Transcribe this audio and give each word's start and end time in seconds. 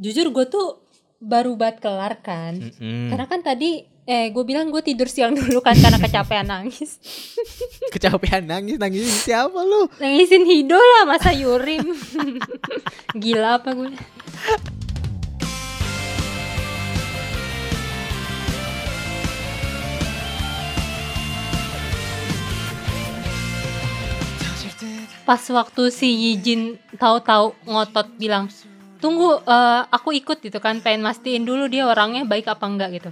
jujur 0.00 0.32
gue 0.32 0.48
tuh 0.48 0.80
baru 1.20 1.52
banget 1.60 1.84
kelar 1.84 2.24
kan. 2.24 2.56
Mm-mm. 2.56 3.12
Karena 3.12 3.28
kan 3.28 3.44
tadi 3.44 3.84
eh 4.08 4.32
gue 4.32 4.44
bilang 4.48 4.72
gue 4.72 4.80
tidur 4.80 5.04
siang 5.06 5.36
dulu 5.36 5.60
kan 5.60 5.76
karena 5.76 6.00
kecapean 6.08 6.48
nangis. 6.48 6.96
Kecapean 7.94 8.48
nangis 8.48 8.80
nangis 8.80 9.04
siapa 9.28 9.60
lu? 9.60 9.92
Nangisin 10.00 10.48
Hido 10.48 10.80
lah 10.80 11.04
masa 11.04 11.36
Yurim. 11.36 11.84
Gila 13.22 13.60
apa 13.60 13.76
gue? 13.76 13.92
Pas 25.28 25.44
waktu 25.46 25.94
si 25.94 26.08
Yijin 26.10 26.74
tahu-tahu 26.98 27.54
ngotot 27.62 28.18
bilang, 28.18 28.50
"Tunggu, 29.00 29.40
eh, 29.42 29.80
aku 29.88 30.12
ikut 30.12 30.38
gitu 30.44 30.60
kan, 30.60 30.78
pengen 30.84 31.02
mastiin 31.02 31.48
dulu 31.48 31.66
dia 31.66 31.88
orangnya 31.88 32.28
baik 32.28 32.46
apa 32.46 32.64
enggak 32.68 32.90
gitu." 33.00 33.10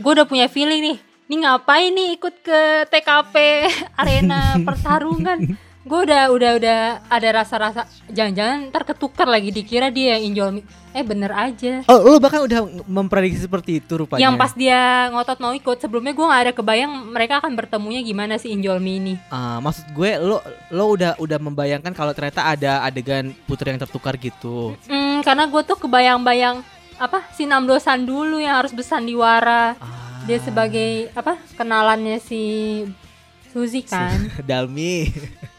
Gue 0.00 0.12
udah 0.16 0.28
punya 0.28 0.46
feeling 0.48 0.80
nih, 0.80 0.96
nih 1.28 1.38
ngapain 1.44 1.92
nih 1.92 2.08
ikut 2.16 2.34
ke 2.44 2.60
TKP 2.88 3.34
arena 4.00 4.60
pertarungan. 4.60 5.56
Gue 5.80 6.04
udah 6.04 6.28
udah 6.28 6.50
udah 6.60 6.78
ada 7.08 7.28
rasa-rasa 7.32 7.82
jangan-jangan 8.06 8.68
ntar 8.68 8.84
ketukar 8.84 9.24
lagi 9.24 9.48
dikira 9.48 9.88
dia 9.88 10.14
yang 10.14 10.28
injol 10.28 10.48
eh 10.90 11.00
bener 11.00 11.32
aja 11.32 11.80
Oh, 11.86 12.04
lu 12.04 12.18
bahkan 12.18 12.42
udah 12.42 12.60
memprediksi 12.84 13.40
seperti 13.40 13.78
itu 13.78 13.96
rupanya. 13.96 14.20
yang 14.20 14.34
pas 14.34 14.52
dia 14.52 14.76
ngotot 15.08 15.38
mau 15.38 15.50
ikut 15.50 15.78
sebelumnya 15.78 16.12
gue 16.12 16.20
nggak 16.20 16.42
ada 16.42 16.52
kebayang 16.52 16.92
mereka 17.08 17.38
akan 17.38 17.54
bertemunya 17.54 18.02
gimana 18.02 18.36
si 18.36 18.50
Injolmi 18.50 18.92
ini 18.94 19.14
Ah, 19.28 19.56
maksud 19.58 19.88
gue 19.88 20.18
lo 20.18 20.42
lo 20.68 20.84
udah 20.90 21.16
udah 21.16 21.38
membayangkan 21.38 21.90
kalau 21.90 22.12
ternyata 22.12 22.44
ada 22.44 22.82
adegan 22.82 23.32
putri 23.40 23.70
yang 23.70 23.78
tertukar 23.78 24.14
gitu. 24.16 24.76
Hmm, 24.84 25.22
karena 25.22 25.46
gue 25.46 25.62
tuh 25.62 25.78
kebayang-bayang 25.78 26.60
apa 26.98 27.24
si 27.32 27.46
Namdosan 27.46 28.04
dulu 28.04 28.36
yang 28.36 28.58
harus 28.58 28.74
bersandiwara 28.74 29.72
Ah. 29.74 29.88
dia 30.22 30.36
sebagai 30.38 31.08
apa 31.14 31.40
kenalannya 31.54 32.18
si 32.18 32.42
Suzy 33.50 33.82
kan 33.82 34.30
Dalmi. 34.48 35.10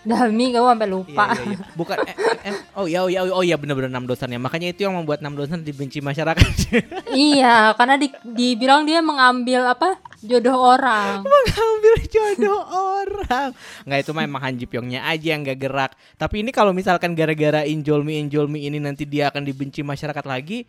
Dalmi 0.01 0.49
gue 0.49 0.63
sampai 0.63 0.89
lupa 0.89 1.29
Iya, 1.29 1.43
iya, 1.43 1.53
iya. 1.53 1.57
Bukan 1.75 1.97
eh, 2.07 2.15
eh, 2.47 2.55
oh 2.73 2.85
ya 2.87 3.05
oh 3.05 3.09
ya 3.11 3.21
oh 3.27 3.43
ya 3.43 3.55
benar-benar 3.59 3.91
enam 3.91 4.07
dosan 4.07 4.31
ya. 4.31 4.39
Makanya 4.39 4.71
itu 4.71 4.87
yang 4.87 4.95
membuat 4.95 5.19
enam 5.21 5.35
dosan 5.35 5.61
dibenci 5.61 5.99
masyarakat. 5.99 6.47
iya 7.13 7.75
karena 7.75 7.99
di, 7.99 8.07
dibilang 8.23 8.87
dia 8.87 9.03
mengambil 9.03 9.67
apa 9.69 9.99
jodoh 10.21 10.57
orang 10.57 11.21
Mengambil 11.27 11.95
jodoh 12.07 12.61
orang. 12.71 13.53
Nggak 13.85 13.99
itu 14.01 14.11
mah 14.15 14.23
emang 14.23 14.41
Han 14.41 14.55
Ji 14.55 14.65
Pyongnya 14.65 15.03
aja 15.05 15.27
yang 15.35 15.43
gak 15.43 15.59
gerak. 15.59 15.91
Tapi 16.15 16.41
ini 16.41 16.49
kalau 16.55 16.71
misalkan 16.71 17.13
gara-gara 17.13 17.67
Injolmi 17.67 18.17
Injolmi 18.23 18.65
ini 18.65 18.79
nanti 18.79 19.03
dia 19.05 19.29
akan 19.29 19.43
dibenci 19.45 19.83
masyarakat 19.83 20.25
lagi, 20.25 20.63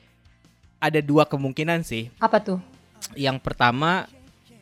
ada 0.77 0.99
dua 0.99 1.25
kemungkinan 1.25 1.87
sih. 1.87 2.11
apa 2.19 2.43
tuh 2.43 2.59
Yang 3.15 3.39
pertama 3.45 4.05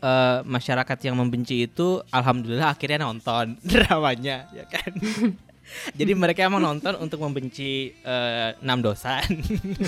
eh, 0.01 0.39
masyarakat 0.45 0.99
yang 1.07 1.17
membenci 1.17 1.69
itu 1.69 2.01
alhamdulillah 2.11 2.73
akhirnya 2.73 3.05
nonton 3.05 3.57
dramanya 3.71 4.49
ya 4.51 4.65
kan. 4.67 4.93
Jadi 5.95 6.19
mereka 6.19 6.43
emang 6.51 6.59
nonton 6.59 6.99
untuk 6.99 7.23
membenci 7.23 7.95
eh, 8.03 8.51
enam 8.59 8.83
dosan. 8.83 9.23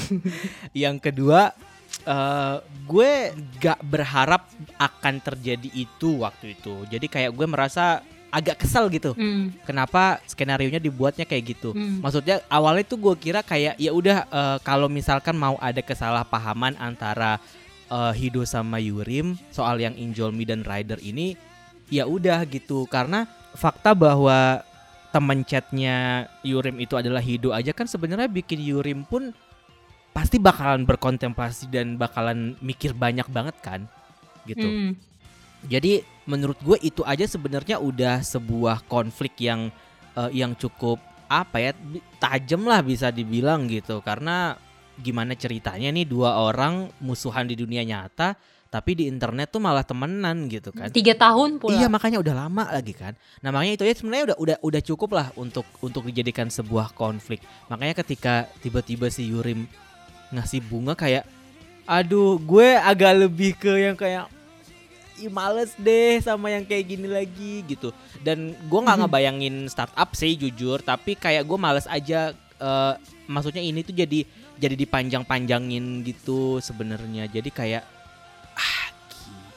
yang 0.77 1.03
kedua 1.03 1.51
eh, 2.07 2.57
gue 2.87 3.11
gak 3.59 3.83
berharap 3.83 4.47
akan 4.79 5.15
terjadi 5.19 5.69
itu 5.75 6.23
waktu 6.23 6.55
itu. 6.55 6.87
Jadi 6.87 7.07
kayak 7.11 7.35
gue 7.35 7.47
merasa 7.51 8.05
agak 8.33 8.65
kesal 8.65 8.89
gitu. 8.89 9.13
Hmm, 9.13 9.53
Kenapa 9.69 10.17
skenario 10.25 10.73
nya 10.73 10.81
dibuatnya 10.81 11.29
kayak 11.29 11.53
gitu? 11.53 11.77
hmm. 11.77 12.01
Maksudnya 12.01 12.41
awalnya 12.49 12.89
tuh 12.89 12.97
gue 12.97 13.15
kira 13.21 13.45
kayak 13.45 13.77
ya 13.77 13.93
udah 13.93 14.25
eh, 14.25 14.59
kalau 14.65 14.89
misalkan 14.89 15.37
mau 15.37 15.61
ada 15.61 15.85
kesalahpahaman 15.85 16.81
antara 16.81 17.37
eh, 17.93 18.13
Hido 18.17 18.49
sama 18.49 18.81
Yurim 18.81 19.37
soal 19.53 19.85
yang 19.85 19.93
Injolmi 19.93 20.49
dan 20.49 20.65
Rider 20.65 20.97
ini 21.05 21.37
ya 21.93 22.09
udah 22.09 22.49
gitu 22.49 22.89
karena 22.89 23.29
fakta 23.53 23.93
bahwa 23.93 24.65
teman 25.13 25.45
chatnya 25.45 26.27
Yurim 26.41 26.81
itu 26.81 26.97
adalah 26.97 27.21
Hido 27.21 27.53
aja 27.53 27.77
kan 27.77 27.85
sebenarnya 27.85 28.33
bikin 28.33 28.65
Yurim 28.65 29.05
pun 29.05 29.37
pasti 30.17 30.41
bakalan 30.41 30.89
berkontemplasi 30.89 31.69
dan 31.69 32.01
bakalan 32.01 32.57
mikir 32.65 32.97
banyak 32.97 33.29
banget 33.29 33.57
kan 33.61 33.81
gitu. 34.49 34.65
Hmm. 34.65 34.93
Jadi 35.69 36.03
menurut 36.27 36.59
gue 36.59 36.79
itu 36.83 37.05
aja 37.07 37.29
sebenarnya 37.29 37.79
udah 37.79 38.25
sebuah 38.25 38.89
konflik 38.89 39.37
yang 39.45 39.69
eh, 40.17 40.31
yang 40.33 40.57
cukup 40.57 40.99
apa 41.33 41.57
ya 41.61 41.73
tajam 42.21 42.69
lah 42.69 42.85
bisa 42.85 43.09
dibilang 43.09 43.65
gitu 43.65 44.05
karena 44.05 44.61
gimana 44.99 45.33
ceritanya 45.33 45.89
nih 45.89 46.05
dua 46.05 46.37
orang 46.39 46.93
musuhan 46.99 47.49
di 47.49 47.55
dunia 47.55 47.81
nyata 47.81 48.37
tapi 48.69 48.97
di 48.97 49.05
internet 49.05 49.53
tuh 49.53 49.61
malah 49.61 49.85
temenan 49.85 50.49
gitu 50.49 50.73
kan. 50.73 50.89
tiga 50.89 51.13
tahun 51.13 51.61
pula 51.61 51.77
Iya 51.77 51.93
makanya 51.93 52.25
udah 52.25 52.35
lama 52.35 52.73
lagi 52.73 52.97
kan. 52.97 53.13
Nah 53.41 53.53
makanya 53.53 53.77
itu 53.77 53.85
ya 53.85 53.93
sebenarnya 53.93 54.25
udah 54.33 54.37
udah 54.41 54.57
udah 54.65 54.81
cukup 54.83 55.11
lah 55.13 55.29
untuk 55.37 55.69
untuk 55.81 56.09
dijadikan 56.09 56.49
sebuah 56.49 56.93
konflik. 56.93 57.45
Makanya 57.69 58.01
ketika 58.01 58.49
tiba-tiba 58.65 59.13
si 59.13 59.29
Yurim 59.29 59.69
ngasih 60.33 60.65
bunga 60.65 60.97
kayak, 60.97 61.29
aduh 61.85 62.41
gue 62.41 62.73
agak 62.73 63.13
lebih 63.19 63.53
ke 63.55 63.73
yang 63.79 63.93
kayak 63.93 64.29
Ih, 65.21 65.29
males 65.29 65.77
deh 65.77 66.19
sama 66.19 66.49
yang 66.49 66.65
kayak 66.65 66.89
gini 66.89 67.05
lagi 67.07 67.63
gitu. 67.63 67.93
Dan 68.19 68.57
gue 68.57 68.81
nggak 68.81 68.97
Mhm. 68.97 69.05
ngebayangin 69.05 69.55
startup 69.69 70.17
sih 70.17 70.35
jujur, 70.35 70.81
tapi 70.81 71.15
kayak 71.15 71.45
gue 71.45 71.59
males 71.61 71.85
aja. 71.87 72.33
eh, 72.59 72.95
maksudnya 73.27 73.59
ini 73.59 73.83
tuh 73.83 73.91
jadi 73.91 74.23
jadi 74.63 74.79
dipanjang-panjangin 74.79 75.85
gitu 76.03 76.57
sebenarnya. 76.59 77.27
Jadi 77.27 77.51
kayak 77.51 77.83
ah 78.53 78.87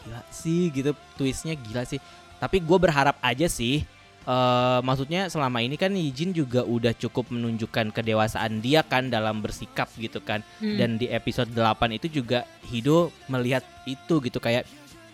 gila 0.01 0.21
sih 0.27 0.69
gitu 0.69 0.91
twistnya 1.13 1.53
gila 1.53 1.83
sih 1.83 1.99
tapi 2.35 2.59
gue 2.59 2.77
berharap 2.77 3.15
aja 3.21 3.45
sih 3.45 3.83
eh 4.23 4.79
maksudnya 4.81 5.27
selama 5.27 5.59
ini 5.59 5.75
kan 5.75 5.91
Yijin 5.91 6.31
juga 6.31 6.61
udah 6.61 6.93
cukup 6.93 7.29
menunjukkan 7.29 7.91
kedewasaan 7.91 8.57
dia 8.57 8.81
kan 8.81 9.07
dalam 9.07 9.37
bersikap 9.37 9.85
gitu 9.95 10.17
kan 10.19 10.41
Hmm. 10.57 10.75
dan 10.75 10.89
di 10.95 11.05
episode 11.07 11.49
8 11.49 11.61
itu 11.93 12.09
juga 12.11 12.41
Hido 12.63 13.09
melihat 13.27 13.61
itu 13.85 14.17
gitu 14.19 14.39
kayak 14.39 14.65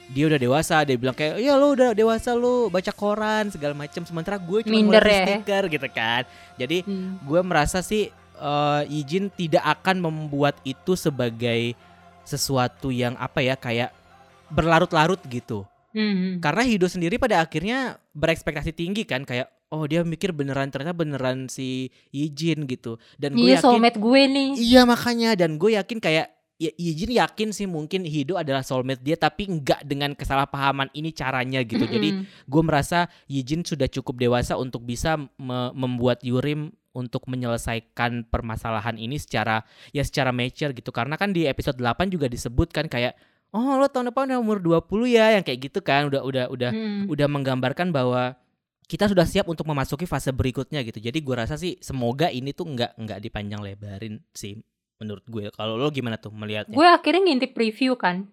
dia 0.08 0.28
udah 0.28 0.38
dewasa 0.38 0.84
dia 0.84 0.96
bilang 0.96 1.12
kayak 1.14 1.40
ya 1.40 1.56
lo 1.56 1.72
udah 1.72 1.92
dewasa 1.92 2.32
lo 2.34 2.68
baca 2.68 2.92
koran 2.92 3.48
segala 3.48 3.72
macam 3.74 4.04
sementara 4.04 4.36
gue 4.36 4.60
cuma 4.62 4.72
Minder 4.74 5.04
ya. 5.04 5.24
stiker 5.40 5.64
gitu 5.70 5.88
kan 5.90 6.24
jadi 6.56 6.78
Hmm. 6.82 7.16
gue 7.18 7.40
merasa 7.42 7.80
sih 7.82 8.12
eh 8.42 8.84
Yijin 8.90 9.30
tidak 9.30 9.62
akan 9.62 10.02
membuat 10.02 10.58
itu 10.66 10.98
sebagai 10.98 11.78
sesuatu 12.26 12.90
yang 12.90 13.14
apa 13.22 13.46
ya 13.46 13.54
kayak 13.54 13.94
berlarut-larut 14.50 15.22
gitu. 15.30 15.64
Hmm. 15.92 16.40
Karena 16.40 16.64
Hido 16.64 16.88
sendiri 16.88 17.20
pada 17.20 17.44
akhirnya 17.44 18.00
berekspektasi 18.16 18.72
tinggi 18.72 19.04
kan 19.04 19.28
kayak 19.28 19.52
oh 19.72 19.88
dia 19.88 20.04
mikir 20.04 20.36
beneran 20.36 20.72
ternyata 20.72 20.96
beneran 20.96 21.48
si 21.48 21.92
Yijin 22.12 22.68
gitu. 22.68 22.96
Dan 23.20 23.36
gue 23.36 23.48
Iya 23.52 23.60
yakin 23.60 23.64
soulmate 23.64 24.00
gue 24.00 24.22
nih 24.28 24.50
Iya 24.60 24.82
makanya 24.88 25.30
dan 25.36 25.60
gue 25.60 25.76
yakin 25.76 26.00
kayak 26.00 26.28
ya 26.62 26.72
Yijin 26.78 27.12
yakin 27.18 27.50
sih 27.52 27.68
mungkin 27.68 28.06
Hido 28.08 28.38
adalah 28.40 28.62
soulmate 28.64 29.02
dia 29.04 29.18
tapi 29.18 29.50
nggak 29.50 29.84
dengan 29.84 30.16
kesalahpahaman 30.16 30.94
ini 30.96 31.12
caranya 31.12 31.60
gitu. 31.66 31.84
Jadi 31.84 32.24
Mm-mm. 32.24 32.48
gue 32.48 32.64
merasa 32.64 33.12
Yijin 33.28 33.68
sudah 33.68 33.92
cukup 33.92 34.16
dewasa 34.22 34.56
untuk 34.56 34.86
bisa 34.88 35.20
me- 35.20 35.74
membuat 35.76 36.24
Yurim 36.24 36.72
untuk 36.92 37.24
menyelesaikan 37.26 38.28
permasalahan 38.28 38.96
ini 38.96 39.16
secara 39.16 39.64
ya 39.92 40.04
secara 40.04 40.30
mature 40.30 40.72
gitu 40.72 40.92
karena 40.92 41.16
kan 41.16 41.32
di 41.32 41.48
episode 41.48 41.80
8 41.80 42.12
juga 42.12 42.28
disebutkan 42.28 42.88
kayak 42.88 43.16
oh 43.52 43.76
lo 43.76 43.88
tahun 43.88 44.12
depan 44.12 44.32
udah 44.32 44.40
umur 44.40 44.58
20 44.60 44.88
ya 45.08 45.36
yang 45.36 45.44
kayak 45.44 45.72
gitu 45.72 45.80
kan 45.80 46.08
udah 46.08 46.24
udah 46.24 46.46
udah 46.52 46.72
Hmm. 46.72 47.04
udah 47.08 47.28
menggambarkan 47.28 47.92
bahwa 47.92 48.36
kita 48.88 49.08
sudah 49.08 49.24
siap 49.24 49.48
untuk 49.48 49.64
memasuki 49.64 50.04
fase 50.04 50.36
berikutnya 50.36 50.84
gitu. 50.84 51.00
Jadi 51.00 51.24
gue 51.24 51.32
rasa 51.32 51.56
sih 51.56 51.80
semoga 51.80 52.28
ini 52.28 52.52
tuh 52.52 52.68
nggak 52.68 53.00
nggak 53.00 53.20
dipanjang 53.24 53.64
lebarin 53.64 54.20
sih 54.36 54.60
menurut 55.00 55.24
gue. 55.32 55.48
Kalau 55.56 55.80
lo 55.80 55.88
gimana 55.90 56.20
tuh 56.20 56.28
melihatnya? 56.36 56.76
gue 56.76 56.84
akhirnya 56.84 57.24
ngintip 57.24 57.56
preview 57.56 57.96
kan 57.96 58.28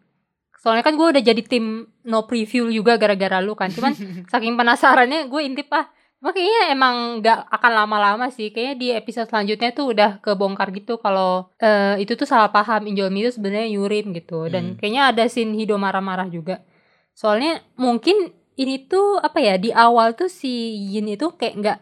soalnya 0.59 0.83
kan 0.83 0.99
gue 0.99 1.07
udah 1.15 1.23
jadi 1.23 1.43
tim 1.47 1.87
no 2.03 2.27
preview 2.27 2.67
juga 2.69 2.99
gara-gara 2.99 3.39
lu 3.39 3.55
kan 3.55 3.71
cuman 3.71 3.95
saking 4.35 4.59
penasarannya 4.59 5.31
gue 5.31 5.41
intip 5.47 5.71
ah 5.71 5.87
Cuma 6.19 6.35
kayaknya 6.35 6.75
emang 6.75 7.23
gak 7.23 7.47
akan 7.47 7.73
lama-lama 7.79 8.27
sih. 8.29 8.51
Kayaknya 8.51 8.75
di 8.75 8.89
episode 8.91 9.31
selanjutnya 9.31 9.71
tuh 9.71 9.95
udah 9.95 10.19
kebongkar 10.19 10.75
gitu 10.75 10.99
kalau 10.99 11.55
eh, 11.57 12.03
itu 12.03 12.19
tuh 12.19 12.27
salah 12.27 12.51
paham. 12.51 12.91
Injolmi 12.91 13.23
itu 13.23 13.39
sebenarnya 13.39 13.71
Yurim 13.71 14.11
gitu. 14.13 14.51
Dan 14.51 14.75
Hmm. 14.75 14.77
kayaknya 14.77 15.03
ada 15.15 15.25
scene 15.31 15.55
Hido 15.55 15.79
marah-marah 15.79 16.27
juga. 16.27 16.67
Soalnya 17.15 17.63
mungkin 17.79 18.35
ini 18.55 18.91
tuh 18.91 19.23
apa 19.23 19.39
ya 19.39 19.55
di 19.55 19.71
awal 19.71 20.19
tuh 20.19 20.27
si 20.27 20.51
Yin 20.91 21.07
itu 21.09 21.31
kayak 21.35 21.55
nggak 21.63 21.79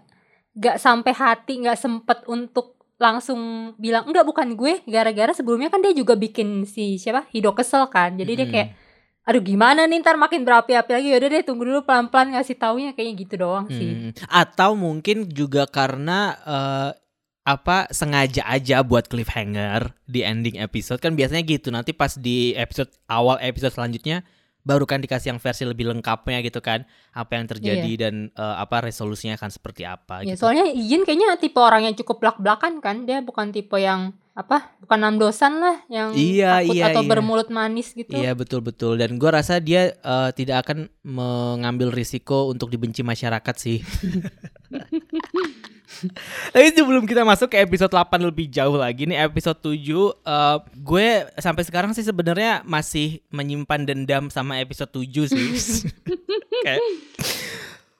nggak 0.56 0.76
sampai 0.76 1.12
hati 1.12 1.64
nggak 1.64 1.76
sempet 1.76 2.24
untuk 2.28 2.76
langsung 2.96 3.72
bilang 3.76 4.04
enggak 4.08 4.24
bukan 4.24 4.52
gue. 4.52 4.84
Gara-gara 4.84 5.32
sebelumnya 5.32 5.72
kan 5.72 5.80
dia 5.80 5.92
juga 5.92 6.12
bikin 6.12 6.64
si 6.64 6.96
siapa? 6.96 7.24
Hido 7.32 7.52
kesel 7.52 7.88
kan. 7.88 8.16
Jadi 8.16 8.32
dia 8.36 8.44
Mm-mm. 8.44 8.52
kayak 8.52 8.68
aduh 9.26 9.42
gimana 9.42 9.84
nih 9.84 9.98
ntar 10.00 10.14
makin 10.14 10.40
berapi-api 10.40 10.90
lagi 10.92 11.08
yaudah 11.10 11.28
deh 11.28 11.42
tunggu 11.42 11.66
dulu 11.66 11.82
pelan-pelan 11.82 12.32
ngasih 12.32 12.54
taunya 12.54 12.94
kayaknya 12.94 13.14
gitu 13.20 13.34
doang 13.36 13.66
sih 13.68 13.90
Hmm, 13.90 14.10
Atau 14.26 14.72
mungkin 14.72 15.26
juga 15.28 15.66
karena 15.66 16.18
eh, 16.38 16.90
apa 17.42 17.86
sengaja 17.90 18.42
aja 18.44 18.82
buat 18.82 19.06
cliffhanger 19.06 19.94
di 20.04 20.22
ending 20.22 20.58
episode 20.58 20.98
kan 20.98 21.12
biasanya 21.12 21.42
gitu 21.42 21.70
nanti 21.70 21.90
pas 21.90 22.14
di 22.14 22.54
episode 22.54 22.90
awal 23.06 23.38
episode 23.38 23.70
selanjutnya 23.70 24.22
baru 24.62 24.82
kan 24.82 24.98
dikasih 24.98 25.30
yang 25.30 25.38
versi 25.38 25.62
lebih 25.62 25.86
lengkapnya 25.86 26.42
gitu 26.42 26.58
kan 26.58 26.82
apa 27.12 27.32
yang 27.34 27.46
terjadi 27.46 27.86
Iya. 27.88 28.00
dan 28.00 28.14
eh, 28.30 28.56
apa 28.56 28.82
resolusinya 28.82 29.34
akan 29.34 29.50
seperti 29.50 29.82
apa 29.82 30.22
Ya, 30.22 30.34
gitu. 30.34 30.42
soalnya 30.42 30.66
Ijin 30.66 31.02
kayaknya 31.02 31.34
tipe 31.36 31.58
orang 31.58 31.82
yang 31.82 31.94
cukup 31.94 32.18
belak-belakan 32.18 32.78
kan. 32.78 33.06
Dia 33.06 33.22
bukan 33.22 33.50
tipe 33.50 33.78
yang 33.78 34.10
apa? 34.36 34.76
Bukan 34.84 35.00
namdosan 35.00 35.56
lah 35.56 35.80
yang 35.88 36.12
Iya, 36.12 36.60
takut 36.60 36.76
iya, 36.76 36.84
atau 36.92 37.02
iya. 37.02 37.08
bermulut 37.08 37.48
manis 37.48 37.96
gitu. 37.96 38.12
Iya 38.12 38.36
betul 38.36 38.60
betul 38.60 39.00
dan 39.00 39.16
gua 39.16 39.40
rasa 39.40 39.56
dia 39.64 39.96
eh, 39.96 40.30
tidak 40.36 40.68
akan 40.68 40.92
mengambil 41.00 41.88
risiko 41.88 42.52
untuk 42.52 42.68
dibenci 42.68 43.00
masyarakat 43.00 43.54
sih. 43.56 43.80
Tapi 46.52 46.68
sebelum 46.76 47.08
kita 47.08 47.24
masuk 47.24 47.48
ke 47.48 47.64
episode 47.64 47.88
8 47.88 48.20
lebih 48.20 48.52
jauh 48.52 48.76
lagi 48.76 49.08
nih 49.08 49.24
episode 49.24 49.56
7 49.56 49.72
eh, 49.72 50.56
gue 50.84 51.08
sampai 51.40 51.64
sekarang 51.64 51.96
sih 51.96 52.04
sebenarnya 52.04 52.60
masih 52.68 53.24
menyimpan 53.32 53.88
dendam 53.88 54.28
sama 54.28 54.60
episode 54.60 54.92
7 54.92 55.32
sih. 55.32 55.48
Kayak 56.66 56.84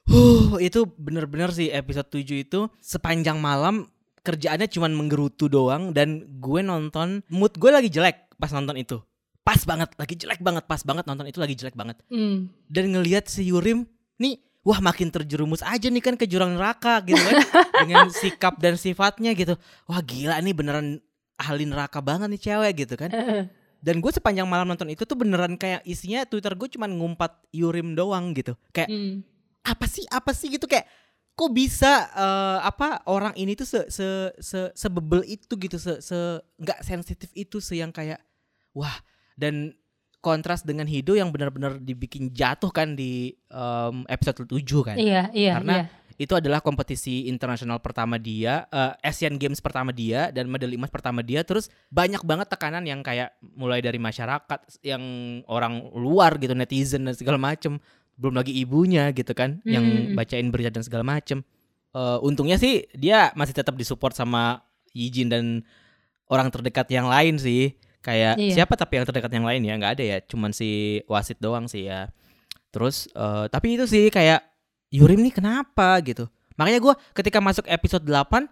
Huh, 0.07 0.63
itu 0.63 0.87
bener-bener 0.95 1.51
sih 1.51 1.67
episode 1.75 2.07
7 2.07 2.47
itu 2.47 2.71
sepanjang 2.79 3.43
malam 3.43 3.91
kerjaannya 4.27 4.67
cuman 4.67 4.91
menggerutu 4.91 5.47
doang 5.47 5.95
dan 5.95 6.27
gue 6.43 6.61
nonton 6.61 7.23
mood 7.31 7.55
gue 7.55 7.71
lagi 7.71 7.87
jelek 7.87 8.27
pas 8.35 8.51
nonton 8.51 8.75
itu. 8.75 8.99
Pas 9.47 9.63
banget, 9.63 9.95
lagi 9.95 10.19
jelek 10.19 10.43
banget, 10.43 10.67
pas 10.67 10.83
banget 10.83 11.07
nonton 11.07 11.31
itu 11.31 11.39
lagi 11.39 11.55
jelek 11.55 11.79
banget. 11.79 12.03
Hmm. 12.11 12.51
Dan 12.67 12.91
ngelihat 12.91 13.31
si 13.31 13.47
Yurim 13.47 13.87
nih 14.19 14.43
wah 14.67 14.83
makin 14.83 15.15
terjerumus 15.15 15.63
aja 15.63 15.87
nih 15.87 16.03
kan 16.03 16.19
ke 16.19 16.27
jurang 16.27 16.59
neraka 16.59 16.99
gitu 17.07 17.23
kan 17.23 17.39
dengan 17.87 18.11
sikap 18.11 18.59
dan 18.59 18.75
sifatnya 18.75 19.31
gitu. 19.39 19.55
Wah 19.87 20.03
gila 20.03 20.43
nih 20.43 20.51
beneran 20.51 20.99
ahli 21.39 21.63
neraka 21.63 22.03
banget 22.03 22.27
nih 22.27 22.43
cewek 22.43 22.73
gitu 22.83 22.99
kan. 22.99 23.15
Dan 23.87 24.03
gue 24.03 24.11
sepanjang 24.11 24.51
malam 24.51 24.67
nonton 24.67 24.91
itu 24.91 25.07
tuh 25.07 25.15
beneran 25.15 25.55
kayak 25.55 25.87
isinya 25.87 26.27
Twitter 26.27 26.59
gue 26.59 26.67
cuman 26.75 26.91
ngumpat 26.91 27.39
Yurim 27.55 27.95
doang 27.95 28.35
gitu. 28.35 28.59
Kayak 28.75 28.91
Hmm. 28.91 29.23
apa 29.63 29.87
sih 29.87 30.03
apa 30.11 30.35
sih 30.35 30.51
gitu 30.51 30.67
kayak 30.67 30.91
kok 31.37 31.53
bisa 31.53 32.09
eh, 32.17 32.59
apa 32.65 33.05
orang 33.13 33.37
ini 33.37 33.53
tuh 33.53 33.69
se 33.69 33.81
se 33.93 34.33
se 34.41 34.73
sebebel 34.73 35.21
itu 35.29 35.53
gitu 35.61 35.77
se 35.77 36.01
se 36.01 36.41
nggak 36.57 36.81
sensitif 36.81 37.29
itu 37.37 37.61
se 37.61 37.77
yang 37.77 37.93
kayak 37.93 38.25
wah. 38.73 38.97
Dan 39.37 39.77
kontras 40.25 40.67
dengan 40.67 40.91
Hido 40.91 41.15
yang 41.15 41.31
benar-benar 41.31 41.79
dibikin 41.79 42.35
jatuh 42.35 42.75
kan 42.75 42.99
di 42.99 43.31
em, 43.47 44.03
episode 44.11 44.43
7 44.43 44.59
kan. 44.83 44.97
Iya, 44.99 45.31
iya, 45.31 45.61
Karena 45.61 45.77
iya. 45.87 45.87
itu 46.19 46.35
adalah 46.35 46.59
kompetisi 46.59 47.31
internasional 47.31 47.79
pertama 47.79 48.19
dia 48.19 48.67
eh, 48.73 49.07
Asian 49.07 49.39
Games 49.39 49.63
pertama 49.63 49.95
dia 49.95 50.35
dan 50.35 50.51
medali 50.51 50.75
emas 50.75 50.91
pertama 50.91 51.23
dia. 51.23 51.47
Terus 51.47 51.71
banyak 51.95 52.27
banget 52.27 52.49
tekanan 52.51 52.83
yang 52.89 53.07
kayak 53.07 53.39
mulai 53.55 53.79
dari 53.79 54.01
masyarakat 54.03 54.83
yang 54.83 55.05
orang 55.47 55.95
luar 55.95 56.41
gitu 56.43 56.59
netizen 56.59 57.07
dan 57.07 57.15
segala 57.15 57.39
macem 57.39 57.79
belum 58.17 58.35
lagi 58.35 58.53
ibunya 58.53 59.13
gitu 59.13 59.33
kan 59.33 59.61
yang 59.63 59.85
Hmm. 59.85 60.15
bacain 60.15 60.49
berita 60.49 60.69
dan 60.71 60.81
segala 60.81 61.05
macem. 61.05 61.45
Eh, 61.93 62.19
untungnya 62.21 62.57
sih 62.57 62.85
dia 62.93 63.33
masih 63.33 63.53
tetap 63.53 63.73
disupport 63.73 64.13
sama 64.13 64.61
Yijin 64.91 65.29
dan 65.29 65.45
orang 66.27 66.49
terdekat 66.49 66.89
yang 66.89 67.07
lain 67.07 67.37
sih. 67.37 67.77
Kayak 68.01 68.39
Iya. 68.39 68.55
siapa 68.57 68.75
tapi 68.75 68.97
yang 68.97 69.05
terdekat 69.05 69.29
yang 69.31 69.43
lain 69.43 69.61
ya? 69.61 69.75
Nggak 69.75 69.93
ada 69.99 70.05
ya 70.07 70.19
cuman 70.23 70.51
si 70.51 70.69
wasit 71.05 71.37
doang 71.39 71.67
sih 71.67 71.85
ya. 71.85 72.09
Terus 72.71 73.09
eh, 73.09 73.45
tapi 73.49 73.77
itu 73.77 73.85
sih 73.85 74.09
kayak 74.09 74.41
Yurim 74.89 75.19
nih 75.21 75.35
kenapa 75.35 75.99
gitu? 76.01 76.31
Makanya 76.55 76.79
gua 76.79 76.95
ketika 77.13 77.37
masuk 77.37 77.67
episode 77.67 78.01
8 78.03 78.47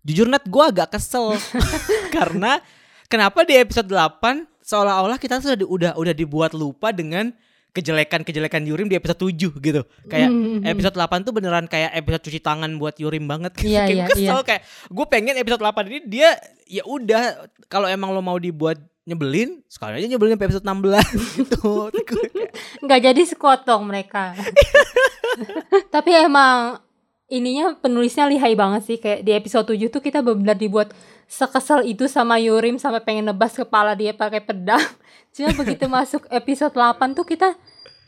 jujur 0.00 0.26
net 0.26 0.44
gua 0.46 0.70
agak 0.70 0.92
kesel. 0.92 1.34
Karena 2.14 2.60
kenapa 3.06 3.42
di 3.42 3.54
episode 3.54 3.86
8 3.86 4.46
seolah-olah 4.60 5.16
kita 5.16 5.40
sudah 5.40 5.56
di- 5.56 5.66
udah 5.66 5.92
udah 5.96 6.14
dibuat 6.14 6.52
lupa 6.52 6.92
dengan 6.92 7.32
kejelekan-kejelekan 7.70 8.66
Yurim 8.66 8.90
di 8.90 8.98
episode 8.98 9.20
7 9.30 9.50
gitu. 9.62 9.82
Kayak 10.10 10.28
Hmm, 10.30 10.62
hmm, 10.62 10.66
episode 10.66 10.96
8 10.98 11.26
tuh 11.26 11.32
beneran 11.34 11.66
kayak 11.70 11.94
episode 11.94 12.22
cuci 12.26 12.40
tangan 12.42 12.70
buat 12.76 12.98
Yurim 12.98 13.24
banget. 13.30 13.56
Iya, 13.62 13.84
kayak 13.88 13.96
iya, 13.96 14.06
gue 14.06 14.14
kesel 14.14 14.40
kayak 14.42 14.62
gue 14.90 15.06
pengen 15.06 15.34
episode 15.38 15.62
8 15.62 15.90
ini 15.90 15.98
dia 16.06 16.30
ya 16.66 16.82
udah 16.86 17.50
kalau 17.70 17.86
emang 17.86 18.10
lo 18.10 18.22
mau 18.22 18.38
dibuat 18.38 18.78
nyebelin 19.08 19.64
sekali 19.66 19.98
aja 19.98 20.06
nyebelin 20.06 20.36
sampai 20.36 20.48
episode 20.50 20.66
16 20.66 21.18
gitu. 21.40 21.72
Nggak 22.84 23.00
jadi 23.10 23.22
sekotong 23.26 23.82
mereka. 23.86 24.34
Tapi 25.94 26.10
emang 26.14 26.78
ininya 27.30 27.78
penulisnya 27.78 28.26
lihai 28.26 28.54
banget 28.58 28.82
sih. 28.86 28.96
Kayak 28.98 29.20
di 29.26 29.32
episode 29.34 29.66
7 29.72 29.90
tuh 29.90 30.02
kita 30.02 30.20
benar 30.20 30.58
dibuat 30.58 30.92
sekesel 31.30 31.86
itu 31.86 32.10
sama 32.10 32.42
Yurim 32.42 32.74
sampai 32.82 32.98
pengen 33.06 33.30
nebas 33.30 33.54
kepala 33.54 33.94
dia 33.94 34.10
pakai 34.10 34.42
pedang. 34.42 34.82
Cuma 35.34 35.54
begitu 35.54 35.86
masuk 35.86 36.26
episode 36.26 36.74
8 36.74 37.14
tuh 37.14 37.22
kita 37.22 37.54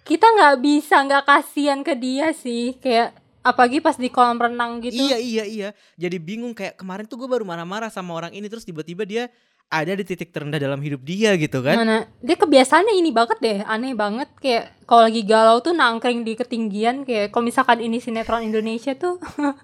kita 0.02 0.26
nggak 0.26 0.56
bisa 0.58 0.98
nggak 1.06 1.22
kasihan 1.22 1.80
ke 1.86 1.94
dia 1.94 2.34
sih 2.34 2.74
kayak 2.82 3.14
apalagi 3.42 3.78
pas 3.78 3.94
di 3.94 4.10
kolam 4.10 4.38
renang 4.38 4.82
gitu. 4.82 4.98
iya 4.98 5.18
iya 5.18 5.44
iya 5.46 5.68
jadi 5.94 6.18
bingung 6.18 6.54
kayak 6.54 6.78
kemarin 6.78 7.06
tuh 7.06 7.22
gue 7.22 7.30
baru 7.30 7.46
marah-marah 7.46 7.90
sama 7.90 8.14
orang 8.14 8.34
ini 8.34 8.46
terus 8.50 8.66
tiba-tiba 8.66 9.06
dia 9.06 9.30
ada 9.72 9.96
di 9.96 10.04
titik 10.04 10.28
terendah 10.28 10.60
dalam 10.60 10.84
hidup 10.84 11.00
dia 11.00 11.32
gitu 11.40 11.64
kan 11.64 11.80
Mana 11.80 12.04
dia 12.20 12.36
kebiasaannya 12.36 12.92
ini 12.92 13.08
banget 13.08 13.40
deh, 13.40 13.58
aneh 13.64 13.96
banget 13.96 14.28
kayak 14.36 14.76
kalau 14.84 15.08
lagi 15.08 15.24
galau 15.24 15.64
tuh 15.64 15.72
nangkring 15.72 16.28
di 16.28 16.36
ketinggian 16.36 17.08
kayak 17.08 17.32
kalau 17.32 17.48
misalkan 17.48 17.80
ini 17.80 17.96
sinetron 17.96 18.44
Indonesia 18.44 18.92
tuh 18.92 19.16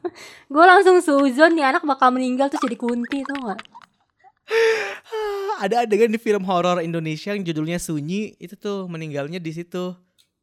gue 0.52 0.64
langsung 0.64 1.04
suzon 1.04 1.52
nih 1.52 1.68
anak 1.68 1.84
bakal 1.84 2.08
meninggal 2.08 2.48
tuh 2.48 2.56
jadi 2.64 2.76
kunti 2.80 3.20
tuh 3.20 3.36
gak? 3.44 3.60
ada 5.64 5.84
adegan 5.84 6.08
di 6.08 6.16
film 6.16 6.40
horor 6.48 6.80
Indonesia 6.80 7.36
yang 7.36 7.44
judulnya 7.44 7.76
Sunyi 7.76 8.32
itu 8.40 8.56
tuh 8.56 8.88
meninggalnya 8.88 9.36
di 9.36 9.52
situ 9.52 9.92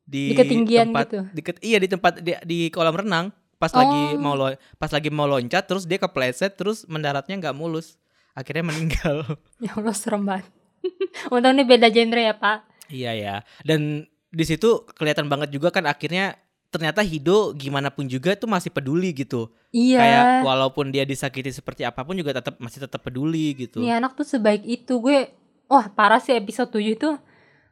di, 0.06 0.30
Di 0.30 0.38
ketinggian 0.38 0.94
tempat, 0.94 1.06
gitu? 1.10 1.22
di 1.34 1.42
iya 1.66 1.78
di 1.82 1.90
tempat 1.90 2.22
di, 2.22 2.32
di 2.46 2.60
kolam 2.70 2.94
renang 2.94 3.34
pas 3.58 3.72
Oh. 3.74 3.80
lagi 3.82 4.20
mau 4.20 4.36
lo, 4.38 4.54
pas 4.78 4.92
lagi 4.94 5.10
mau 5.10 5.26
loncat 5.26 5.66
terus 5.66 5.90
dia 5.90 5.98
kepleset 5.98 6.54
terus 6.54 6.86
mendaratnya 6.86 7.40
nggak 7.40 7.56
mulus 7.58 7.98
akhirnya 8.36 8.64
meninggal. 8.68 9.24
Ya 9.64 9.72
Allah 9.74 9.96
serem 9.96 10.28
banget. 10.28 10.46
Untung 11.34 11.56
ini 11.58 11.64
beda 11.66 11.90
genre 11.90 12.22
ya 12.22 12.36
pak. 12.38 12.58
iya 12.92 13.12
ya. 13.18 13.36
Dan 13.66 14.06
di 14.30 14.44
situ 14.46 14.86
kelihatan 14.94 15.26
banget 15.32 15.50
juga 15.50 15.74
kan 15.74 15.88
akhirnya 15.90 16.38
ternyata 16.70 17.00
Hido 17.00 17.56
gimana 17.56 17.88
pun 17.88 18.06
juga 18.06 18.36
tuh 18.36 18.52
masih 18.52 18.70
peduli 18.70 19.16
gitu. 19.16 19.48
Iya. 19.72 20.00
kayak 20.00 20.24
walaupun 20.44 20.92
dia 20.92 21.08
disakiti 21.08 21.50
seperti 21.50 21.88
apa 21.88 22.04
pun 22.04 22.20
juga 22.20 22.36
tetap 22.36 22.60
masih 22.60 22.84
tetap 22.84 23.02
peduli 23.02 23.56
gitu. 23.56 23.80
Nih 23.80 23.96
anak 23.96 24.14
tuh 24.14 24.28
sebaik 24.28 24.62
itu. 24.68 25.00
Gue 25.00 25.32
Wah 25.66 25.90
parah 25.90 26.22
sih 26.22 26.38
episode 26.38 26.70
7 26.70 26.94
itu. 26.94 27.10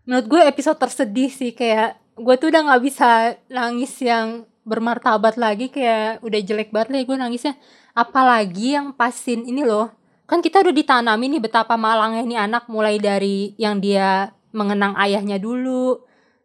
Menurut 0.09 0.25
gue 0.25 0.41
episode 0.49 0.77
tersedih 0.81 1.29
sih. 1.29 1.53
Kayak 1.53 2.01
gue 2.17 2.35
tuh 2.41 2.49
udah 2.49 2.73
gak 2.73 2.81
bisa 2.81 3.37
nangis 3.53 3.93
yang 4.01 4.49
bermartabat 4.65 5.37
lagi. 5.37 5.69
Kayak 5.69 6.25
udah 6.25 6.39
jelek 6.41 6.73
banget 6.73 6.89
lah 6.89 7.01
gue 7.05 7.17
nangisnya. 7.17 7.53
Apalagi 7.93 8.73
yang 8.73 8.89
pasin 8.97 9.45
ini 9.45 9.61
loh 9.61 9.93
Kan 10.33 10.41
kita 10.41 10.65
udah 10.65 10.73
ditanami 10.73 11.29
nih 11.29 11.45
betapa 11.45 11.77
malangnya 11.77 12.25
ini 12.25 12.33
anak 12.41 12.65
Mulai 12.65 12.97
dari 12.97 13.53
yang 13.61 13.77
dia 13.77 14.33
mengenang 14.49 14.97
ayahnya 14.97 15.37
dulu 15.37 16.01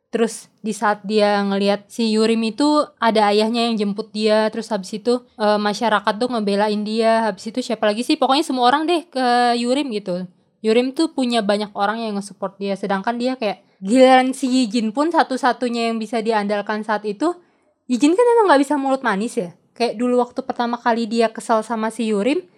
Terus 0.08 0.48
di 0.64 0.72
saat 0.72 1.04
dia 1.04 1.44
ngelihat 1.44 1.88
si 1.92 2.08
Yurim 2.16 2.40
itu 2.48 2.64
ada 2.96 3.28
ayahnya 3.28 3.68
yang 3.68 3.76
jemput 3.76 4.08
dia, 4.08 4.48
terus 4.48 4.72
habis 4.72 4.96
itu 4.96 5.20
eh, 5.36 5.60
masyarakat 5.60 6.14
tuh 6.16 6.32
ngebelain 6.32 6.80
dia. 6.80 7.28
Habis 7.28 7.52
itu 7.52 7.60
siapa 7.60 7.84
lagi 7.84 8.00
sih? 8.08 8.16
Pokoknya 8.16 8.40
semua 8.40 8.72
orang 8.72 8.88
deh 8.88 9.04
ke 9.04 9.52
Yurim 9.60 9.92
gitu. 9.92 10.24
Yurim 10.64 10.96
tuh 10.96 11.12
punya 11.12 11.44
banyak 11.44 11.70
orang 11.76 12.00
yang 12.00 12.16
nge-support 12.16 12.56
dia, 12.56 12.72
sedangkan 12.74 13.20
dia 13.20 13.36
kayak 13.36 13.60
giliran 13.84 14.32
si 14.32 14.48
Yijin 14.48 14.96
pun 14.96 15.12
satu-satunya 15.12 15.92
yang 15.92 16.00
bisa 16.00 16.24
diandalkan 16.24 16.82
saat 16.88 17.04
itu. 17.04 17.36
Yijin 17.84 18.16
kan 18.16 18.24
emang 18.24 18.48
nggak 18.48 18.60
bisa 18.64 18.80
mulut 18.80 19.04
manis 19.04 19.36
ya. 19.36 19.52
Kayak 19.76 20.00
dulu 20.00 20.24
waktu 20.24 20.40
pertama 20.40 20.80
kali 20.80 21.04
dia 21.04 21.28
kesal 21.28 21.60
sama 21.60 21.92
si 21.92 22.08
Yurim, 22.08 22.48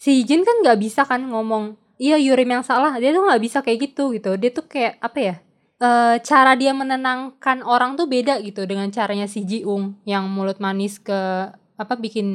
si 0.00 0.24
Yijin 0.24 0.48
kan 0.48 0.56
nggak 0.64 0.80
bisa 0.80 1.04
kan 1.04 1.20
ngomong, 1.28 1.76
iya 2.00 2.16
Yurim 2.16 2.48
yang 2.48 2.64
salah. 2.64 2.96
Dia 2.96 3.12
tuh 3.12 3.28
nggak 3.28 3.42
bisa 3.44 3.60
kayak 3.60 3.92
gitu 3.92 4.16
gitu. 4.16 4.40
Dia 4.40 4.50
tuh 4.50 4.64
kayak 4.64 4.96
apa 5.04 5.18
ya? 5.20 5.36
eh, 5.80 6.16
cara 6.20 6.52
dia 6.54 6.76
menenangkan 6.76 7.64
orang 7.64 7.96
tuh 7.96 8.04
beda 8.04 8.38
gitu 8.44 8.68
dengan 8.68 8.92
caranya 8.92 9.24
si 9.24 9.42
Jiung 9.48 9.96
yang 10.04 10.28
mulut 10.28 10.60
manis 10.60 11.00
ke 11.00 11.48
apa 11.80 11.96
bikin 11.96 12.28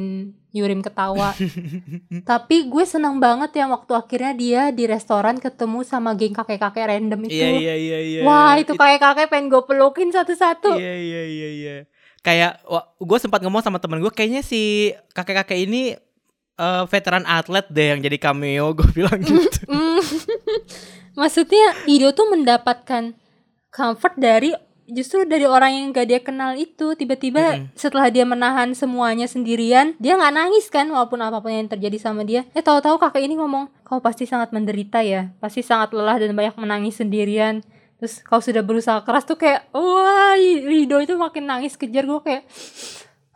Yurim 0.50 0.82
ketawa. 0.82 1.30
Tapi 2.30 2.66
gue 2.66 2.84
senang 2.88 3.22
banget 3.22 3.62
ya 3.62 3.70
waktu 3.70 3.92
akhirnya 3.94 4.32
dia 4.34 4.62
di 4.74 4.88
restoran 4.90 5.38
ketemu 5.38 5.86
sama 5.86 6.18
geng 6.18 6.34
kakek-kakek 6.34 6.90
random 6.90 7.30
itu. 7.30 7.38
iya 7.38 7.54
iya 7.54 7.74
iya 7.76 7.98
iya 8.02 8.20
Wah 8.26 8.58
itu 8.58 8.74
kakek-kakek 8.74 9.30
pengen 9.30 9.46
gue 9.52 9.62
pelukin 9.62 10.10
satu-satu. 10.10 10.74
Iya 10.74 10.94
iya 10.98 11.22
iya 11.28 11.48
iya. 11.54 11.76
Kayak 12.26 12.66
gue 12.98 13.18
sempat 13.22 13.38
ngomong 13.46 13.62
sama 13.62 13.78
temen 13.78 14.02
gue 14.02 14.10
kayaknya 14.10 14.42
si 14.42 14.90
kakek-kakek 15.14 15.70
ini 15.70 15.94
eh, 16.56 16.84
veteran 16.88 17.24
atlet 17.28 17.66
deh 17.68 17.86
yang 17.94 18.00
jadi 18.00 18.18
cameo 18.20 18.72
gue 18.78 18.88
bilang 18.92 19.20
gitu. 19.20 19.60
Mm. 19.68 20.00
Maksudnya 21.20 21.88
Ido 21.88 22.12
tuh 22.12 22.28
mendapatkan 22.28 23.16
comfort 23.72 24.14
dari 24.20 24.52
justru 24.86 25.26
dari 25.26 25.44
orang 25.44 25.74
yang 25.74 25.84
gak 25.90 26.06
dia 26.06 26.20
kenal 26.22 26.54
itu 26.54 26.94
tiba-tiba 26.94 27.58
Mm-mm. 27.58 27.74
setelah 27.74 28.06
dia 28.06 28.22
menahan 28.22 28.70
semuanya 28.72 29.26
sendirian 29.26 29.98
dia 29.98 30.14
nggak 30.14 30.30
nangis 30.30 30.70
kan 30.70 30.86
walaupun 30.86 31.18
apa 31.26 31.42
pun 31.42 31.50
yang 31.50 31.66
terjadi 31.66 31.98
sama 31.98 32.22
dia 32.22 32.46
eh 32.54 32.62
tahu-tahu 32.62 32.94
kakek 33.02 33.26
ini 33.26 33.34
ngomong 33.34 33.66
kau 33.82 33.98
pasti 33.98 34.30
sangat 34.30 34.54
menderita 34.54 35.02
ya 35.02 35.34
pasti 35.42 35.66
sangat 35.66 35.90
lelah 35.90 36.22
dan 36.22 36.30
banyak 36.38 36.54
menangis 36.54 37.02
sendirian 37.02 37.66
terus 37.98 38.22
kau 38.22 38.38
sudah 38.38 38.62
berusaha 38.62 39.02
keras 39.02 39.26
tuh 39.26 39.34
kayak 39.34 39.66
wah 39.74 40.38
Rido 40.38 41.02
itu 41.02 41.18
makin 41.18 41.50
nangis 41.50 41.74
kejar 41.74 42.06
gue 42.06 42.20
kayak 42.22 42.46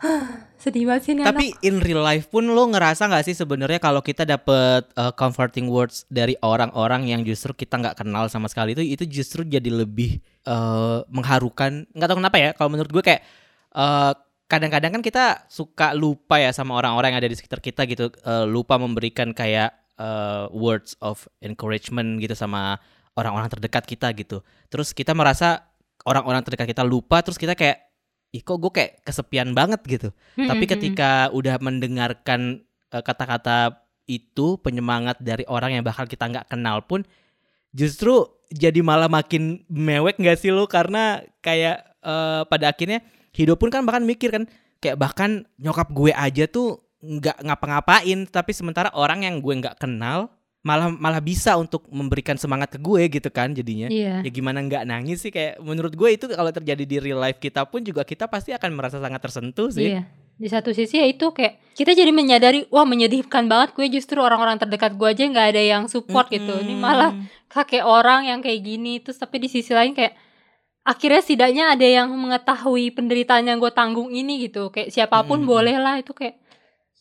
sedih 0.62 0.88
banget 0.88 1.02
sih 1.04 1.12
ini 1.16 1.22
anak. 1.24 1.36
Tapi 1.36 1.46
in 1.64 1.80
real 1.80 2.00
life 2.00 2.28
pun 2.32 2.44
lo 2.48 2.64
ngerasa 2.68 3.08
nggak 3.08 3.24
sih 3.24 3.36
sebenarnya 3.36 3.80
kalau 3.80 4.00
kita 4.00 4.24
dapet 4.24 4.88
uh, 4.96 5.12
comforting 5.12 5.68
words 5.68 6.08
dari 6.08 6.36
orang-orang 6.40 7.08
yang 7.08 7.20
justru 7.24 7.52
kita 7.52 7.80
nggak 7.80 8.04
kenal 8.04 8.28
sama 8.32 8.48
sekali 8.48 8.72
itu 8.76 8.82
itu 8.84 9.04
justru 9.08 9.44
jadi 9.44 9.68
lebih 9.68 10.20
uh, 10.48 11.04
mengharukan. 11.12 11.84
Nggak 11.92 12.08
tahu 12.08 12.18
kenapa 12.20 12.36
ya. 12.40 12.50
Kalau 12.56 12.70
menurut 12.72 12.90
gue 12.92 13.04
kayak 13.04 13.22
uh, 13.76 14.12
kadang-kadang 14.48 14.90
kan 14.98 15.02
kita 15.04 15.24
suka 15.46 15.92
lupa 15.94 16.40
ya 16.40 16.50
sama 16.50 16.74
orang-orang 16.76 17.14
yang 17.14 17.20
ada 17.22 17.30
di 17.30 17.36
sekitar 17.36 17.60
kita 17.60 17.84
gitu. 17.88 18.08
Uh, 18.24 18.48
lupa 18.48 18.80
memberikan 18.80 19.36
kayak 19.36 19.76
uh, 20.00 20.48
words 20.52 20.96
of 21.04 21.28
encouragement 21.44 22.20
gitu 22.24 22.32
sama 22.32 22.80
orang-orang 23.16 23.52
terdekat 23.52 23.84
kita 23.84 24.08
gitu. 24.16 24.40
Terus 24.72 24.96
kita 24.96 25.12
merasa 25.12 25.68
orang-orang 26.08 26.40
terdekat 26.40 26.72
kita 26.72 26.84
lupa. 26.86 27.20
Terus 27.20 27.36
kita 27.36 27.52
kayak 27.52 27.89
ih 28.30 28.42
kok 28.42 28.58
gue 28.62 28.72
kayak 28.72 28.92
kesepian 29.02 29.50
banget 29.52 29.80
gitu. 29.86 30.08
Hmm, 30.38 30.46
Tapi 30.46 30.64
hmm, 30.64 30.66
hmm. 30.66 30.72
ketika 30.78 31.10
udah 31.34 31.56
mendengarkan 31.58 32.62
eh, 32.94 33.02
kata-kata 33.02 33.82
itu 34.10 34.58
penyemangat 34.58 35.22
dari 35.22 35.46
orang 35.46 35.78
yang 35.78 35.84
bakal 35.86 36.06
kita 36.06 36.26
nggak 36.26 36.50
kenal 36.50 36.82
pun 36.82 37.06
justru 37.70 38.26
jadi 38.50 38.82
malah 38.82 39.06
makin 39.06 39.62
mewek 39.70 40.18
nggak 40.18 40.34
sih 40.34 40.50
lo 40.50 40.66
karena 40.66 41.22
kayak 41.38 41.86
eh, 42.02 42.42
pada 42.50 42.74
akhirnya 42.74 43.06
hidup 43.30 43.62
pun 43.62 43.70
kan 43.70 43.86
bahkan 43.86 44.02
mikir 44.02 44.34
kan 44.34 44.44
kayak 44.82 44.98
bahkan 44.98 45.46
nyokap 45.62 45.94
gue 45.94 46.10
aja 46.10 46.50
tuh 46.50 46.82
nggak 47.00 47.46
ngapa-ngapain 47.46 48.26
tapi 48.26 48.50
sementara 48.52 48.90
orang 48.92 49.22
yang 49.22 49.38
gue 49.38 49.54
nggak 49.54 49.78
kenal 49.78 50.28
malah 50.60 50.92
malah 50.92 51.24
bisa 51.24 51.56
untuk 51.56 51.88
memberikan 51.88 52.36
semangat 52.36 52.76
ke 52.76 52.78
gue 52.78 53.08
gitu 53.08 53.32
kan 53.32 53.48
jadinya 53.56 53.88
iya 53.88 54.20
ya 54.20 54.28
gimana 54.28 54.60
nggak 54.60 54.84
nangis 54.84 55.24
sih 55.24 55.32
kayak 55.32 55.56
menurut 55.64 55.96
gue 55.96 56.08
itu 56.12 56.28
kalau 56.28 56.52
terjadi 56.52 56.84
di 56.84 56.96
real 57.00 57.16
life 57.16 57.40
kita 57.40 57.64
pun 57.64 57.80
juga 57.80 58.04
kita 58.04 58.28
pasti 58.28 58.52
akan 58.52 58.76
merasa 58.76 59.00
sangat 59.00 59.20
tersentuh 59.24 59.72
sih 59.72 59.96
Iya. 59.96 60.04
Di 60.40 60.48
satu 60.48 60.72
sisi 60.72 60.96
ya 60.96 61.04
itu 61.04 61.36
kayak 61.36 61.76
kita 61.76 61.92
jadi 61.92 62.12
menyadari 62.16 62.64
wah 62.72 62.88
menyedihkan 62.88 63.44
banget 63.44 63.76
gue 63.76 63.92
justru 63.92 64.24
orang-orang 64.24 64.56
terdekat 64.56 64.96
gue 64.96 65.04
aja 65.04 65.28
nggak 65.28 65.46
ada 65.52 65.60
yang 65.60 65.84
support 65.84 66.32
gitu. 66.32 66.64
Ini 66.64 66.80
malah 66.80 67.12
kakek 67.52 67.84
orang 67.84 68.24
yang 68.24 68.40
kayak 68.40 68.64
gini 68.64 69.04
terus 69.04 69.20
tapi 69.20 69.36
di 69.36 69.52
sisi 69.52 69.76
lain 69.76 69.92
kayak 69.92 70.16
akhirnya 70.80 71.20
setidaknya 71.20 71.64
ada 71.76 71.84
yang 71.84 72.08
mengetahui 72.16 72.88
penderitaan 72.96 73.52
yang 73.52 73.60
gue 73.60 73.68
tanggung 73.68 74.08
ini 74.08 74.48
gitu. 74.48 74.72
Kayak 74.72 74.96
siapa 74.96 75.20
pun 75.28 75.44
Mm-mm. 75.44 75.52
boleh 75.52 75.76
lah 75.76 76.00
itu 76.00 76.16
kayak 76.16 76.40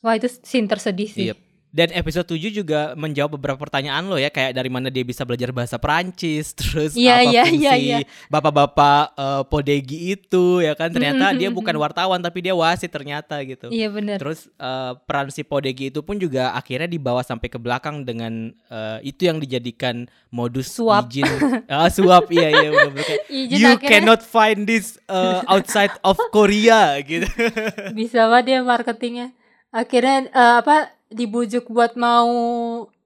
wah 0.04 0.20
itu 0.20 0.28
scene 0.28 0.68
tersedih 0.68 1.08
sih. 1.08 1.32
Yep. 1.32 1.49
Dan 1.70 1.94
episode 1.94 2.26
7 2.26 2.50
juga 2.50 2.98
menjawab 2.98 3.38
beberapa 3.38 3.62
pertanyaan 3.62 4.10
lo 4.10 4.18
ya 4.18 4.34
kayak 4.34 4.58
dari 4.58 4.74
mana 4.74 4.90
dia 4.90 5.06
bisa 5.06 5.22
belajar 5.22 5.54
bahasa 5.54 5.78
Perancis 5.78 6.54
terus 6.60 6.98
Iya, 6.98 7.22
apa 7.22 7.30
iya, 7.30 7.44
fungsi 7.46 7.62
iya, 7.62 7.74
iya. 7.78 7.98
bapak-bapak 8.26 9.02
eh, 9.14 9.44
Podegi 9.46 9.98
itu 10.18 10.66
ya 10.66 10.74
kan 10.74 10.90
ternyata 10.90 11.30
Mm, 11.30 11.38
dia 11.38 11.50
mm, 11.54 11.58
bukan 11.62 11.76
wartawan 11.78 12.20
tapi 12.24 12.42
dia 12.42 12.58
wasit 12.58 12.90
ternyata 12.90 13.38
gitu. 13.46 13.70
Iya 13.70 13.94
bener 13.94 14.18
Terus 14.18 14.50
eh, 14.50 14.92
peran 15.06 15.30
si 15.30 15.46
Podegi 15.46 15.94
itu 15.94 16.02
pun 16.02 16.18
juga 16.18 16.58
akhirnya 16.58 16.90
dibawa 16.90 17.22
sampai 17.22 17.54
ke 17.54 17.62
belakang 17.62 18.02
dengan 18.02 18.50
eh, 18.70 18.98
itu 19.06 19.30
yang 19.30 19.38
dijadikan 19.38 20.10
modus 20.34 20.74
Suap. 20.74 21.10
izin 21.10 21.26
ah, 21.74 21.90
suap 21.90 22.30
iya 22.34 22.50
iya 22.50 22.70
kayak, 22.74 23.22
Izin 23.30 23.58
You 23.62 23.68
akhirnya 23.78 23.90
cannot 23.90 24.22
find 24.26 24.66
this 24.66 24.98
uh, 25.06 25.42
outside 25.46 25.94
of 26.02 26.18
Korea 26.30 26.98
gitu. 27.02 27.30
bisa 27.94 28.26
banget 28.30 28.46
dia 28.46 28.60
marketingnya. 28.66 29.28
Akhirnya 29.70 30.26
eh, 30.30 30.54
apa 30.66 30.98
dibujuk 31.10 31.66
buat 31.74 31.98
mau 31.98 32.30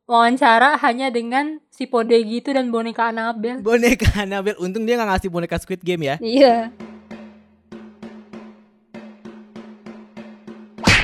wawancara 0.03 0.75
hanya 0.83 1.07
dengan 1.07 1.63
si 1.71 1.87
Podegi 1.87 2.43
itu 2.43 2.51
dan 2.51 2.67
boneka 2.67 3.09
Annabelle. 3.09 3.63
boneka 3.63 4.11
Annabelle 4.19 4.59
untung 4.59 4.83
dia 4.83 4.99
nggak 4.99 5.09
ngasih 5.15 5.29
boneka 5.31 5.55
Squid 5.59 5.79
Game 5.81 6.03
ya. 6.03 6.19
Iya. 6.19 6.69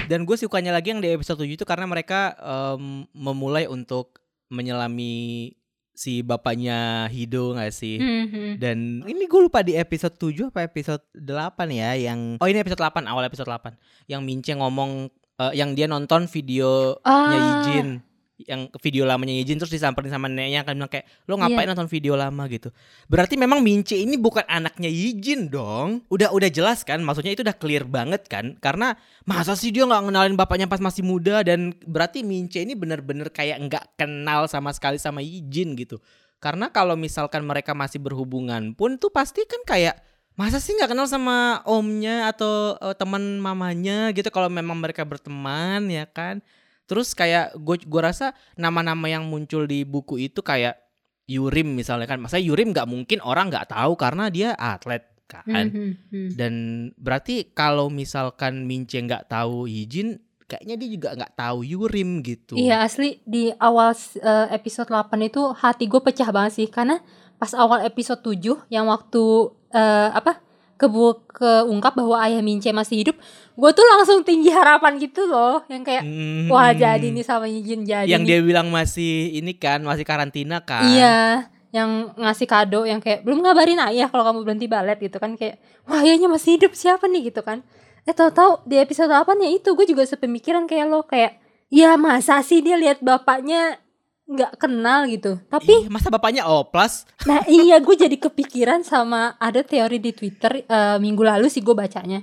Dan 0.09 0.25
gue 0.25 0.33
sukanya 0.41 0.73
lagi 0.73 0.89
yang 0.89 1.05
di 1.05 1.13
episode 1.13 1.45
7 1.45 1.53
itu 1.53 1.65
karena 1.69 1.85
mereka 1.85 2.33
em, 2.41 3.05
memulai 3.13 3.69
untuk 3.69 4.17
menyelami 4.49 5.53
si 5.93 6.25
bapaknya 6.25 7.05
Hido 7.13 7.53
gak 7.53 7.69
sih? 7.69 8.01
Mhm. 8.01 8.57
Dan 8.57 9.05
ini 9.05 9.29
gue 9.29 9.41
lupa 9.45 9.61
di 9.61 9.77
episode 9.77 10.17
7 10.17 10.49
apa 10.49 10.65
episode 10.65 11.05
8 11.13 11.69
ya 11.69 11.93
yang 11.93 12.41
Oh 12.41 12.49
ini 12.49 12.57
episode 12.57 12.81
8 12.81 13.05
awal 13.05 13.21
episode 13.29 13.45
8 13.45 13.77
Yang 14.09 14.21
Mince 14.25 14.53
ngomong 14.57 15.13
eh, 15.39 15.53
yang 15.55 15.73
dia 15.73 15.87
nonton 15.87 16.27
videonya 16.27 16.99
Ah. 17.01 17.63
Yijin 17.63 18.03
yang 18.39 18.71
video 18.79 19.03
lamanya 19.03 19.35
Yijin 19.35 19.59
terus 19.59 19.67
disamperin 19.67 20.07
sama 20.07 20.31
neneknya 20.31 20.63
kan 20.63 20.71
bilang 20.71 20.87
kayak 20.87 21.03
lo 21.27 21.35
ngapain 21.35 21.67
Iya. 21.67 21.75
nonton 21.75 21.91
video 21.91 22.15
lama 22.15 22.47
gitu. 22.47 22.71
Berarti 23.11 23.35
memang 23.35 23.59
Mince 23.59 23.99
ini 23.99 24.15
bukan 24.15 24.47
anaknya 24.47 24.87
Yijin 24.87 25.51
dong. 25.51 26.07
Udah 26.07 26.31
udah 26.31 26.47
jelas 26.47 26.87
kan 26.87 27.03
maksudnya 27.03 27.35
itu 27.35 27.43
udah 27.43 27.51
clear 27.51 27.83
banget 27.83 28.31
kan 28.31 28.55
karena 28.63 28.95
masa 29.27 29.59
sih 29.59 29.75
dia 29.75 29.83
nggak 29.83 30.07
ngenalin 30.07 30.39
bapaknya 30.39 30.71
pas 30.71 30.79
masih 30.79 31.03
muda 31.03 31.43
dan 31.43 31.75
berarti 31.83 32.23
Mince 32.23 32.63
ini 32.63 32.79
bener-bener 32.79 33.27
kayak 33.27 33.59
nggak 33.59 33.83
kenal 33.99 34.47
sama 34.47 34.71
sekali 34.71 34.95
sama 34.95 35.19
Yijin 35.19 35.75
gitu. 35.75 35.99
Karena 36.39 36.71
kalau 36.71 36.95
misalkan 36.95 37.43
mereka 37.43 37.75
masih 37.75 37.99
berhubungan 37.99 38.71
pun 38.71 38.95
tuh 38.95 39.11
pasti 39.11 39.43
kan 39.43 39.59
kayak 39.67 39.99
masa 40.39 40.63
sih 40.63 40.71
nggak 40.71 40.95
kenal 40.95 41.03
sama 41.03 41.59
omnya 41.67 42.31
atau 42.31 42.79
eh, 42.79 42.95
teman 42.95 43.43
mamanya 43.43 44.15
gitu 44.15 44.31
kalau 44.31 44.47
memang 44.47 44.79
mereka 44.79 45.03
berteman 45.03 45.91
ya 45.91 46.07
kan. 46.07 46.39
Terus 46.87 47.11
kayak 47.11 47.59
gue 47.59 47.85
gua 47.85 48.09
rasa 48.09 48.31
nama-nama 48.55 49.11
yang 49.11 49.27
muncul 49.27 49.67
di 49.67 49.83
buku 49.83 50.31
itu 50.31 50.39
kayak 50.39 50.79
Yurim 51.27 51.75
misalnya 51.75 52.07
kan. 52.07 52.23
Masa 52.23 52.39
Yurim 52.39 52.71
nggak 52.71 52.87
mungkin 52.87 53.19
orang 53.21 53.51
nggak 53.51 53.75
tahu 53.75 53.99
karena 53.99 54.31
dia 54.31 54.55
atlet 54.55 55.03
kan. 55.27 55.69
Mhm, 55.69 56.09
mhm. 56.09 56.29
Dan 56.33 56.53
berarti 56.97 57.51
kalau 57.53 57.91
misalkan 57.93 58.65
Mince 58.65 58.97
nggak 58.97 59.29
tahu 59.29 59.69
Yijin, 59.69 60.17
kayaknya 60.49 60.75
dia 60.81 60.89
juga 60.89 61.09
nggak 61.13 61.35
tahu 61.37 61.61
Yurim 61.61 62.25
gitu. 62.25 62.57
Iya 62.57 62.81
asli 62.81 63.21
di 63.27 63.53
awal 63.61 63.93
eh, 64.17 64.47
episode 64.57 64.89
8 64.89 65.29
itu 65.29 65.41
hati 65.53 65.85
gue 65.85 66.01
pecah 66.01 66.33
banget 66.33 66.63
sih 66.63 66.67
karena 66.71 66.97
pas 67.39 67.51
awal 67.55 67.81
episode 67.81 68.19
7 68.21 68.67
yang 68.67 68.85
waktu 68.85 69.23
eh, 69.71 70.09
apa 70.11 70.43
kebu 70.75 71.27
keungkap 71.27 71.91
bahwa 71.91 72.23
ayah 72.23 72.39
Mince 72.39 72.71
masih 72.71 73.03
hidup, 73.03 73.19
gue 73.53 73.71
tuh 73.73 73.83
langsung 73.83 74.23
tinggi 74.23 74.47
harapan 74.47 74.95
gitu 74.95 75.27
loh 75.27 75.59
yang 75.67 75.83
kayak 75.83 76.03
Hmm. 76.03 76.47
wah 76.47 76.71
jadi 76.71 77.03
nih 77.03 77.19
sama 77.19 77.51
Yijin 77.51 77.83
jadi 77.83 78.07
Yang 78.07 78.23
nih. 78.23 78.29
dia 78.31 78.39
bilang 78.39 78.67
masih 78.71 79.35
ini 79.35 79.51
kan, 79.55 79.83
masih 79.83 80.07
karantina 80.07 80.63
kan. 80.63 80.87
Iya, 80.87 81.51
yang 81.75 82.15
ngasih 82.15 82.47
kado 82.47 82.87
yang 82.87 82.97
kayak 82.97 83.27
belum 83.27 83.43
ngabarin 83.43 83.75
ayah 83.91 84.07
kalau 84.07 84.23
kamu 84.23 84.39
berhenti 84.41 84.67
balet 84.67 84.95
gitu 84.97 85.19
kan 85.19 85.35
kayak 85.35 85.59
wah 85.83 85.99
ayahnya 85.99 86.31
masih 86.31 86.55
hidup 86.55 86.71
siapa 86.71 87.11
nih 87.11 87.27
gitu 87.27 87.43
kan. 87.43 87.59
Eh 88.07 88.15
tahu-tahu 88.15 88.63
di 88.63 88.79
episode 88.79 89.11
8 89.11 89.35
ya 89.37 89.49
itu 89.51 89.75
gue 89.75 89.83
juga 89.83 90.07
sepemikiran 90.07 90.63
kayak 90.63 90.85
lo 90.87 91.03
kayak 91.03 91.43
ya 91.67 91.99
masa 91.99 92.39
sih 92.39 92.63
dia 92.63 92.79
lihat 92.79 93.03
bapaknya 93.03 93.83
nggak 94.29 94.51
kenal 94.57 95.03
gitu. 95.03 95.41
Tapi 95.43 95.73
Ih, 95.73 95.89
masa 95.89 96.07
bapaknya 96.07 96.45
oplas? 96.45 97.09
nah 97.29 97.41
iya 97.43 97.77
gue 97.77 97.95
jadi 97.95 98.13
kepikiran 98.13 98.81
sama 98.83 99.33
ada 99.35 99.59
teori 99.59 99.97
di 99.97 100.13
Twitter 100.13 100.61
eh, 100.61 100.97
minggu 100.97 101.19
lalu 101.19 101.49
sih 101.49 101.59
gue 101.59 101.73
bacanya 101.73 102.21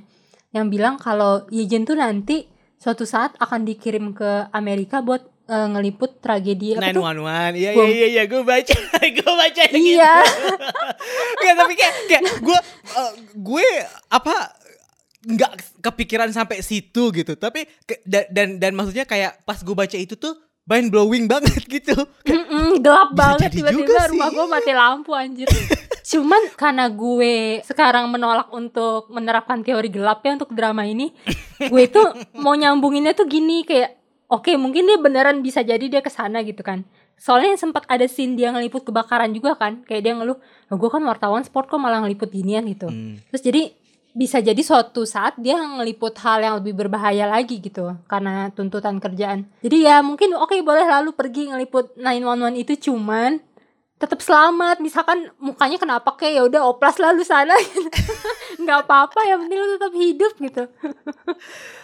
yang 0.51 0.71
bilang 0.71 0.97
kalau 0.97 1.45
Yijin 1.49 1.83
tuh 1.83 1.95
nanti 1.95 2.47
suatu 2.77 3.03
saat 3.03 3.35
akan 3.37 3.67
dikirim 3.67 4.13
ke 4.13 4.31
Amerika 4.51 5.03
buat 5.03 5.21
eh, 5.45 5.67
ngeliput 5.69 6.19
tragedi 6.19 6.73
apa 6.73 6.95
tuh? 6.95 7.03
911. 7.03 7.59
Iya 7.59 7.71
iya 7.71 7.71
Bom. 7.75 7.89
iya 7.93 8.07
iya 8.09 8.23
gue 8.25 8.41
baca. 8.41 8.77
gue 9.03 9.33
baca 9.35 9.61
yang 9.67 9.75
Iya. 9.77 10.15
Nggak, 11.37 11.55
tapi 11.57 11.75
kayak 11.75 11.95
kayak 12.07 12.23
gue 12.39 12.59
eh, 12.95 13.13
gue 13.35 13.67
apa 14.09 14.35
nggak 15.27 15.53
kepikiran 15.83 16.31
sampai 16.31 16.63
situ 16.63 17.11
gitu. 17.11 17.35
Tapi 17.35 17.67
ke- 17.83 17.99
da- 18.05 18.31
dan 18.31 18.57
dan 18.57 18.73
maksudnya 18.73 19.03
kayak 19.03 19.43
pas 19.43 19.59
gue 19.59 19.75
baca 19.75 19.97
itu 19.97 20.15
tuh 20.15 20.39
mind 20.67 20.91
blowing 20.91 21.25
banget 21.31 21.63
gitu. 21.79 21.95
Mm-mm, 22.27 22.83
gelap 22.83 23.15
Bisa 23.15 23.19
banget 23.19 23.51
tiba-tiba 23.55 24.11
rumah 24.11 24.29
gue 24.35 24.47
mati 24.51 24.73
lampu 24.75 25.11
anjir. 25.15 25.49
Cuman 26.11 26.43
karena 26.55 26.87
gue 26.91 27.63
sekarang 27.67 28.11
menolak 28.11 28.51
untuk 28.55 29.11
menerapkan 29.11 29.63
teori 29.63 29.91
gelap 29.91 30.23
ya 30.23 30.39
untuk 30.39 30.55
drama 30.55 30.87
ini, 30.87 31.11
gue 31.59 31.83
itu 31.83 31.99
mau 32.39 32.55
nyambunginnya 32.55 33.15
tuh 33.15 33.27
gini 33.27 33.67
kayak 33.67 33.99
oke 34.31 34.55
mungkin 34.55 34.87
dia 34.87 34.99
beneran 35.03 35.43
bisa 35.43 35.67
jadi 35.67 35.83
dia 35.83 36.03
ke 36.03 36.11
sana 36.11 36.47
gitu 36.47 36.63
kan. 36.63 36.87
Soalnya 37.17 37.57
sempat 37.57 37.89
ada 37.91 38.07
scene 38.07 38.37
dia 38.37 38.53
ngeliput 38.53 38.87
kebakaran 38.87 39.33
juga 39.33 39.57
kan, 39.57 39.83
kayak 39.89 40.03
dia 40.05 40.13
ngeluh, 40.15 40.37
"Loh, 40.39 40.77
gue 40.77 40.91
kan 40.93 41.01
wartawan 41.01 41.43
sport 41.43 41.67
kok 41.67 41.81
malah 41.81 42.05
ngeliput 42.05 42.29
ginian 42.29 42.69
gitu. 42.69 42.87
Hmm. 42.87 43.19
Terus 43.33 43.43
jadi 43.43 43.63
bisa 44.17 44.41
jadi 44.41 44.59
suatu 44.65 45.05
saat 45.05 45.37
dia 45.37 45.61
ngeliput 45.61 46.17
hal 46.25 46.41
yang 46.41 46.55
lebih 46.57 46.73
berbahaya 46.73 47.29
lagi 47.29 47.61
gitu 47.61 47.93
karena 48.09 48.49
tuntutan 48.57 48.97
kerjaan. 48.97 49.45
Jadi 49.61 49.85
ya 49.85 50.01
mungkin 50.01 50.33
oke 50.33 50.57
boleh 50.65 50.89
lalu 50.89 51.13
pergi 51.13 51.53
ngeliput 51.53 51.93
911 52.01 52.65
itu 52.65 52.73
cuman 52.89 53.37
tetap 53.97 54.21
selamat 54.21 54.77
misalkan 54.85 55.33
mukanya 55.41 55.81
kenapa 55.81 56.13
kayak 56.21 56.33
ya 56.37 56.43
udah 56.45 56.63
oplas 56.69 57.01
lalu 57.01 57.25
sana 57.25 57.57
nggak 58.63 58.85
apa-apa 58.85 59.21
yang 59.25 59.39
penting 59.47 59.57
lu 59.57 59.69
tetap 59.81 59.93
hidup 59.97 60.33
gitu 60.37 60.63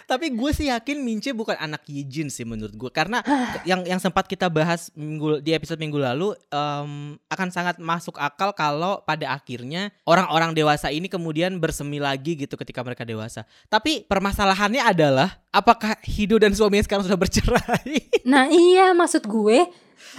Tapi 0.03 0.35
gue 0.35 0.51
sih 0.53 0.67
yakin 0.69 0.99
Mince 1.01 1.31
bukan 1.33 1.57
anak 1.57 1.87
Yijin 1.89 2.29
sih 2.29 2.45
menurut 2.45 2.75
gue 2.75 2.91
karena 2.93 3.23
yang 3.69 3.81
yang 3.87 3.97
sempat 3.97 4.29
kita 4.29 4.45
bahas 4.51 4.93
minggu 4.93 5.41
di 5.41 5.57
episode 5.57 5.81
minggu 5.81 5.97
lalu 5.97 6.37
em, 6.53 7.17
akan 7.31 7.49
sangat 7.49 7.81
masuk 7.81 8.19
akal 8.21 8.53
kalau 8.53 9.01
pada 9.07 9.33
akhirnya 9.33 9.89
orang-orang 10.05 10.53
dewasa 10.53 10.93
ini 10.93 11.09
kemudian 11.09 11.57
bersemi 11.57 11.97
lagi 11.97 12.37
gitu 12.37 12.53
ketika 12.59 12.83
mereka 12.85 13.07
dewasa. 13.07 13.47
Tapi 13.71 14.05
permasalahannya 14.05 14.83
adalah 14.85 15.41
apakah 15.49 15.97
Hido 16.05 16.37
dan 16.37 16.53
suaminya 16.53 16.83
sekarang 16.85 17.07
sudah 17.07 17.17
bercerai? 17.17 18.11
nah 18.31 18.45
iya 18.51 18.91
maksud 18.93 19.25
gue 19.25 19.65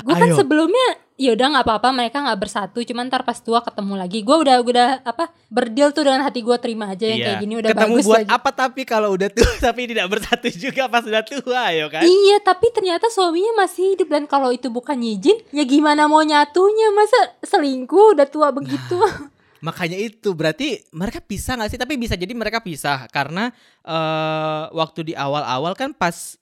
gue 0.03 0.15
kan 0.15 0.29
sebelumnya 0.35 0.89
ya 1.15 1.31
udah 1.31 1.47
nggak 1.47 1.65
apa-apa 1.71 1.89
mereka 1.95 2.19
nggak 2.27 2.41
bersatu 2.43 2.83
cuman 2.83 3.07
ntar 3.07 3.23
pas 3.23 3.39
tua 3.39 3.63
ketemu 3.63 3.95
lagi 3.95 4.27
gue 4.27 4.35
udah 4.35 4.57
udah 4.67 4.89
apa 5.07 5.31
berdeal 5.47 5.95
tuh 5.95 6.11
dengan 6.11 6.27
hati 6.27 6.43
gue 6.43 6.57
terima 6.59 6.91
aja 6.91 7.07
yang 7.07 7.23
kayak 7.23 7.39
gini 7.39 7.55
udah 7.63 7.71
Iya. 7.71 7.79
Ketemu 7.79 7.95
bagus 7.95 8.07
buat 8.11 8.19
lagi 8.19 8.31
apa 8.35 8.51
tapi 8.51 8.83
kalau 8.83 9.09
udah 9.15 9.29
tua 9.31 9.51
tapi 9.71 9.81
tidak 9.87 10.07
bersatu 10.11 10.47
juga 10.51 10.91
pas 10.91 11.07
sudah 11.07 11.23
tua 11.23 11.71
ya 11.71 11.87
kan? 11.87 12.03
Iya, 12.03 12.43
tapi 12.43 12.67
ternyata 12.75 13.07
suaminya 13.15 13.63
masih 13.63 13.95
hidup 13.95 14.11
dan 14.11 14.27
kalau 14.27 14.51
itu 14.51 14.67
bukan 14.75 14.99
Yijin, 14.99 15.39
ya 15.55 15.63
gimana 15.63 16.11
mau 16.11 16.19
nyatunya? 16.27 16.91
Masa 16.91 17.19
selingkuh 17.47 18.19
udah 18.19 18.27
tua 18.27 18.51
begitu? 18.51 18.99
Makanya 19.67 19.97
itu 19.97 20.35
berarti 20.35 20.83
mereka 20.93 21.23
pisah 21.23 21.57
nggak 21.57 21.71
sih? 21.73 21.81
Tapi 21.81 21.95
bisa 21.97 22.19
jadi 22.19 22.35
mereka 22.35 22.59
pisah 22.61 23.07
karena 23.09 23.55
eh 23.87 24.63
waktu 24.75 25.09
di 25.09 25.15
awal-awal 25.15 25.73
kan 25.79 25.95
pas 25.95 26.37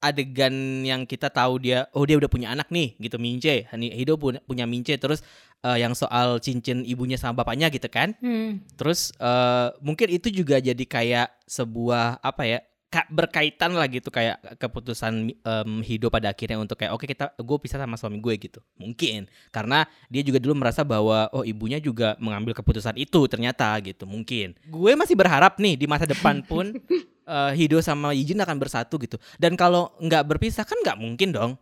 adegan 0.00 0.84
yang 0.84 1.04
kita 1.04 1.32
tahu 1.32 1.60
dia 1.62 1.88
oh 1.96 2.04
dia 2.04 2.16
udah 2.20 2.28
punya 2.28 2.52
anak 2.52 2.68
nih 2.68 2.94
gitu 3.00 3.16
Mince, 3.16 3.64
Hido 3.72 4.20
punya, 4.20 4.40
punya 4.44 4.64
Mince 4.68 4.96
terus 5.00 5.24
eh, 5.64 5.78
yang 5.80 5.96
soal 5.96 6.38
cincin 6.38 6.84
ibunya 6.84 7.16
sama 7.16 7.42
bapaknya 7.42 7.72
gitu 7.72 7.88
kan. 7.88 8.12
Hmm. 8.20 8.60
Terus 8.76 9.10
eh 9.16 9.68
mungkin 9.80 10.12
itu 10.12 10.28
juga 10.28 10.60
jadi 10.60 10.84
kayak 10.84 11.28
sebuah 11.48 12.20
apa 12.20 12.44
ya? 12.44 12.60
ka- 12.86 13.10
berkaitan 13.10 13.74
lah 13.74 13.90
gitu 13.90 14.14
kayak 14.14 14.38
keputusan 14.62 15.34
em, 15.34 15.70
Hido 15.82 16.06
pada 16.06 16.30
akhirnya 16.30 16.54
untuk 16.54 16.78
kayak 16.78 16.94
oke 16.94 17.02
kita 17.02 17.34
gue 17.34 17.58
pisah 17.58 17.82
sama 17.82 17.98
suami 17.98 18.22
gue 18.22 18.30
gitu 18.38 18.62
mungkin 18.78 19.26
karena 19.50 19.90
dia 20.06 20.22
juga 20.22 20.38
dulu 20.38 20.54
merasa 20.54 20.86
bahwa 20.86 21.26
oh 21.34 21.42
ibunya 21.42 21.82
juga 21.82 22.14
mengambil 22.22 22.54
keputusan 22.54 22.94
itu 22.94 23.26
ternyata 23.26 23.74
gitu 23.82 24.06
mungkin 24.06 24.54
gue 24.70 24.92
masih 24.94 25.18
berharap 25.18 25.58
nih 25.58 25.74
di 25.74 25.86
masa 25.90 26.06
depan 26.06 26.46
pun 26.46 26.70
eh, 27.26 27.52
Hido 27.58 27.82
sama 27.82 28.14
Yijin 28.14 28.38
akan 28.40 28.56
bersatu 28.56 28.96
gitu 29.02 29.18
dan 29.36 29.58
kalau 29.58 29.92
nggak 29.98 30.24
berpisah 30.24 30.62
kan 30.62 30.78
nggak 30.80 30.96
mungkin 30.96 31.34
dong 31.34 31.52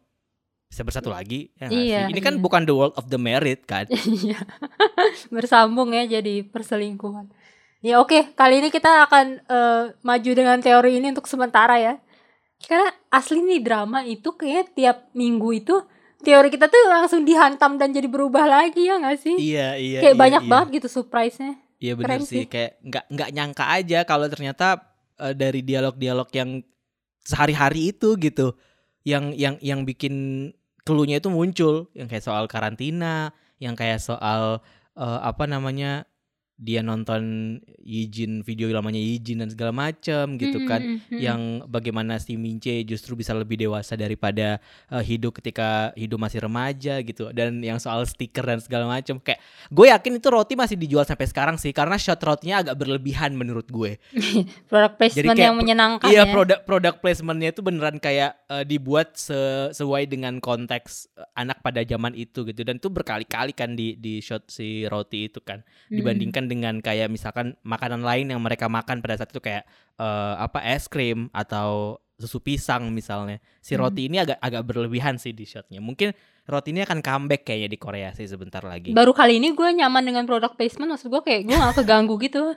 bisa 0.69 0.83
bersatu 0.83 1.07
lagi 1.13 1.55
ya 1.55 1.71
Iya, 1.71 2.01
sih? 2.11 2.19
ini 2.19 2.21
kan 2.21 2.35
iya. 2.35 2.43
bukan 2.43 2.63
the 2.67 2.75
world 2.75 2.95
of 2.99 3.07
the 3.07 3.21
married 3.21 3.63
kan 3.65 3.87
Iya. 4.25 4.43
Bersambung 5.35 5.95
ya 5.95 6.03
jadi 6.19 6.43
perselingkuhan. 6.51 7.31
Ya 7.85 8.01
oke, 8.01 8.33
kali 8.33 8.65
ini 8.65 8.73
kita 8.73 9.05
akan 9.07 9.45
eh, 9.45 9.85
maju 10.01 10.31
dengan 10.33 10.57
teori 10.59 10.99
ini 10.99 11.13
untuk 11.13 11.29
sementara 11.29 11.77
ya. 11.77 11.95
Karena 12.65 12.89
asli 13.13 13.45
nih 13.45 13.61
drama 13.61 14.03
itu 14.09 14.33
kayak 14.35 14.73
tiap 14.73 15.13
minggu 15.13 15.53
itu 15.53 15.77
teori 16.25 16.49
kita 16.49 16.73
tuh 16.73 16.81
langsung 16.89 17.29
dihantam 17.29 17.77
dan 17.77 17.93
jadi 17.93 18.09
berubah 18.09 18.49
lagi 18.49 18.89
ya 18.89 18.97
nggak 18.97 19.19
sih? 19.21 19.37
iya 19.37 19.77
iya 19.77 20.01
kayak 20.01 20.17
iya, 20.17 20.23
banyak 20.25 20.43
iya. 20.43 20.51
banget 20.51 20.69
gitu 20.81 20.89
surprise-nya. 20.89 21.61
Iya 21.77 21.93
benar 22.01 22.25
sih. 22.25 22.41
sih. 22.41 22.45
kayak 22.49 22.81
nggak 22.81 23.05
nggak 23.13 23.31
nyangka 23.37 23.65
aja 23.69 23.99
kalau 24.09 24.27
ternyata 24.33 24.81
eh, 25.21 25.35
dari 25.35 25.61
dialog-dialog 25.63 26.29
yang 26.35 26.63
sehari-hari 27.25 27.95
itu 27.95 28.17
gitu, 28.21 28.55
yang 29.05 29.33
yang 29.35 29.57
yang 29.65 29.83
bikin 29.89 30.51
clue-nya 30.85 31.19
itu 31.21 31.33
muncul, 31.33 31.89
yang 31.97 32.07
kayak 32.09 32.25
soal 32.25 32.45
karantina, 32.47 33.33
yang 33.59 33.75
kayak 33.75 34.01
soal 34.01 34.61
eh, 34.97 35.21
apa 35.23 35.45
namanya 35.49 36.07
dia 36.55 36.87
nonton 36.87 37.59
Yijin 37.83 38.47
video 38.47 38.71
lamanya 38.71 39.03
Yijin 39.03 39.43
dan 39.43 39.51
segala 39.51 39.75
macam 39.75 40.39
gitu 40.39 40.63
Mm, 40.65 40.69
kan 40.71 40.81
mm, 40.81 40.95
mm, 40.95 41.11
mm. 41.11 41.21
yang 41.21 41.41
bagaimana 41.67 42.23
si 42.23 42.39
Mince 42.39 42.87
justru 42.87 43.19
bisa 43.19 43.35
lebih 43.35 43.59
dewasa 43.59 43.99
daripada 43.99 44.63
eh, 44.89 45.03
Hido 45.03 45.35
ketika 45.35 45.91
Hido 45.99 46.15
masih 46.15 46.47
remaja 46.47 47.03
gitu 47.03 47.35
dan 47.35 47.59
yang 47.59 47.83
soal 47.83 48.07
stiker 48.07 48.47
dan 48.47 48.63
segala 48.63 48.87
macam 48.87 49.19
kayak 49.19 49.43
gue 49.67 49.87
yakin 49.91 50.13
itu 50.23 50.29
roti 50.31 50.55
masih 50.55 50.79
dijual 50.79 51.03
sampai 51.03 51.27
sekarang 51.27 51.57
sih 51.59 51.75
karena 51.75 51.99
shot 51.99 52.23
rotinya 52.23 52.63
agak 52.63 52.79
berlebihan 52.79 53.35
menurut 53.35 53.67
gue 53.67 53.99
product 54.71 54.95
placement 54.95 55.35
kayak 55.35 55.49
yang 55.51 55.59
menyenangkan 55.59 56.07
iya 56.07 56.23
ya. 56.23 56.31
produk 56.31 56.63
produk 56.63 56.95
placementnya 57.03 57.51
itu 57.51 57.61
beneran 57.67 57.99
kayak 57.99 58.44
eh, 58.55 58.65
dibuat 58.65 59.19
sesuai 59.19 60.07
dengan 60.07 60.39
konteks 60.39 61.11
eh, 61.13 61.27
anak 61.35 61.59
pada 61.61 61.83
zaman 61.83 62.15
itu 62.15 62.47
gitu 62.47 62.63
dan 62.63 62.79
itu 62.79 62.87
berkali-kali 62.87 63.51
kan 63.51 63.75
di 63.75 63.99
di 63.99 64.19
shot 64.19 64.47
si 64.47 64.87
roti 64.87 65.27
itu 65.27 65.43
kan 65.43 65.61
Hmm. 65.91 65.99
dibandingkan 65.99 66.45
dengan 66.47 66.75
kayak 66.79 67.11
misalkan 67.11 67.59
makanan 67.63 68.01
lain 68.01 68.31
yang 68.31 68.41
mereka 68.41 68.67
makan 68.67 69.03
pada 69.03 69.19
saat 69.19 69.35
itu 69.35 69.43
kayak 69.43 69.67
eh, 69.97 70.35
apa 70.39 70.63
es 70.65 70.87
krim 70.87 71.27
atau 71.31 71.99
susu 72.15 72.39
pisang 72.39 72.95
misalnya 72.95 73.43
si 73.59 73.75
Hmm. 73.75 73.83
roti 73.83 74.07
ini 74.07 74.23
agak 74.23 74.39
agak 74.39 74.63
berlebihan 74.63 75.19
sih 75.19 75.35
di 75.35 75.43
shotnya 75.43 75.83
mungkin 75.83 76.15
roti 76.47 76.71
ini 76.71 76.87
akan 76.87 77.03
comeback 77.03 77.43
kayaknya 77.43 77.75
di 77.75 77.79
Korea 77.79 78.15
sih 78.15 78.25
sebentar 78.25 78.63
lagi 78.63 78.95
Baru 78.95 79.11
kali 79.11 79.43
ini 79.43 79.51
gue 79.51 79.69
nyaman 79.75 80.07
dengan 80.07 80.23
product 80.23 80.55
placement 80.55 80.95
maksud 80.95 81.11
gue 81.11 81.23
kayak 81.23 81.43
gue 81.43 81.57
gak 81.57 81.75
keganggu 81.83 82.15
gitu. 82.23 82.55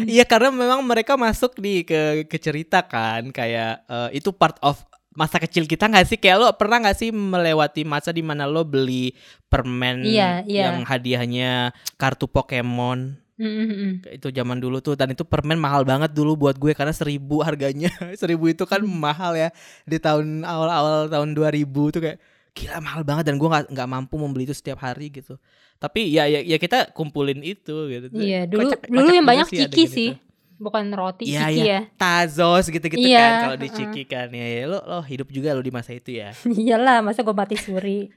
Iya 0.00 0.24
karena 0.24 0.48
memang 0.48 0.80
mereka 0.82 1.20
masuk 1.20 1.60
di 1.60 1.84
ke 1.84 2.24
ke 2.24 2.38
cerita 2.40 2.80
kan 2.82 3.28
kayak 3.28 3.84
eh, 3.84 4.10
itu 4.16 4.32
part 4.32 4.56
of 4.64 4.80
masa 5.16 5.36
kecil 5.38 5.64
kita 5.64 5.84
nggak 5.86 6.04
sih 6.04 6.14
kayak 6.14 6.36
lo 6.36 6.46
pernah 6.52 6.78
nggak 6.78 6.94
sih 6.94 7.08
melewati 7.08 7.82
masa 7.82 8.08
di 8.10 8.20
mana 8.20 8.44
lo 8.44 8.62
beli 8.62 9.16
permen 9.46 10.04
Iya, 10.04 10.44
iya. 10.44 10.68
yang 10.68 10.84
hadiahnya 10.84 11.50
kartu 11.94 12.26
Pokemon 12.26 13.16
Mm, 13.36 13.44
mm, 13.44 13.68
mm. 13.68 13.92
itu 14.14 14.28
zaman 14.30 14.56
dulu 14.56 14.80
tuh 14.80 14.92
dan 14.92 15.12
itu 15.12 15.20
permen 15.20 15.56
mahal 15.56 15.84
banget 15.84 16.08
dulu 16.08 16.36
buat 16.38 16.56
gue 16.56 16.72
karena 16.72 16.88
seribu 16.90 17.40
harganya 17.40 17.92
seribu 18.16 18.48
itu 18.48 18.64
kan 18.64 18.80
mahal 18.80 19.32
ya 19.34 19.52
di 19.82 19.98
tahun 19.98 20.40
awal-awal 20.40 21.04
tahun 21.06 21.36
2000 21.36 21.68
tuh 21.68 22.00
kayak 22.00 22.16
gila 22.52 22.80
mahal 22.80 23.04
banget 23.04 23.28
dan 23.28 23.36
gue 23.36 23.44
nggak 23.44 23.68
nggak 23.68 23.88
mampu 23.90 24.16
membeli 24.16 24.44
itu 24.44 24.56
setiap 24.56 24.80
hari 24.80 25.08
gitu 25.10 25.36
tapi 25.76 26.08
ya 26.08 26.24
ya, 26.24 26.40
ya 26.40 26.56
kita 26.56 26.88
kumpulin 26.90 27.44
itu 27.44 27.76
gitu 27.86 28.08
Iya, 28.10 28.48
dulu 28.48 28.72
Kocak- 28.72 28.88
dulu 28.88 29.00
kocak 29.02 29.12
yang 29.14 29.28
banyak 29.28 29.46
sih 29.46 29.58
ciki 29.58 29.68
adegan 29.68 29.92
sih. 29.92 30.08
itu. 30.10 30.24
Bukan 30.56 30.88
roti, 30.96 31.28
Iya, 31.28 31.52
ciki 31.52 31.60
iya. 31.60 31.68
ya. 31.68 31.80
Tazos 32.00 32.72
gitu-gitu 32.72 33.04
Iya, 33.04 33.20
kan 33.20 33.32
kalau 33.44 33.56
di. 33.60 33.68
Ciki 33.68 34.02
kan 34.08 34.28
ya, 34.32 34.46
ya 34.46 34.64
lo 34.64 34.80
lo 34.88 35.04
hidup 35.04 35.28
juga 35.28 35.52
lo 35.52 35.60
di 35.60 35.68
masa 35.68 35.92
itu 35.92 36.16
ya. 36.16 36.32
Iyalah, 36.48 37.04
masa 37.04 37.20
gue 37.20 37.36
mati 37.36 37.60
suri. 37.60 38.08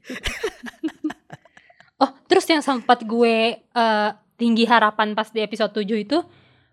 oh, 2.03 2.11
terus 2.31 2.47
yang 2.47 2.63
sempat 2.63 3.03
gue 3.03 3.59
eh, 3.59 4.09
tinggi 4.39 4.63
harapan 4.63 5.11
pas 5.11 5.27
di 5.27 5.43
episode 5.43 5.75
7 5.75 5.83
itu 5.99 6.23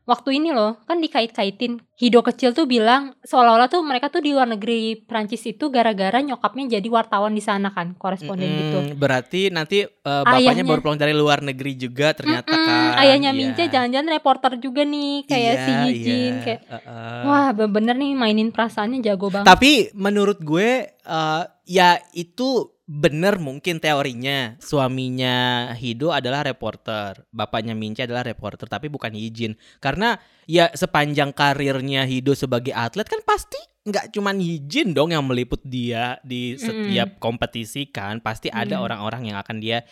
waktu 0.07 0.39
ini 0.39 0.55
loh, 0.55 0.79
kan 0.87 1.03
dikait-kaitin. 1.03 1.83
Hido 1.97 2.21
kecil 2.21 2.53
tuh 2.53 2.69
bilang 2.69 3.17
seolah-olah 3.25 3.67
tuh 3.67 3.81
mereka 3.81 4.07
tuh 4.07 4.21
di 4.21 4.29
luar 4.31 4.45
negeri 4.45 5.01
Prancis 5.01 5.41
itu 5.43 5.67
gara-gara 5.67 6.21
nyokapnya 6.21 6.77
jadi 6.77 6.89
wartawan 6.93 7.33
di 7.33 7.41
sana 7.41 7.73
kan, 7.73 7.97
koresponden 7.97 8.47
gitu. 8.47 8.79
Mm-mm, 8.85 9.01
Berarti 9.01 9.49
nanti 9.49 9.83
eh, 9.83 10.23
bapaknya 10.23 10.53
Ayahnya. 10.53 10.65
baru 10.69 10.81
pulang 10.85 11.01
dari 11.01 11.17
luar 11.17 11.41
negeri 11.41 11.73
juga 11.75 12.13
ternyata 12.13 12.53
Mm-mm, 12.53 12.69
kan. 12.69 13.01
ayahnya 13.01 13.31
Iya. 13.33 13.39
Mince 13.41 13.65
jangan-jangan 13.67 14.09
reporter 14.13 14.53
juga 14.61 14.85
nih 14.85 15.25
kayak 15.25 15.53
Iya, 15.53 15.65
si 15.65 15.73
Yijin 15.73 16.13
iya, 16.13 16.45
kayak 16.45 16.61
uh-uh. 16.69 17.21
wah 17.25 17.47
bener 17.67 17.97
nih 17.97 18.13
mainin 18.13 18.53
perasaannya 18.53 19.01
jago 19.01 19.33
banget. 19.33 19.49
Tapi 19.49 19.73
menurut 19.97 20.39
gue 20.39 20.69
eh, 20.93 21.43
ya 21.65 21.97
itu 22.13 22.76
bener 22.87 23.43
mungkin 23.43 23.83
teorinya 23.83 24.55
suaminya 24.63 25.71
Hido 25.75 26.15
adalah 26.15 26.47
reporter, 26.47 27.27
bapaknya 27.35 27.75
Mince 27.75 28.07
adalah 28.07 28.23
reporter 28.23 28.71
tapi 28.71 28.87
bukan 28.87 29.11
Yijin. 29.11 29.59
Karena 29.83 30.15
ya 30.47 30.71
sepanjang 30.71 31.35
karirnya 31.35 32.07
Hido 32.07 32.39
sebagai 32.39 32.71
atlet 32.71 33.11
kan 33.11 33.19
pasti 33.27 33.59
nggak 33.87 34.15
cuman 34.15 34.39
Yijin 34.39 34.95
dong 34.95 35.11
yang 35.11 35.27
meliput 35.27 35.63
dia 35.67 36.23
di 36.23 36.55
setiap 36.55 37.19
kompetisi 37.19 37.91
kan, 37.91 38.23
pasti 38.23 38.51
ada 38.55 38.79
Mm. 38.79 38.85
orang-orang 38.87 39.23
yang 39.35 39.39
akan 39.43 39.59
dia 39.59 39.83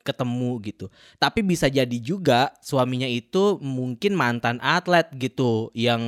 ketemu 0.00 0.56
gitu. 0.64 0.88
Tapi 1.20 1.44
bisa 1.44 1.68
jadi 1.68 1.96
juga 2.00 2.56
suaminya 2.64 3.08
itu 3.08 3.60
mungkin 3.60 4.16
mantan 4.16 4.56
atlet 4.64 5.08
gitu 5.16 5.68
yang 5.76 6.00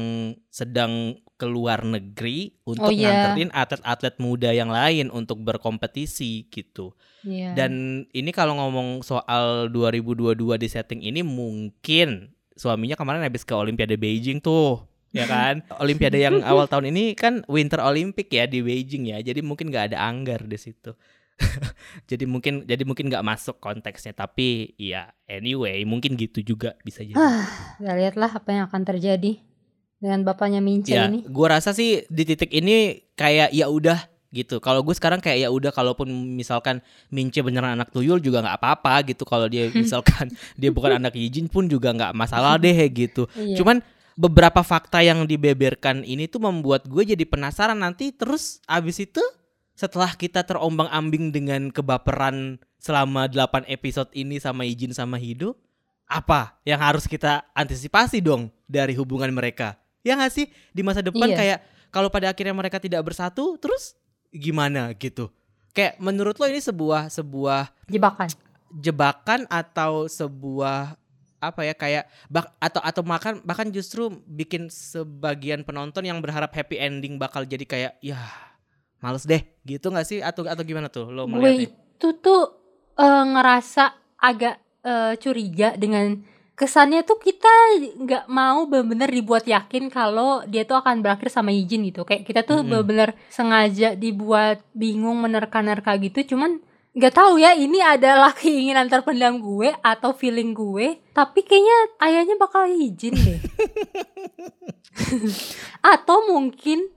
sedang 0.48 1.20
keluar 1.42 1.82
negeri 1.82 2.54
untuk 2.62 2.86
Oh, 2.86 2.94
iya. 2.94 3.34
nganterin 3.34 3.50
atlet-atlet 3.50 4.14
muda 4.22 4.54
yang 4.54 4.70
lain 4.70 5.10
untuk 5.10 5.42
berkompetisi 5.42 6.46
gitu. 6.46 6.94
Iya. 7.26 7.58
Dan 7.58 8.06
ini 8.14 8.30
kalau 8.30 8.54
ngomong 8.62 9.02
soal 9.02 9.66
2022 9.74 10.38
di 10.54 10.68
setting 10.70 11.02
ini 11.02 11.26
mungkin 11.26 12.30
suaminya 12.54 12.94
kemarin 12.94 13.26
habis 13.26 13.42
ke 13.42 13.50
Olimpiade 13.58 13.98
Beijing 13.98 14.38
tuh. 14.38 14.86
Ya 15.10 15.26
kan, 15.26 15.66
Olimpiade 15.82 16.22
yang 16.22 16.40
awal 16.46 16.70
tahun 16.70 16.94
ini 16.94 17.18
kan 17.18 17.42
Winter 17.50 17.82
Olympic 17.82 18.30
ya 18.30 18.46
di 18.46 18.62
Beijing 18.62 19.10
ya, 19.10 19.18
jadi 19.20 19.42
mungkin 19.42 19.68
nggak 19.68 19.92
ada 19.92 19.98
anggar 20.06 20.46
di 20.46 20.56
situ. 20.56 20.94
jadi 22.10 22.24
mungkin 22.24 22.64
jadi 22.64 22.86
mungkin 22.86 23.10
nggak 23.10 23.26
masuk 23.26 23.58
konteksnya, 23.58 24.14
tapi 24.14 24.72
ya 24.78 25.10
anyway 25.26 25.82
mungkin 25.84 26.14
gitu 26.16 26.40
juga 26.40 26.78
bisa 26.86 27.02
jadi. 27.04 27.18
Kita 27.18 27.92
lihatlah 27.92 28.30
apa 28.30 28.48
yang 28.54 28.64
akan 28.70 28.82
terjadi 28.88 29.42
dengan 30.02 30.26
bapaknya 30.26 30.58
Mince 30.58 30.90
Ya, 30.90 31.06
ini. 31.06 31.22
gua 31.30 31.54
rasa 31.56 31.70
sih 31.70 32.02
di 32.10 32.26
titik 32.26 32.50
ini 32.50 33.06
kayak 33.14 33.54
ya 33.54 33.70
udah 33.70 34.10
gitu. 34.32 34.58
Kalau 34.58 34.80
gue 34.80 34.96
sekarang 34.96 35.20
kayak 35.20 35.46
ya 35.46 35.48
udah 35.52 35.70
kalaupun 35.70 36.08
misalkan 36.34 36.80
Mince 37.12 37.38
beneran 37.44 37.76
anak 37.78 37.92
tuyul 37.94 38.18
juga 38.18 38.42
nggak 38.42 38.58
apa-apa 38.58 39.14
gitu. 39.14 39.22
Kalau 39.22 39.46
dia 39.46 39.68
misalkan 39.76 40.32
dia 40.58 40.72
bukan 40.74 40.98
anak 40.98 41.14
Yijin 41.14 41.46
pun 41.46 41.68
juga 41.70 41.94
nggak 41.94 42.16
masalah 42.16 42.58
deh 42.58 42.74
gitu. 42.90 43.28
Iya. 43.36 43.60
Cuman 43.62 43.78
beberapa 44.16 44.64
fakta 44.64 45.04
yang 45.04 45.28
dibeberkan 45.28 46.02
ini 46.02 46.26
tuh 46.26 46.42
membuat 46.42 46.88
gue 46.88 47.14
jadi 47.14 47.24
penasaran 47.28 47.78
nanti 47.78 48.12
terus 48.12 48.60
abis 48.68 49.04
itu 49.04 49.22
setelah 49.72 50.12
kita 50.12 50.44
terombang-ambing 50.44 51.32
dengan 51.32 51.68
kebaperan 51.72 52.60
selama 52.76 53.30
8 53.30 53.68
episode 53.70 54.10
ini 54.12 54.36
sama 54.42 54.68
Ijin 54.68 54.92
sama 54.92 55.16
Hido, 55.16 55.56
apa 56.04 56.60
yang 56.66 56.82
harus 56.82 57.08
kita 57.08 57.46
antisipasi 57.56 58.20
dong 58.20 58.52
dari 58.68 58.92
hubungan 58.98 59.32
mereka? 59.32 59.80
Ya 60.02 60.14
nggak 60.14 60.32
sih 60.32 60.46
di 60.70 60.82
masa 60.82 61.00
depan 61.00 61.26
Iya. 61.26 61.36
kayak 61.36 61.58
kalau 61.88 62.08
pada 62.08 62.28
akhirnya 62.28 62.52
mereka 62.52 62.76
tidak 62.76 63.02
bersatu, 63.02 63.54
terus 63.56 63.94
gimana 64.28 64.90
gitu? 64.94 65.30
Kayak 65.70 65.96
menurut 65.98 66.36
lo 66.36 66.46
ini 66.46 66.58
sebuah 66.58 67.08
sebuah 67.08 67.70
jebakan. 67.86 68.28
jebakan 68.72 69.40
atau 69.46 70.04
sebuah 70.06 70.96
apa 71.38 71.60
ya 71.60 71.74
kayak 71.74 72.04
bak 72.26 72.54
atau 72.56 72.78
atau 72.78 73.02
makan 73.02 73.42
bahkan 73.42 73.66
justru 73.66 74.08
bikin 74.24 74.70
sebagian 74.70 75.60
penonton 75.60 76.02
yang 76.02 76.16
berharap 76.16 76.48
happy 76.48 76.78
ending 76.78 77.14
bakal 77.16 77.42
jadi 77.42 77.62
kayak 77.62 77.92
ya 77.98 78.16
males 78.98 79.22
deh 79.22 79.42
gitu 79.62 79.90
nggak 79.90 80.06
sih 80.06 80.18
atau 80.18 80.46
atau 80.46 80.62
gimana 80.62 80.86
tuh 80.86 81.10
lo 81.10 81.26
Gue 81.26 81.34
melihatnya? 81.34 81.68
itu 81.74 82.08
tuh 82.16 82.42
eh, 82.94 83.24
ngerasa 83.26 83.84
agak 84.16 84.54
eh, 84.80 85.12
curiga 85.18 85.74
dengan 85.74 86.22
kesannya 86.52 87.02
tuh 87.02 87.18
kita 87.18 87.48
nggak 87.96 88.24
mau 88.28 88.68
bener-bener 88.68 89.08
dibuat 89.08 89.48
yakin 89.48 89.88
kalau 89.88 90.44
dia 90.46 90.68
tuh 90.68 90.78
akan 90.78 91.00
berakhir 91.00 91.32
sama 91.32 91.50
Yijin 91.50 91.82
gitu. 91.88 92.04
Kayak 92.04 92.28
kita 92.28 92.40
tuh 92.44 92.60
Mm-mm. 92.60 92.68
bener-bener 92.84 93.10
sengaja 93.32 93.96
dibuat 93.96 94.60
bingung 94.76 95.18
menerka-nerka 95.20 95.96
gitu. 95.98 96.36
Cuman 96.36 96.60
nggak 96.92 97.14
tahu 97.16 97.40
ya 97.40 97.56
ini 97.56 97.80
adalah 97.80 98.36
keinginan 98.40 98.86
terpendam 98.92 99.40
gue 99.40 99.72
atau 99.80 100.12
feeling 100.12 100.52
gue. 100.52 101.00
Tapi 101.16 101.40
kayaknya 101.42 101.78
ayahnya 102.04 102.36
bakal 102.36 102.68
Yijin 102.68 103.16
deh. 103.16 103.40
atau 105.94 106.28
mungkin 106.28 106.88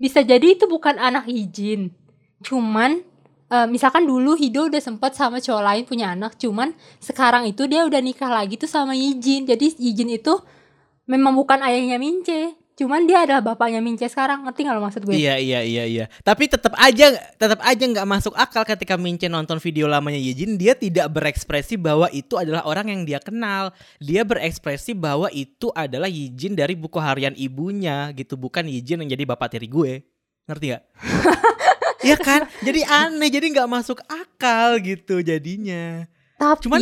bisa 0.00 0.24
jadi 0.24 0.56
itu 0.56 0.64
bukan 0.64 0.96
anak 0.96 1.28
Yijin. 1.28 1.92
Cuman 2.40 3.04
eh, 3.50 3.66
misalkan 3.66 4.06
dulu 4.06 4.38
Hido 4.38 4.70
udah 4.70 4.80
sempet 4.80 5.18
sama 5.18 5.42
cowok 5.42 5.62
lain 5.62 5.82
punya 5.84 6.14
anak, 6.14 6.38
cuman 6.38 6.72
sekarang 7.02 7.50
itu 7.50 7.66
dia 7.66 7.82
udah 7.84 7.98
nikah 7.98 8.30
lagi 8.30 8.54
tuh 8.54 8.70
sama 8.70 8.94
Yijin. 8.94 9.44
Jadi 9.44 9.74
Yijin 9.76 10.14
itu 10.14 10.38
memang 11.10 11.34
bukan 11.34 11.58
ayahnya 11.66 11.98
Mince, 11.98 12.54
cuman 12.78 13.02
dia 13.04 13.26
adalah 13.26 13.42
bapaknya 13.42 13.82
Mince 13.82 14.06
sekarang. 14.06 14.46
Ngerti 14.46 14.62
gak 14.62 14.74
lo 14.78 14.82
maksud 14.86 15.02
gue? 15.02 15.18
Iya 15.18 15.36
iya 15.42 15.60
iya 15.66 15.84
iya. 15.84 16.04
Tapi 16.22 16.46
tetap 16.46 16.78
aja 16.78 17.10
tetap 17.34 17.58
aja 17.66 17.84
nggak 17.84 18.06
masuk 18.06 18.32
akal 18.38 18.62
ketika 18.62 18.94
Mince 18.94 19.26
nonton 19.26 19.58
video 19.58 19.90
lamanya 19.90 20.22
Yejin 20.22 20.54
dia 20.54 20.78
tidak 20.78 21.10
berekspresi 21.10 21.74
bahwa 21.74 22.06
itu 22.14 22.38
adalah 22.38 22.62
orang 22.64 22.94
yang 22.94 23.02
dia 23.02 23.18
kenal. 23.18 23.74
Dia 23.98 24.22
berekspresi 24.22 24.94
bahwa 24.94 25.26
itu 25.34 25.74
adalah 25.74 26.06
Yejin 26.06 26.54
dari 26.54 26.78
buku 26.78 27.02
harian 27.02 27.34
ibunya 27.34 28.14
gitu, 28.14 28.38
bukan 28.38 28.70
Yejin 28.70 29.02
yang 29.02 29.10
jadi 29.10 29.24
bapak 29.26 29.58
tiri 29.58 29.66
gue. 29.66 30.06
Ngerti 30.46 30.66
gak? 30.74 30.82
Iya 32.00 32.16
kan? 32.16 32.48
Jadi 32.64 32.80
aneh, 32.84 33.28
jadi 33.28 33.46
nggak 33.52 33.68
masuk 33.68 34.00
akal 34.08 34.80
gitu 34.80 35.20
jadinya. 35.20 36.08
Tapi 36.40 36.64
Cuman, 36.64 36.80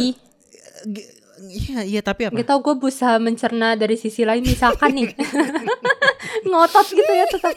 G- 0.87 1.19
Iya 1.39 1.87
iya 1.87 2.01
tapi 2.03 2.27
apa? 2.27 2.35
Gak 2.35 2.51
tau 2.51 2.59
gue 2.59 2.75
berusaha 2.75 3.15
mencerna 3.23 3.79
dari 3.79 3.95
sisi 3.95 4.27
lain 4.27 4.43
misalkan 4.43 4.91
nih 4.91 5.15
ngotot 6.51 6.87
gitu 6.91 7.13
ya 7.15 7.31
tetap 7.31 7.55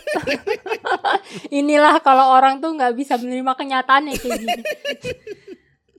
inilah 1.50 1.97
kalau 2.06 2.30
orang 2.30 2.62
tuh 2.62 2.78
nggak 2.78 2.93
bisa 2.93 3.17
menerima 3.17 3.54
kenyataannya 3.58 4.13
kayak 4.21 4.38
gini 4.38 4.62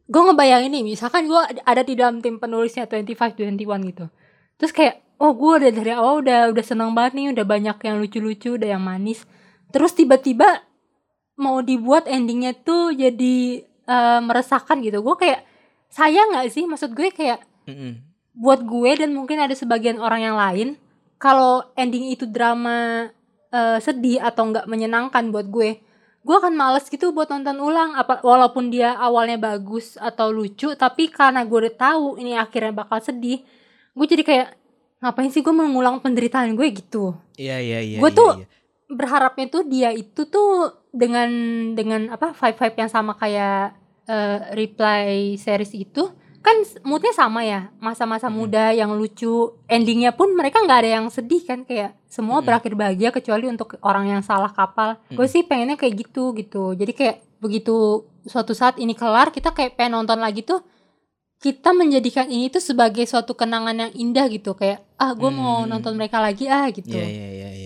gue 0.06 0.22
ngebayangin 0.22 0.70
nih 0.78 0.84
misalkan 0.94 1.26
gue 1.26 1.40
ada 1.66 1.82
di 1.82 1.94
dalam 1.98 2.22
tim 2.22 2.38
penulisnya 2.38 2.86
25 2.86 3.34
21 3.50 3.90
gitu 3.90 4.06
terus 4.60 4.72
kayak 4.74 5.02
oh 5.18 5.34
gue 5.34 5.52
udah 5.66 5.72
dari 5.74 5.92
awal 5.94 6.22
udah 6.22 6.54
udah 6.54 6.64
seneng 6.64 6.94
banget 6.94 7.18
nih 7.18 7.26
udah 7.34 7.44
banyak 7.46 7.76
yang 7.82 7.96
lucu-lucu 7.98 8.54
udah 8.60 8.78
yang 8.78 8.82
manis 8.84 9.26
terus 9.74 9.90
tiba-tiba 9.96 10.62
mau 11.38 11.60
dibuat 11.64 12.08
endingnya 12.08 12.52
tuh 12.56 12.92
jadi 12.92 13.64
eh, 13.66 14.20
meresahkan 14.20 14.78
gitu 14.84 15.00
gue 15.00 15.16
kayak 15.16 15.40
sayang 15.88 16.32
nggak 16.32 16.48
sih 16.52 16.64
maksud 16.68 16.92
gue 16.96 17.12
kayak 17.12 17.40
Mm-mm. 17.68 18.00
buat 18.36 18.64
gue 18.64 18.90
dan 18.96 19.12
mungkin 19.12 19.40
ada 19.40 19.52
sebagian 19.52 20.00
orang 20.00 20.20
yang 20.22 20.36
lain 20.36 20.68
kalau 21.16 21.64
ending 21.76 22.12
itu 22.12 22.28
drama 22.28 23.08
eh, 23.52 23.78
sedih 23.80 24.20
atau 24.20 24.52
nggak 24.52 24.68
menyenangkan 24.68 25.32
buat 25.32 25.48
gue 25.48 25.80
gue 26.22 26.36
akan 26.38 26.54
males 26.54 26.86
gitu 26.86 27.10
buat 27.10 27.26
nonton 27.26 27.58
ulang 27.58 27.98
apa 27.98 28.22
walaupun 28.22 28.70
dia 28.70 28.94
awalnya 28.94 29.36
bagus 29.42 29.98
atau 29.98 30.30
lucu 30.30 30.70
tapi 30.78 31.10
karena 31.10 31.42
gue 31.42 31.58
udah 31.66 31.74
tahu 31.74 32.06
ini 32.22 32.38
akhirnya 32.38 32.70
bakal 32.70 33.02
sedih 33.02 33.42
gue 33.92 34.06
jadi 34.06 34.22
kayak 34.22 34.48
ngapain 35.02 35.34
sih 35.34 35.42
gue 35.42 35.50
mengulang 35.50 35.98
penderitaan 35.98 36.54
gue 36.54 36.68
gitu 36.78 37.18
Iya 37.34 37.58
iya 37.58 37.78
iya. 37.82 37.98
Gue 37.98 38.10
iya, 38.14 38.18
tuh 38.18 38.30
iya. 38.38 38.46
berharapnya 38.86 39.46
tuh 39.50 39.62
dia 39.66 39.90
itu 39.90 40.22
tuh 40.30 40.81
dengan 40.92 41.28
dengan 41.72 42.00
apa 42.10 42.30
vibe 42.30 42.58
vibe 42.58 42.76
yang 42.78 42.90
sama 42.90 43.12
kayak 43.14 43.72
eh, 44.04 44.38
reply 44.52 45.04
series 45.34 45.72
itu 45.74 46.04
kan 46.38 46.52
moodnya 46.82 47.12
sama 47.12 47.42
ya 47.42 47.70
masa-masa 47.78 48.26
Mm-mm. 48.26 48.34
muda 48.36 48.64
yang 48.70 48.92
lucu 48.92 49.30
endingnya 49.66 50.10
pun 50.10 50.32
mereka 50.32 50.58
nggak 50.58 50.78
ada 50.80 50.90
yang 50.96 51.06
sedih 51.06 51.40
kan 51.40 51.62
kayak 51.62 51.94
semua 52.04 52.36
Mm-mm. 52.36 52.46
berakhir 52.46 52.72
bahagia 52.74 53.08
kecuali 53.10 53.46
untuk 53.46 53.78
orang 53.80 54.10
yang 54.10 54.20
salah 54.20 54.50
kapal 54.50 54.98
gue 55.08 55.20
Mm. 55.20 55.32
sih 55.32 55.42
pengennya 55.42 55.76
kayak 55.76 56.02
gitu 56.02 56.34
gitu 56.34 56.74
jadi 56.74 56.92
kayak 56.92 57.16
begitu 57.38 57.74
suatu 58.24 58.52
saat 58.52 58.76
ini 58.76 58.92
kelar 58.92 59.30
kita 59.30 59.50
kayak 59.50 59.74
pengen 59.76 59.96
nonton 59.96 60.18
lagi 60.18 60.42
tuh 60.42 60.60
kita 61.38 61.70
menjadikan 61.72 62.26
ini 62.26 62.46
tuh 62.48 62.60
sebagai 62.60 63.02
suatu 63.02 63.32
kenangan 63.32 63.74
yang 63.76 63.92
indah 63.92 64.26
gitu 64.28 64.52
kayak 64.52 64.82
ah 64.96 65.10
gue 65.12 65.26
mau 65.28 65.62
Hmm. 65.62 65.70
nonton 65.70 65.94
mereka 65.94 66.18
lagi 66.18 66.46
ah 66.46 66.66
gitu 66.68 66.90
iya 66.92 67.02
iya 67.02 67.28
iya 67.28 67.50
iya. 67.56 67.61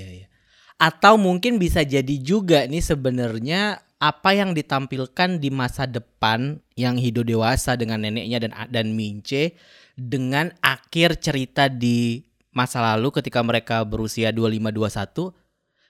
Atau 0.77 1.17
mungkin 1.17 1.57
bisa 1.57 1.81
jadi 1.81 2.21
juga 2.21 2.69
nih 2.69 2.85
sebenarnya 2.85 3.81
apa 3.97 4.37
yang 4.37 4.53
ditampilkan 4.53 5.41
di 5.41 5.49
masa 5.49 5.89
depan 5.89 6.61
yang 6.77 7.01
Hido 7.01 7.25
dewasa 7.25 7.81
dengan 7.81 8.05
neneknya 8.05 8.45
dan 8.45 8.53
dan 8.69 8.93
Mince 8.93 9.57
dengan 9.97 10.53
akhir 10.61 11.25
cerita 11.25 11.73
di 11.73 12.21
masa 12.53 12.85
lalu 12.85 13.09
ketika 13.09 13.41
mereka 13.41 13.81
berusia 13.89 14.29
25 14.29 15.33
21 15.33 15.33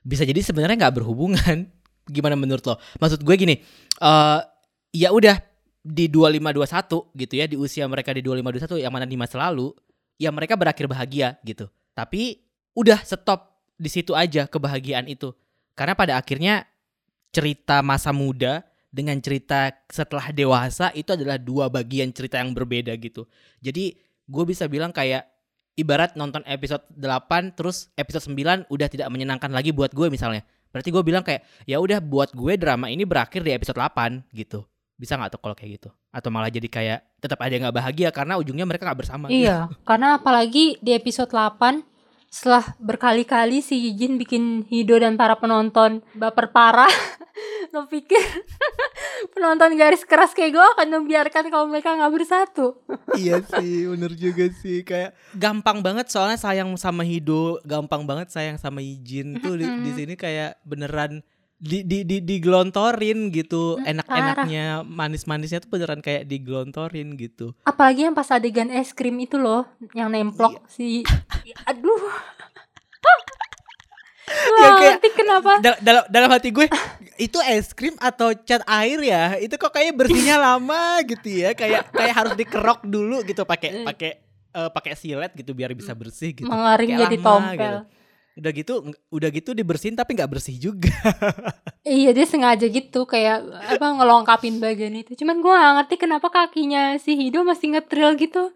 bisa 0.07 0.23
jadi 0.23 0.39
sebenarnya 0.39 0.87
nggak 0.87 1.03
berhubungan. 1.03 1.67
Gimana 2.15 2.39
menurut 2.39 2.63
lo? 2.63 2.79
Maksud 3.03 3.27
gue 3.27 3.35
gini, 3.35 3.59
eh 3.99 4.41
ya 4.95 5.11
udah 5.11 5.43
di 5.83 6.07
25 6.07 6.55
21 6.55 7.19
gitu 7.27 7.35
ya 7.35 7.47
di 7.51 7.57
usia 7.59 7.85
mereka 7.91 8.15
di 8.15 8.23
25 8.23 8.79
21 8.79 8.83
yang 8.87 8.95
mana 8.95 9.07
di 9.07 9.19
masa 9.19 9.39
lalu 9.39 9.75
ya 10.19 10.31
mereka 10.31 10.55
berakhir 10.55 10.87
bahagia 10.87 11.35
gitu. 11.43 11.67
Tapi 11.99 12.39
udah 12.79 13.03
stop 13.03 13.56
di 13.77 13.91
situ 13.93 14.17
aja 14.17 14.49
kebahagiaan 14.49 15.07
itu. 15.09 15.33
Karena 15.77 15.93
pada 15.93 16.17
akhirnya 16.17 16.65
cerita 17.31 17.85
masa 17.85 18.11
muda 18.17 18.65
dengan 18.89 19.21
cerita 19.21 19.69
setelah 19.93 20.33
dewasa 20.33 20.89
itu 20.97 21.13
adalah 21.13 21.37
dua 21.37 21.69
bagian 21.69 22.09
cerita 22.17 22.41
yang 22.41 22.57
berbeda 22.57 22.97
gitu. 22.97 23.29
Jadi 23.61 23.93
gue 24.25 24.45
bisa 24.49 24.65
bilang 24.67 24.91
kayak 24.91 25.29
ibarat 25.77 26.17
nonton 26.17 26.41
episode 26.49 26.83
8 26.97 27.53
terus 27.53 27.93
episode 27.95 28.25
9 28.33 28.73
udah 28.73 28.89
tidak 28.89 29.09
menyenangkan 29.13 29.53
lagi 29.53 29.71
buat 29.71 29.93
gue 29.93 30.09
misalnya. 30.09 30.43
Berarti 30.73 30.89
gue 30.89 31.03
bilang 31.05 31.21
kayak 31.21 31.45
ya 31.69 31.77
udah 31.77 32.01
buat 32.01 32.33
gue 32.33 32.57
drama 32.57 32.89
ini 32.89 33.05
berakhir 33.05 33.45
di 33.45 33.53
episode 33.53 33.77
8 33.77 34.33
gitu. 34.33 34.65
Bisa 34.97 35.21
nggak 35.21 35.37
tuh 35.37 35.41
kalau 35.45 35.53
kayak 35.53 35.77
gitu? 35.77 35.93
Atau 36.09 36.33
malah 36.33 36.49
jadi 36.49 36.65
kayak 36.73 37.21
tetap 37.21 37.37
ada 37.45 37.53
yang 37.53 37.69
nggak 37.69 37.77
bahagia 37.77 38.09
karena 38.09 38.41
ujungnya 38.41 38.65
mereka 38.65 38.89
nggak 38.89 39.01
bersama. 39.05 39.29
gitu. 39.29 39.45
Iya, 39.45 39.69
karena 39.85 40.17
apalagi 40.17 40.81
di 40.81 40.97
episode 40.97 41.29
8 41.29 41.96
setelah 42.37 42.77
berkali-kali 42.77 43.65
si 43.65 43.97
Jin 43.97 44.21
bikin 44.21 44.69
Hido 44.69 45.01
dan 45.01 45.17
para 45.17 45.41
penonton 45.41 46.05
baper 46.13 46.53
parah. 46.53 46.93
Lo 47.73 47.89
pikir 47.89 48.21
penonton 49.33 49.73
garis 49.81 50.05
keras 50.05 50.37
kayak 50.37 50.53
gue 50.53 50.67
akan 50.77 51.01
membiarkan 51.01 51.49
kalau 51.49 51.65
mereka 51.65 51.97
nggak 51.97 52.13
bersatu? 52.13 52.77
iya 53.21 53.41
sih, 53.41 53.89
bener 53.89 54.13
juga 54.13 54.53
sih 54.53 54.85
kayak 54.85 55.17
gampang 55.33 55.81
banget 55.81 56.13
soalnya 56.13 56.37
sayang 56.37 56.77
sama 56.77 57.09
Hido, 57.09 57.57
gampang 57.65 58.05
banget 58.05 58.29
sayang 58.29 58.61
sama 58.61 58.85
Ijin 58.85 59.41
tuh 59.41 59.57
di, 59.57 59.65
di 59.65 59.91
sini 59.97 60.13
kayak 60.13 60.61
beneran 60.61 61.25
di 61.57 61.81
di 61.83 62.05
di 62.05 62.21
digelontorin 62.21 63.29
gitu, 63.29 63.77
Mm, 63.77 63.89
enak-enaknya, 63.91 64.67
manis-manisnya 64.83 65.59
tuh 65.59 65.71
beneran 65.71 65.99
kayak 65.99 66.25
digelontorin 66.25 67.17
gitu. 67.17 67.57
Apalagi 67.63 68.05
yang 68.05 68.13
pas 68.13 68.29
adegan 68.29 68.69
es 68.69 68.93
krim 68.93 69.17
itu 69.17 69.37
loh, 69.37 69.65
yang 69.93 70.09
nemplok 70.09 70.61
si 70.67 71.01
aduh. 71.63 71.97
Gue 74.27 74.59
Ya, 74.59 74.69
kayak- 74.69 74.81
ngerti 74.99 75.09
kenapa 75.15 75.53
Dal- 75.61 75.81
dalam 75.81 76.05
dalam 76.09 76.29
hati 76.29 76.51
gue 76.51 76.67
itu 77.17 77.39
es 77.47 77.71
krim 77.71 77.95
atau 77.97 78.35
cat 78.37 78.59
air 78.67 78.99
ya? 79.01 79.39
Itu 79.39 79.55
kok 79.55 79.71
kayak 79.71 79.95
bersihnya 79.95 80.35
lama 80.47 80.99
gitu 81.05 81.29
ya, 81.39 81.51
kayak 81.53 81.89
kayak 81.89 82.13
harus 82.13 82.35
dikerok 82.35 82.83
dulu 82.85 83.23
gitu 83.23 83.43
pakai 83.45 83.71
Mm. 83.73 83.87
pakai 83.87 84.11
eh, 84.53 84.71
pakai 84.73 84.93
silet 84.93 85.31
gitu 85.33 85.53
biar 85.53 85.73
bisa 85.73 85.93
bersih 85.93 86.35
gitu. 86.35 86.45
mengering 86.45 86.91
jadi 86.97 87.17
lama 87.17 87.23
tompel. 87.23 87.55
gitu. 87.55 87.79
Udah 88.37 88.53
gitu 88.53 88.73
udah 89.09 89.29
gitu 89.33 89.57
dibersihin 89.57 89.97
tapi 89.97 90.13
nggak 90.13 90.31
bersih 90.31 90.57
juga. 90.57 90.93
Iya 91.87 92.11
dia 92.11 92.27
sengaja 92.27 92.67
gitu 92.67 93.07
kayak 93.07 93.47
apa 93.47 93.87
ngelongkapin 93.95 94.59
bagian 94.59 94.91
itu. 94.91 95.15
Cuman 95.15 95.39
gua 95.39 95.55
gak 95.55 95.75
ngerti 95.79 95.95
kenapa 96.03 96.35
kakinya 96.35 96.99
si 96.99 97.15
Hido 97.15 97.47
masih 97.47 97.79
ngetril 97.79 98.19
gitu. 98.19 98.51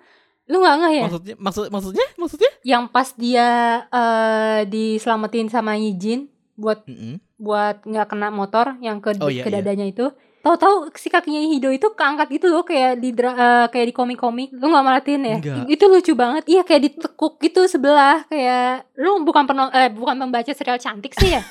Lu 0.50 0.58
nggak 0.58 0.76
ngeh 0.82 0.94
ya? 0.98 1.04
Maksudnya 1.06 1.34
maksud 1.38 1.64
maksudnya 1.70 2.06
maksudnya? 2.18 2.50
Yang 2.66 2.84
pas 2.90 3.08
dia 3.14 3.48
eh 3.86 4.60
diselamatin 4.66 5.46
sama 5.46 5.78
Yijin 5.78 6.26
buat 6.58 6.82
Mm-mm. 6.90 7.22
buat 7.38 7.86
nggak 7.86 8.06
kena 8.10 8.34
motor 8.34 8.74
yang 8.82 8.98
ke, 8.98 9.14
Oh, 9.22 9.30
iya, 9.30 9.46
ke 9.46 9.48
iya. 9.54 9.62
dadanya 9.62 9.86
itu. 9.86 10.10
Tahu-tahu 10.40 10.88
si 10.96 11.12
kakinya 11.12 11.40
Hido 11.44 11.68
itu 11.68 11.92
keangkat 11.92 12.32
gitu 12.32 12.48
loh 12.48 12.64
kayak 12.64 12.96
di 12.96 13.12
eh, 13.12 13.66
kayak 13.68 13.86
di 13.92 13.94
komik-komik. 13.94 14.56
Lu 14.56 14.72
nggak 14.72 14.84
merhatiin 14.84 15.22
ya? 15.22 15.36
Enggak. 15.36 15.68
Itu 15.68 15.84
lucu 15.92 16.12
banget. 16.16 16.48
Iya 16.48 16.62
kayak 16.64 16.82
ditekuk 16.88 17.36
gitu 17.44 17.68
sebelah 17.68 18.24
kayak 18.26 18.88
lu 18.96 19.20
bukan 19.20 19.44
penon 19.44 19.68
eh 19.76 19.92
bukan 19.92 20.16
pembaca 20.16 20.52
serial 20.56 20.80
cantik 20.80 21.12
sih 21.12 21.36
ya? 21.36 21.44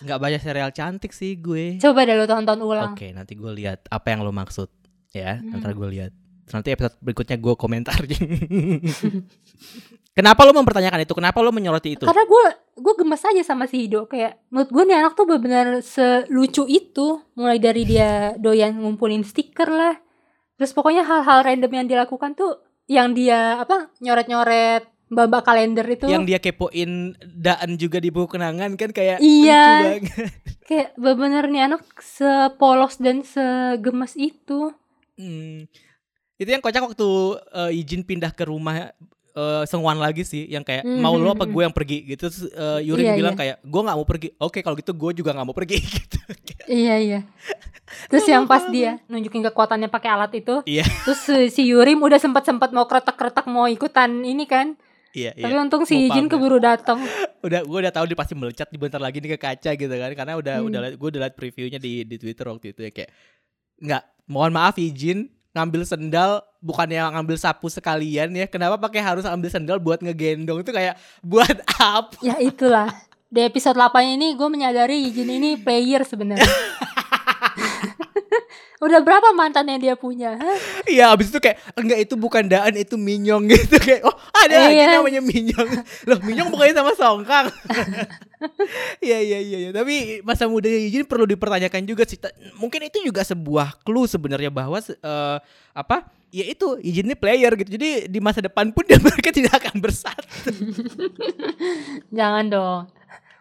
Nggak 0.00 0.16
banyak 0.16 0.40
serial 0.40 0.72
cantik 0.72 1.12
sih 1.12 1.36
gue. 1.36 1.76
Coba 1.76 2.08
deh 2.08 2.16
lu 2.16 2.24
tonton 2.24 2.56
ulang. 2.64 2.96
Oke, 2.96 3.12
nanti 3.12 3.36
gue 3.36 3.52
lihat 3.52 3.84
apa 3.92 4.08
yang 4.08 4.24
lo 4.24 4.32
maksud 4.32 4.72
ya. 5.12 5.36
Hmm. 5.36 5.60
Ntar 5.60 5.76
gue 5.76 5.88
lihat. 5.92 6.12
Nanti 6.50 6.72
episode 6.72 6.96
berikutnya 7.04 7.36
gue 7.36 7.54
komentar. 7.54 8.00
Kenapa 10.10 10.42
lo 10.42 10.50
mempertanyakan 10.50 11.06
itu? 11.06 11.14
Kenapa 11.14 11.38
lo 11.38 11.54
menyoroti 11.54 11.94
itu? 11.94 12.04
Karena 12.04 12.26
gue 12.26 12.44
gue 12.80 12.94
gemes 12.98 13.22
aja 13.22 13.42
sama 13.44 13.68
si 13.70 13.86
Hido 13.86 14.08
kayak 14.08 14.40
menurut 14.50 14.70
gue 14.72 14.82
nih 14.88 14.96
anak 14.98 15.12
tuh 15.14 15.28
benar-benar 15.28 15.84
selucu 15.84 16.64
itu 16.66 17.20
mulai 17.36 17.60
dari 17.60 17.84
dia 17.84 18.34
doyan 18.40 18.80
ngumpulin 18.80 19.20
stiker 19.20 19.68
lah 19.68 19.94
terus 20.56 20.72
pokoknya 20.72 21.04
hal-hal 21.04 21.44
random 21.44 21.72
yang 21.72 21.86
dilakukan 21.88 22.32
tuh 22.32 22.56
yang 22.88 23.12
dia 23.12 23.60
apa 23.60 23.92
nyoret-nyoret 24.00 24.88
babak 25.12 25.44
kalender 25.44 25.84
itu 25.84 26.06
Yang 26.08 26.24
dia 26.24 26.38
kepoin 26.40 27.18
Daan 27.20 27.76
juga 27.76 27.98
di 28.00 28.08
buku 28.08 28.38
kenangan 28.38 28.78
kan 28.78 28.90
kayak 28.94 29.18
Iya. 29.20 29.64
lucu 29.66 29.84
banget. 29.84 30.32
kayak 30.70 30.88
nih 31.50 31.62
anak 31.66 31.82
sepolos 32.00 32.96
dan 32.96 33.20
segemes 33.26 34.16
itu 34.16 34.72
Hmm. 35.20 35.68
Itu 36.40 36.48
yang 36.48 36.64
kocak 36.64 36.80
waktu 36.80 37.08
eh, 37.52 37.84
izin 37.84 38.08
pindah 38.08 38.32
ke 38.32 38.48
rumah 38.48 38.88
eh, 39.32 39.62
Sengwan 39.64 39.96
lagi 39.96 40.22
sih 40.22 40.46
yang 40.46 40.60
kayak 40.60 40.82
Hmm, 40.82 40.98
mau 40.98 41.14
lo 41.14 41.26
hmm, 41.26 41.36
apa 41.36 41.44
hmm. 41.44 41.52
gue 41.52 41.62
yang 41.62 41.74
pergi? 41.74 41.98
Gitu. 42.04 42.22
Terus, 42.22 42.46
eh, 42.46 42.80
Yurin 42.84 43.04
Iya, 43.04 43.14
bilang 43.14 43.34
iya. 43.34 43.40
kayak 43.40 43.56
gue 43.62 43.80
nggak 43.82 43.96
mau 43.96 44.06
pergi. 44.06 44.28
Oke 44.36 44.58
kalau 44.60 44.74
gitu 44.74 44.92
gue 44.92 45.10
juga 45.16 45.30
nggak 45.32 45.46
mau 45.46 45.56
pergi. 45.56 45.78
Gitu. 46.00 46.18
Iya 46.68 46.94
iya. 46.96 47.20
Terus 48.10 48.22
yang 48.24 48.46
pas 48.46 48.62
dia 48.68 49.02
nunjukin 49.06 49.42
kekuatannya 49.44 49.86
pakai 49.86 50.10
alat 50.10 50.30
itu 50.32 50.62
Iya. 50.62 50.86
terus 51.04 51.18
si, 51.20 51.50
si 51.50 51.62
Yurim 51.66 51.98
udah 51.98 52.16
sempat-sempat 52.16 52.70
mau 52.70 52.86
kretek-kretek 52.86 53.46
mau 53.46 53.66
ikutan 53.66 54.22
ini 54.22 54.46
kan. 54.46 54.78
Iya 55.10 55.34
tapi 55.34 55.50
iya 55.50 55.58
untung 55.58 55.82
si 55.82 56.06
Jin 56.06 56.30
pamer. 56.30 56.30
keburu 56.30 56.62
datang 56.62 57.02
udah 57.42 57.66
gue 57.66 57.78
udah 57.82 57.90
tahu 57.90 58.06
dia 58.06 58.14
pasti 58.14 58.38
melecat 58.38 58.70
di 58.70 58.78
bentar 58.78 59.02
lagi 59.02 59.18
nih 59.18 59.34
ke 59.34 59.38
kaca 59.42 59.70
gitu 59.74 59.90
kan. 59.90 60.10
Karena 60.14 60.38
udah 60.38 60.54
Hmm. 60.62 60.68
udah 60.70 60.80
gue 60.94 61.08
udah 61.10 61.20
liat 61.26 61.34
previewnya 61.34 61.82
di 61.82 62.06
di 62.06 62.14
Twitter 62.14 62.46
waktu 62.46 62.70
itu 62.70 62.86
ya 62.86 62.94
kayak 62.94 63.10
nggak 63.80 64.02
mohon 64.30 64.54
maaf 64.54 64.78
izin 64.78 65.26
ngambil 65.50 65.82
sendal 65.82 66.46
bukan 66.62 66.86
yang 66.86 67.10
ngambil 67.10 67.34
sapu 67.34 67.66
sekalian 67.66 68.30
ya 68.36 68.46
kenapa 68.46 68.78
pakai 68.78 69.02
harus 69.02 69.26
ambil 69.26 69.50
sendal 69.50 69.78
buat 69.82 69.98
ngegendong 69.98 70.62
itu 70.62 70.70
kayak 70.70 70.94
buat 71.24 71.56
apa 71.80 72.14
Ya 72.22 72.38
itulah. 72.38 72.90
Di 73.30 73.46
episode 73.46 73.78
8 73.78 74.18
ini 74.18 74.34
gue 74.34 74.48
menyadari 74.50 75.06
Jin 75.14 75.30
ini 75.30 75.54
player 75.54 76.02
sebenarnya. 76.02 76.42
Udah 78.84 79.04
berapa 79.04 79.30
mantan 79.32 79.68
yang 79.68 79.80
dia 79.80 79.94
punya? 79.94 80.40
Iya 80.84 81.12
abis 81.12 81.28
itu 81.28 81.36
kayak 81.36 81.60
enggak 81.76 81.98
itu 82.08 82.14
bukan 82.16 82.48
Daan 82.48 82.72
itu 82.74 82.96
Minyong 82.96 83.44
gitu 83.52 83.76
kayak 83.76 84.02
oh 84.02 84.14
ada 84.32 84.54
lagi 84.66 84.76
Iya. 84.78 84.96
namanya 84.96 85.20
Minyong 85.20 85.68
loh 86.08 86.18
Minyong 86.24 86.48
bukannya 86.48 86.74
sama 86.74 86.92
Songkang 86.96 87.46
Iya 89.00 89.18
iya 89.20 89.38
iya 89.38 89.58
iya. 89.68 89.70
tapi 89.70 90.24
masa 90.24 90.48
mudanya 90.48 90.80
Yijin 90.80 91.04
perlu 91.04 91.28
dipertanyakan 91.28 91.84
juga 91.84 92.08
sih 92.08 92.16
mungkin 92.56 92.88
itu 92.88 93.04
juga 93.04 93.20
sebuah 93.20 93.84
clue 93.84 94.08
sebenarnya 94.08 94.48
bahwa 94.48 94.80
eh, 94.80 95.38
apa 95.70 96.08
ya 96.32 96.48
itu 96.48 96.80
Yijin 96.80 97.12
ini 97.12 97.16
player 97.18 97.52
gitu 97.60 97.76
jadi 97.76 98.08
di 98.08 98.16
masa 98.16 98.40
depan 98.40 98.72
pun 98.72 98.88
dia 98.88 98.96
mereka 98.96 99.28
tidak 99.28 99.60
akan 99.60 99.76
bersatu 99.82 100.24
Jangan 102.10 102.44
dong. 102.48 102.80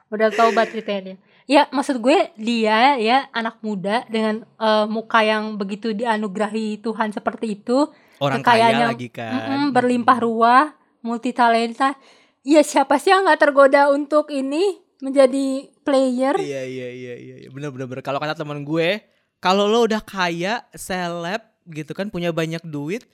Udah 0.10 0.30
taubat 0.34 0.74
ceritanya 0.74 1.14
dia. 1.14 1.18
Ya 1.50 1.66
maksud 1.74 1.98
gue 1.98 2.30
dia 2.38 2.94
ya 3.02 3.26
anak 3.34 3.58
muda 3.66 4.06
dengan 4.06 4.46
eh, 4.46 4.86
muka 4.86 5.26
yang 5.26 5.58
begitu 5.58 5.98
dianugerahi 5.98 6.78
Tuhan 6.86 7.10
seperti 7.10 7.58
itu. 7.58 7.90
orang 8.22 8.44
kaya 8.44 8.92
lagi 8.92 9.08
kan 9.10 9.32
Mm-mm, 9.32 9.64
berlimpah 9.74 10.20
ruah, 10.22 10.76
multi 11.02 11.34
talenta. 11.34 11.98
Ya 12.46 12.62
siapa 12.62 13.02
sih 13.02 13.10
yang 13.10 13.26
nggak 13.26 13.42
tergoda 13.42 13.90
untuk 13.90 14.30
ini 14.30 14.78
menjadi 15.02 15.72
player? 15.82 16.36
Iya 16.38 16.62
iya 16.68 16.88
iya 16.92 17.14
iya 17.18 17.36
iya. 17.44 17.50
bener 17.50 17.74
bener 17.74 17.88
bener. 17.90 18.04
Kalau 18.06 18.20
kata 18.22 18.36
teman 18.38 18.62
gue, 18.68 19.02
kalau 19.40 19.66
lo 19.66 19.88
udah 19.88 20.04
kaya, 20.04 20.68
seleb 20.76 21.42
gitu 21.66 21.96
kan, 21.96 22.12
punya 22.12 22.30
banyak 22.36 22.62
duit, 22.68 23.08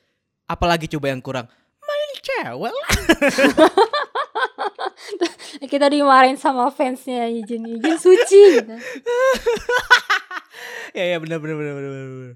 apalagi 0.50 0.89
coba 0.89 1.13
yang 1.13 1.21
kurang? 1.21 1.48
Main 1.86 2.12
cewek 2.19 2.74
lah. 2.74 2.89
Kita 5.72 5.88
dimarahin 5.88 6.36
sama 6.36 6.68
fansnya 6.70 7.28
Yijin 7.28 7.63
Yijin 7.65 7.98
suci. 7.98 8.41
gitu. 8.60 8.76
ya 10.98 11.04
ya 11.15 11.18
bener 11.20 11.39
bener 11.39 11.56
bener. 11.58 11.74
bener. 11.76 12.36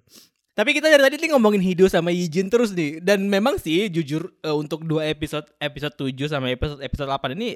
Tapi 0.53 0.75
kita 0.75 0.91
dari 0.91 0.99
tadi 0.99 1.15
nih 1.23 1.31
ngomongin 1.31 1.63
Hido 1.63 1.87
sama 1.87 2.11
Yijin 2.11 2.51
terus 2.51 2.75
nih 2.75 2.99
dan 2.99 3.23
memang 3.31 3.55
sih 3.55 3.87
jujur 3.87 4.27
eh, 4.43 4.51
untuk 4.51 4.83
dua 4.83 5.07
episode 5.07 5.47
episode 5.55 5.95
7 5.95 6.11
sama 6.27 6.51
episode 6.51 6.83
episode 6.83 7.07
8 7.07 7.31
ini 7.31 7.55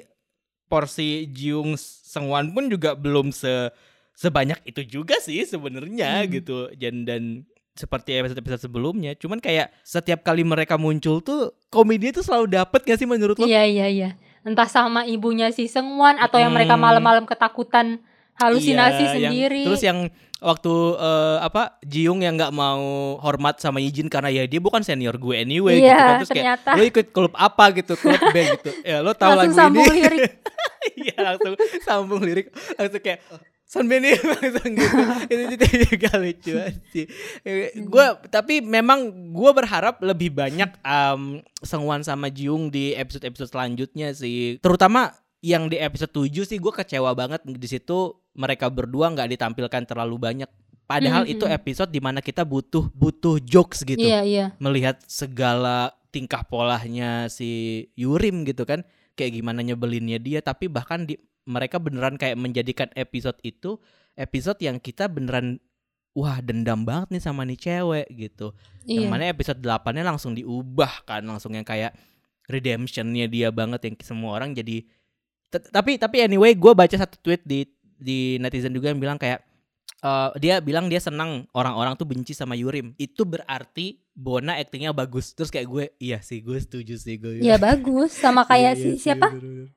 porsi 0.64 1.28
Jiung 1.28 1.76
Sengwan 1.76 2.48
pun 2.56 2.72
juga 2.72 2.96
belum 2.96 3.28
se 3.28 3.68
sebanyak 4.16 4.56
itu 4.64 4.80
juga 4.88 5.20
sih 5.20 5.44
sebenarnya 5.44 6.24
Hmm. 6.24 6.30
gitu 6.32 6.72
dan 6.80 7.04
dan 7.04 7.22
seperti 7.74 8.14
episode-episode 8.14 8.70
sebelumnya 8.70 9.12
cuman 9.18 9.36
kayak 9.36 9.68
setiap 9.82 10.22
kali 10.22 10.46
mereka 10.46 10.78
muncul 10.78 11.18
tuh 11.18 11.52
komedi 11.68 12.08
itu 12.08 12.22
selalu 12.22 12.56
dapet 12.56 12.86
gak 12.86 12.96
sih 12.96 13.04
menurut 13.04 13.34
lo? 13.34 13.44
Iya 13.44 13.66
iya 13.66 13.86
iya. 13.90 14.10
Entah 14.44 14.68
sama 14.68 15.02
ibunya 15.04 15.48
si 15.48 15.64
Sengwan 15.64 16.16
atau 16.16 16.36
yang 16.36 16.52
mereka 16.52 16.74
Hmm. 16.74 16.84
malam-malam 16.84 17.24
ketakutan 17.24 17.98
halusinasi 18.36 19.00
Iya, 19.00 19.08
yang- 19.08 19.32
sendiri. 19.32 19.62
terus 19.64 19.80
yang 19.80 19.98
waktu 20.38 20.74
eh, 20.94 21.38
apa 21.40 21.78
Jiung 21.80 22.20
yang 22.20 22.34
nggak 22.34 22.50
mau 22.50 22.84
hormat 23.18 23.56
sama 23.56 23.78
Yijin 23.78 24.06
karena 24.06 24.28
ya 24.28 24.44
dia 24.44 24.58
bukan 24.58 24.82
senior 24.82 25.14
gue 25.14 25.34
anyway 25.38 25.78
gitu 25.78 25.86
Iya, 25.86 25.96
kan 25.96 26.14
terus 26.18 26.30
ternyata. 26.30 26.68
kayak 26.68 26.76
lo 26.76 26.84
ikut 26.84 27.06
klub 27.10 27.32
apa 27.32 27.64
gitu 27.72 27.92
klub 27.94 28.20
band 28.20 28.48
gitu 28.58 28.70
ya 28.82 29.00
lo 29.00 29.12
tahu 29.12 29.32
langsung 29.32 29.54
lagu 29.54 29.56
sambung 29.56 29.86
ini 29.86 30.00
lirik. 30.02 30.32
iya 31.00 31.16
langsung 31.24 31.52
sambung 31.80 32.20
lirik 32.20 32.46
langsung 32.74 33.00
kayak 33.00 33.20
Sunbeam 33.64 34.04
ini 34.04 34.14
langsung 34.20 34.70
gitu. 34.76 34.98
Itu, 35.26 35.42
itu 35.56 35.66
juga 35.90 36.10
lucu 36.20 36.52
sih 36.92 37.04
gue 37.74 38.06
tapi 38.28 38.60
memang 38.60 39.10
gue 39.32 39.50
berharap 39.50 39.98
lebih 39.98 40.30
banyak 40.30 40.68
um, 40.84 41.40
Sengwan 41.58 42.04
sama 42.04 42.28
Jiung 42.28 42.68
di 42.68 42.92
episode 42.94 43.24
episode 43.24 43.50
selanjutnya 43.50 44.12
sih. 44.12 44.60
Terutama 44.60 45.10
yang 45.40 45.68
di 45.68 45.76
episode 45.76 46.08
7 46.08 46.44
sih 46.46 46.56
gue 46.56 46.72
kecewa 46.72 47.12
banget 47.12 47.44
di 47.44 47.68
situ 47.68 48.16
mereka 48.32 48.72
berdua 48.72 49.12
nggak 49.12 49.28
ditampilkan 49.36 49.82
terlalu 49.84 50.16
banyak. 50.16 50.48
Padahal 50.84 51.24
Mhm. 51.24 51.32
itu 51.32 51.44
episode 51.48 51.88
di 51.88 52.00
mana 52.00 52.20
kita 52.20 52.44
butuh 52.44 52.92
butuh 52.92 53.40
jokes 53.40 53.82
gitu. 53.82 54.00
Iya 54.04 54.20
iya. 54.24 54.46
melihat 54.60 55.00
segala 55.08 55.92
tingkah 56.12 56.44
polahnya 56.44 57.26
si 57.32 57.84
Yurim 57.96 58.44
gitu 58.44 58.68
kan. 58.68 58.84
Kayak 59.16 59.40
gimana 59.40 59.64
nyebelinnya 59.64 60.20
dia 60.20 60.44
tapi 60.44 60.68
bahkan 60.68 61.08
di 61.08 61.16
mereka 61.44 61.76
beneran 61.76 62.16
kayak 62.16 62.36
menjadikan 62.36 62.88
episode 62.94 63.36
itu 63.40 63.76
episode 64.14 64.56
yang 64.60 64.76
kita 64.78 65.06
beneran 65.06 65.60
wah 66.14 66.38
dendam 66.38 66.86
banget 66.86 67.10
nih 67.10 67.22
sama 67.22 67.42
nih 67.42 67.58
cewek 67.58 68.06
gitu. 68.10 68.54
Yang 68.86 69.04
Iya. 69.04 69.10
mana 69.10 69.24
episode 69.26 69.60
8-nya 69.60 70.04
langsung 70.04 70.32
diubah 70.32 71.02
kan 71.04 71.22
langsung 71.22 71.52
yang 71.52 71.66
kayak 71.66 71.92
redemptionnya 72.44 73.26
dia 73.26 73.48
banget 73.48 73.80
yang 73.88 73.94
semua 74.00 74.36
orang 74.36 74.52
jadi 74.52 74.84
tapi 75.70 75.96
tapi 75.96 76.18
anyway 76.20 76.52
gue 76.52 76.70
baca 76.70 76.92
satu 76.92 77.16
tweet 77.18 77.40
di 77.42 77.64
di 77.94 78.36
netizen 78.36 78.70
juga 78.70 78.90
yang 78.90 78.98
bilang 78.98 79.16
kayak 79.16 79.40
eh, 80.02 80.30
dia 80.36 80.58
bilang 80.58 80.86
dia 80.86 80.98
senang 80.98 81.46
orang-orang 81.50 81.94
tuh 81.94 82.04
benci 82.04 82.34
sama 82.34 82.52
Yurim. 82.54 82.92
Itu 82.94 83.24
berarti 83.24 84.02
Bona 84.14 84.54
aktingnya 84.54 84.94
bagus. 84.94 85.32
Terus 85.32 85.50
kayak 85.50 85.66
gue 85.66 85.84
iya 85.98 86.20
sih 86.20 86.38
gue 86.38 86.54
setuju 86.54 86.94
sih 86.94 87.18
gue 87.18 87.40
Iya 87.40 87.56
bagus. 87.56 88.14
Sama 88.14 88.42
kayak 88.50 88.76
Iya, 88.76 88.78
si 88.78 88.86
iya 88.86 88.94
sih, 88.94 89.00
siapa? 89.00 89.26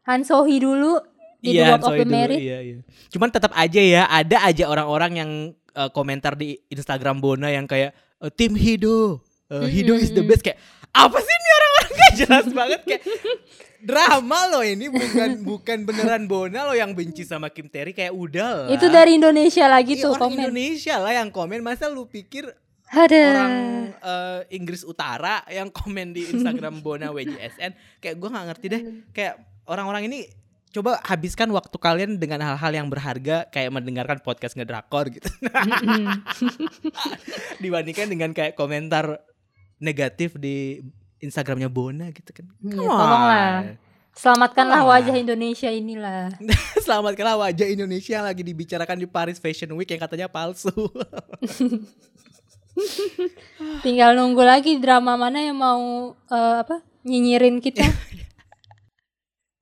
Han 0.04 0.22
Sohee 0.22 0.60
dulu 0.60 0.98
di 1.48 1.50
The 1.50 1.56
Iya, 1.56 1.68
World 1.72 1.86
of 1.86 1.94
the 1.94 2.06
Merit. 2.06 2.38
Iya, 2.38 2.58
iya. 2.62 2.78
Cuman 3.08 3.30
tetap 3.30 3.52
aja 3.54 3.80
ya, 3.80 4.04
ada 4.06 4.38
aja 4.44 4.64
orang-orang 4.66 5.12
yang 5.16 5.32
eh, 5.72 5.90
komentar 5.90 6.34
di 6.34 6.60
Instagram 6.68 7.18
Bona 7.18 7.48
yang 7.48 7.64
kayak 7.64 7.92
eh, 8.18 8.32
tim 8.32 8.52
Hido, 8.54 9.24
Eh, 9.48 9.64
Hido 9.66 9.96
is 9.96 10.12
the 10.12 10.22
best 10.22 10.44
kayak 10.44 10.60
apa 10.92 11.16
sih 11.18 11.32
ini 11.32 11.50
orang-orang 11.54 11.88
gak 11.98 12.14
jelas 12.18 12.46
banget 12.50 12.82
kayak 12.84 13.04
drama 13.78 14.40
loh 14.50 14.60
ini 14.60 14.90
bukan 14.90 15.30
bukan 15.42 15.78
beneran 15.84 16.26
Bona 16.26 16.66
loh 16.66 16.74
yang 16.74 16.92
benci 16.92 17.24
sama 17.24 17.48
Kim 17.48 17.68
Terry 17.68 17.94
kayak 17.94 18.12
udah 18.12 18.50
lah. 18.66 18.70
Itu 18.70 18.90
dari 18.90 19.16
Indonesia 19.16 19.66
lagi 19.66 19.96
Iya, 19.96 20.04
tuh 20.04 20.12
orang 20.12 20.24
komen. 20.28 20.40
Indonesia 20.42 20.96
lah 20.98 21.14
yang 21.14 21.30
komen 21.30 21.60
masa 21.62 21.88
lu 21.88 22.04
pikir 22.06 22.50
Ada. 22.88 23.22
orang 23.30 23.54
eh, 23.94 24.40
Inggris 24.52 24.82
Utara 24.82 25.48
yang 25.48 25.70
komen 25.70 26.12
di 26.12 26.28
Instagram 26.28 26.80
Bona 26.82 27.08
WJSN 27.10 27.72
kayak 28.00 28.16
gue 28.16 28.28
nggak 28.28 28.46
ngerti 28.50 28.66
deh 28.68 28.82
kayak 29.12 29.36
orang-orang 29.64 30.08
ini 30.08 30.28
coba 30.68 31.00
habiskan 31.02 31.50
waktu 31.56 31.74
kalian 31.80 32.20
dengan 32.20 32.44
hal-hal 32.44 32.72
yang 32.76 32.88
berharga 32.92 33.48
kayak 33.50 33.72
mendengarkan 33.72 34.20
podcast 34.20 34.54
ngedrakor 34.54 35.10
gitu 35.10 35.26
dibandingkan 37.64 38.12
dengan 38.12 38.36
kayak 38.36 38.54
komentar 38.54 39.24
negatif 39.80 40.36
di 40.38 40.84
Instagramnya 41.18 41.72
Bona 41.72 42.14
gitu 42.14 42.30
kan 42.30 42.46
Iya, 42.62 42.78
Come 42.78 42.94
tolonglah. 42.94 43.54
on. 43.64 43.68
Selamatkanlah 44.18 44.82
wajah 44.82 45.14
Indonesia 45.14 45.70
inilah. 45.70 46.34
Selamatkanlah 46.82 47.38
wajah 47.38 47.70
Indonesia 47.70 48.18
yang 48.18 48.26
lagi 48.26 48.42
dibicarakan 48.42 48.98
di 48.98 49.06
Paris 49.06 49.38
Fashion 49.38 49.70
Week 49.78 49.86
yang 49.86 50.02
katanya 50.02 50.26
palsu. 50.26 50.74
Tinggal 53.86 54.18
nunggu 54.18 54.42
lagi 54.42 54.82
drama 54.82 55.22
mana 55.22 55.46
yang 55.46 55.58
mau 55.58 56.18
eh, 56.34 56.56
apa? 56.66 56.82
nyinyirin 57.06 57.62
kita. 57.62 57.86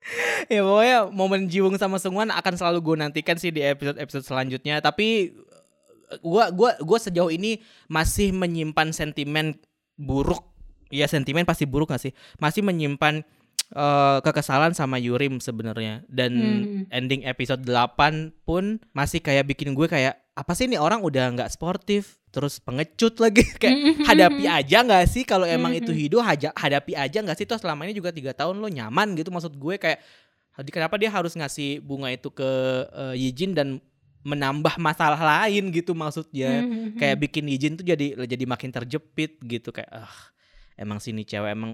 ya 0.52 0.60
pokoknya 0.62 0.98
momen 1.10 1.50
Jiwung 1.50 1.76
sama 1.76 1.98
Sungwan 1.98 2.30
akan 2.30 2.54
selalu 2.54 2.78
gue 2.82 2.96
nantikan 3.02 3.36
sih 3.36 3.50
di 3.50 3.62
episode-episode 3.62 4.24
selanjutnya. 4.24 4.78
Tapi 4.78 5.34
gua 6.22 6.54
gua 6.54 6.78
gua 6.78 6.98
sejauh 7.02 7.34
ini 7.34 7.58
masih 7.90 8.30
menyimpan 8.30 8.94
sentimen 8.94 9.58
buruk. 9.98 10.46
Ya 10.94 11.10
sentimen 11.10 11.42
pasti 11.42 11.66
buruk 11.66 11.90
gak 11.90 12.02
sih? 12.02 12.14
Masih 12.38 12.62
menyimpan 12.62 13.26
eh, 13.66 14.18
kekesalan 14.22 14.78
sama 14.78 15.02
Yurim 15.02 15.42
sebenarnya. 15.42 16.06
Dan 16.06 16.32
Hmm. 16.38 16.82
ending 16.94 17.26
episode 17.26 17.66
8 17.66 18.30
pun 18.46 18.78
masih 18.94 19.18
kayak 19.18 19.50
bikin 19.50 19.74
gue 19.74 19.90
kayak 19.90 20.14
apa 20.36 20.52
sih 20.54 20.70
ini 20.70 20.78
orang 20.78 21.02
udah 21.02 21.32
nggak 21.34 21.50
sportif 21.50 22.20
terus 22.36 22.60
pengecut 22.60 23.16
lagi. 23.16 23.40
Kayak 23.56 23.76
Mhm. 23.96 24.04
hadapi 24.04 24.44
aja 24.44 24.78
nggak 24.84 25.04
sih 25.08 25.24
kalau 25.24 25.48
emang 25.48 25.72
itu 25.72 25.88
Mhm. 25.88 25.98
hidup? 25.98 26.20
Haja, 26.20 26.52
hadapi 26.52 26.92
aja 26.92 27.18
nggak 27.18 27.32
sih? 27.34 27.48
Toh 27.48 27.56
selama 27.56 27.88
ini 27.88 27.96
juga 27.96 28.12
tiga 28.12 28.30
tahun 28.30 28.60
lo 28.60 28.68
nyaman 28.68 29.16
gitu 29.16 29.32
maksud 29.32 29.56
gue 29.56 29.74
kayak 29.76 30.04
"Hadi, 30.52 30.68
kenapa 30.68 30.96
dia 30.96 31.08
harus 31.08 31.32
ngasih 31.32 31.80
bunga 31.80 32.08
itu 32.08 32.28
ke 32.28 32.50
eh, 32.92 33.14
Yijin 33.18 33.52
dan 33.52 33.80
menambah 34.20 34.76
masalah 34.76 35.16
lain? 35.16 35.70
gitu 35.70 35.94
maksudnya. 35.94 36.60
Mhm. 36.60 36.96
kayak 36.96 37.16
bikin 37.22 37.44
Yijin 37.46 37.72
tuh 37.74 37.84
jadi 37.84 38.26
jadi 38.26 38.44
makin 38.44 38.68
terjepit 38.70 39.40
gitu 39.40 39.70
kayak 39.70 39.88
ah 39.88 40.12
emang 40.76 40.98
sini 40.98 41.22
cewek 41.22 41.52
emang 41.52 41.72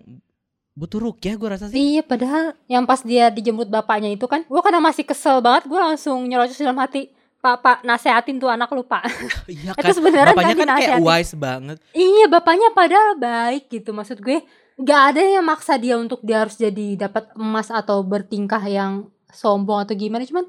butuh 0.72 1.00
rukyah 1.00 1.34
gue 1.34 1.48
rasa 1.48 1.66
sih. 1.68 1.76
Iya 1.96 2.02
padahal 2.02 2.54
yang 2.66 2.84
pas 2.84 3.00
dia 3.00 3.28
dijemput 3.28 3.68
bapaknya 3.68 4.08
itu 4.08 4.24
kan 4.24 4.44
Gue 4.44 4.60
karena 4.60 4.80
masih 4.80 5.02
kesel 5.02 5.38
banget 5.38 5.64
Gue 5.64 5.76
langsung 5.76 6.24
nyerocos 6.24 6.56
dalam 6.56 6.76
hati 6.76 7.12
Pak, 7.42 7.56
pak, 7.58 7.76
nasehatin 7.82 8.38
tuh 8.38 8.46
anak 8.46 8.70
lu 8.70 8.86
pak. 8.86 9.02
Iya 9.50 9.74
Itu 9.74 9.82
kan? 9.82 9.92
sebenarnya 9.92 10.30
bapaknya 10.30 10.54
kan 10.54 10.68
kan 10.70 10.78
kayak 10.78 10.98
wise 11.02 11.34
banget. 11.34 11.76
Iya 11.90 12.26
bapaknya 12.30 12.68
padahal 12.70 13.18
baik 13.18 13.66
gitu 13.66 13.90
Maksud 13.90 14.22
gue. 14.22 14.46
Gak 14.78 15.02
ada 15.10 15.20
yang 15.20 15.42
maksa 15.42 15.74
dia 15.74 15.98
untuk 15.98 16.22
dia 16.22 16.46
harus 16.46 16.54
jadi 16.54 16.94
dapat 16.96 17.34
emas 17.34 17.68
Atau 17.68 18.06
bertingkah 18.06 18.62
yang 18.62 19.10
sombong 19.28 19.82
atau 19.82 19.98
gimana. 19.98 20.22
Cuman 20.22 20.46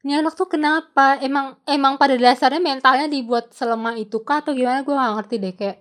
ini 0.00 0.16
anak 0.16 0.38
tuh 0.38 0.46
kenapa? 0.46 1.18
Emang 1.18 1.58
emang 1.66 1.98
pada 1.98 2.14
dasarnya 2.14 2.62
mentalnya 2.62 3.10
dibuat 3.10 3.50
selemah 3.50 3.98
itu 3.98 4.22
kah 4.22 4.38
Atau 4.38 4.54
gimana? 4.54 4.86
Gue 4.86 4.94
gak 4.94 5.14
ngerti 5.18 5.34
deh 5.36 5.52
Kayak 5.52 5.78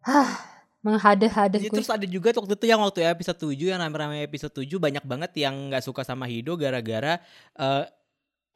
Hah 0.00 0.30
Menghadeh-hadeh 0.80 1.60
Ya, 1.60 1.68
gue. 1.68 1.76
terus 1.76 1.92
ada 1.92 2.08
juga 2.08 2.32
waktu 2.32 2.56
itu 2.56 2.64
yang 2.64 2.80
waktu 2.80 3.04
episode 3.04 3.36
7 3.36 3.52
yang 3.52 3.76
rame-rame 3.76 4.24
episode 4.24 4.56
7 4.56 4.64
banyak 4.80 5.04
banget 5.04 5.36
yang 5.36 5.68
nggak 5.68 5.84
suka 5.84 6.00
sama 6.00 6.24
Hido 6.24 6.56
gara-gara 6.56 7.20
eh, 7.52 7.84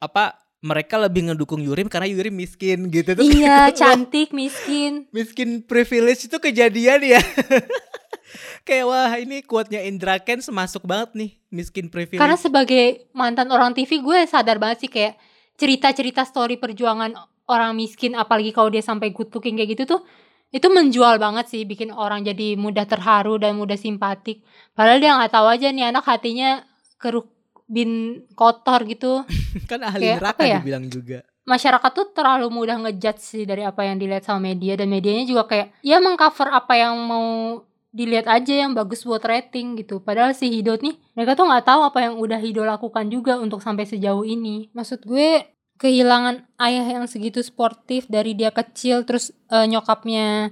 apa 0.01 0.33
mereka 0.65 0.97
lebih 0.97 1.29
ngedukung 1.29 1.61
Yurim 1.61 1.85
karena 1.85 2.09
Yurim 2.09 2.33
miskin 2.33 2.89
gitu 2.89 3.13
tuh. 3.13 3.21
Iya 3.21 3.69
cantik 3.79 4.33
miskin 4.33 5.05
miskin 5.13 5.61
privilege 5.61 6.25
itu 6.25 6.37
kejadian 6.41 7.05
ya. 7.05 7.21
Kayak 8.67 8.85
wah 8.89 9.13
ini 9.21 9.45
quote-nya 9.45 9.85
Indra 9.85 10.17
Ken 10.17 10.41
semasuk 10.41 10.89
banget 10.89 11.13
nih 11.13 11.31
miskin 11.53 11.93
privilege. 11.93 12.17
Karena 12.17 12.33
sebagai 12.33 13.05
mantan 13.13 13.53
orang 13.53 13.77
TV 13.77 14.01
gue 14.01 14.25
sadar 14.25 14.57
banget 14.57 14.89
sih 14.89 14.89
kayak 14.89 15.21
cerita-cerita 15.53 16.25
story 16.25 16.57
perjuangan 16.57 17.13
orang 17.45 17.77
miskin 17.77 18.17
apalagi 18.17 18.49
kalau 18.49 18.73
dia 18.73 18.81
sampai 18.81 19.13
good 19.13 19.29
looking 19.29 19.53
kayak 19.53 19.77
gitu 19.77 19.85
tuh 19.85 20.01
itu 20.49 20.65
menjual 20.65 21.21
banget 21.21 21.45
sih 21.45 21.61
bikin 21.67 21.93
orang 21.93 22.25
jadi 22.25 22.57
mudah 22.57 22.89
terharu 22.89 23.37
dan 23.37 23.53
mudah 23.53 23.77
simpatik. 23.77 24.41
Padahal 24.73 24.97
dia 24.97 25.13
nggak 25.13 25.29
tahu 25.29 25.45
aja 25.45 25.69
nih 25.69 25.93
anak 25.93 26.09
hatinya 26.09 26.65
keruk 26.97 27.34
bin 27.65 28.23
kotor 28.37 28.85
gitu. 28.85 29.25
kan 29.69 29.81
ahli 29.81 30.13
kayak 30.13 30.17
neraka 30.21 30.43
ya? 30.45 30.57
dibilang 30.61 30.85
juga. 30.89 31.25
Masyarakat 31.45 31.91
tuh 31.93 32.09
terlalu 32.13 32.49
mudah 32.49 32.81
ngejudge 32.81 33.21
sih 33.21 33.43
dari 33.45 33.61
apa 33.61 33.85
yang 33.85 34.01
dilihat 34.01 34.25
sama 34.25 34.49
media 34.49 34.73
dan 34.73 34.89
medianya 34.89 35.29
juga 35.29 35.45
kayak 35.45 35.77
ya 35.85 36.01
mengcover 36.01 36.49
apa 36.49 36.73
yang 36.73 36.97
mau 37.05 37.61
dilihat 37.95 38.27
aja 38.27 38.65
yang 38.65 38.73
bagus 38.73 39.05
buat 39.05 39.21
rating 39.21 39.79
gitu. 39.79 40.01
Padahal 40.01 40.33
si 40.33 40.49
Hido 40.51 40.75
nih 40.75 40.97
mereka 41.13 41.37
tuh 41.37 41.47
nggak 41.47 41.63
tahu 41.63 41.81
apa 41.85 41.99
yang 42.03 42.13
udah 42.17 42.39
Hido 42.41 42.65
lakukan 42.65 43.07
juga 43.13 43.37
untuk 43.37 43.61
sampai 43.61 43.85
sejauh 43.87 44.25
ini. 44.25 44.73
Maksud 44.73 45.05
gue 45.05 45.47
kehilangan 45.79 46.43
ayah 46.59 46.99
yang 46.99 47.05
segitu 47.07 47.39
sportif 47.43 48.07
dari 48.11 48.35
dia 48.35 48.51
kecil 48.51 49.03
terus 49.07 49.31
eh, 49.51 49.67
nyokapnya 49.67 50.51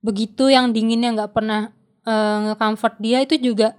begitu 0.00 0.48
yang 0.48 0.72
dinginnya 0.72 1.12
nggak 1.12 1.32
pernah 1.36 1.72
eh, 2.08 2.36
nge-comfort 2.48 2.96
dia 3.00 3.18
itu 3.24 3.36
juga 3.36 3.76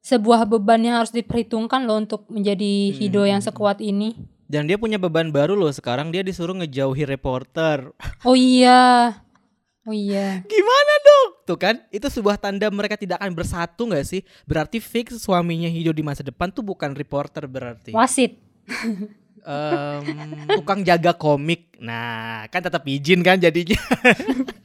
sebuah 0.00 0.44
beban 0.44 0.80
yang 0.80 0.96
harus 0.96 1.10
diperhitungkan 1.10 1.84
loh 1.84 1.98
untuk 1.98 2.24
menjadi 2.26 2.90
Hido 2.90 3.22
yang 3.22 3.38
Hmm. 3.38 3.48
sekuat 3.48 3.78
ini. 3.78 4.16
Dan 4.44 4.66
dia 4.66 4.74
punya 4.74 4.98
beban 4.98 5.30
baru 5.30 5.54
loh 5.54 5.70
sekarang 5.70 6.10
dia 6.10 6.20
disuruh 6.20 6.56
ngejauhi 6.56 7.04
reporter. 7.04 7.92
Oh 8.26 8.34
iya. 8.34 9.14
Oh 9.82 9.94
iya. 9.94 10.44
Gimana 10.44 10.92
dong? 11.00 11.28
Tuh 11.44 11.56
kan, 11.56 11.80
itu 11.88 12.04
sebuah 12.04 12.36
tanda 12.36 12.68
mereka 12.68 12.94
tidak 12.94 13.16
akan 13.16 13.32
bersatu 13.32 13.88
nggak 13.88 14.04
sih? 14.04 14.20
Berarti 14.44 14.76
fix 14.76 15.16
suaminya 15.16 15.66
Hido 15.66 15.90
di 15.90 16.04
masa 16.04 16.20
depan 16.20 16.50
tuh 16.50 16.60
bukan 16.60 16.92
reporter 16.92 17.46
berarti. 17.46 17.96
Wasit. 17.96 18.36
Em, 19.40 20.04
tukang 20.52 20.84
jaga 20.84 21.16
komik. 21.16 21.72
Nah, 21.80 22.44
kan 22.52 22.60
tetap 22.60 22.84
izin 22.84 23.24
kan 23.24 23.40
jadinya. 23.40 23.80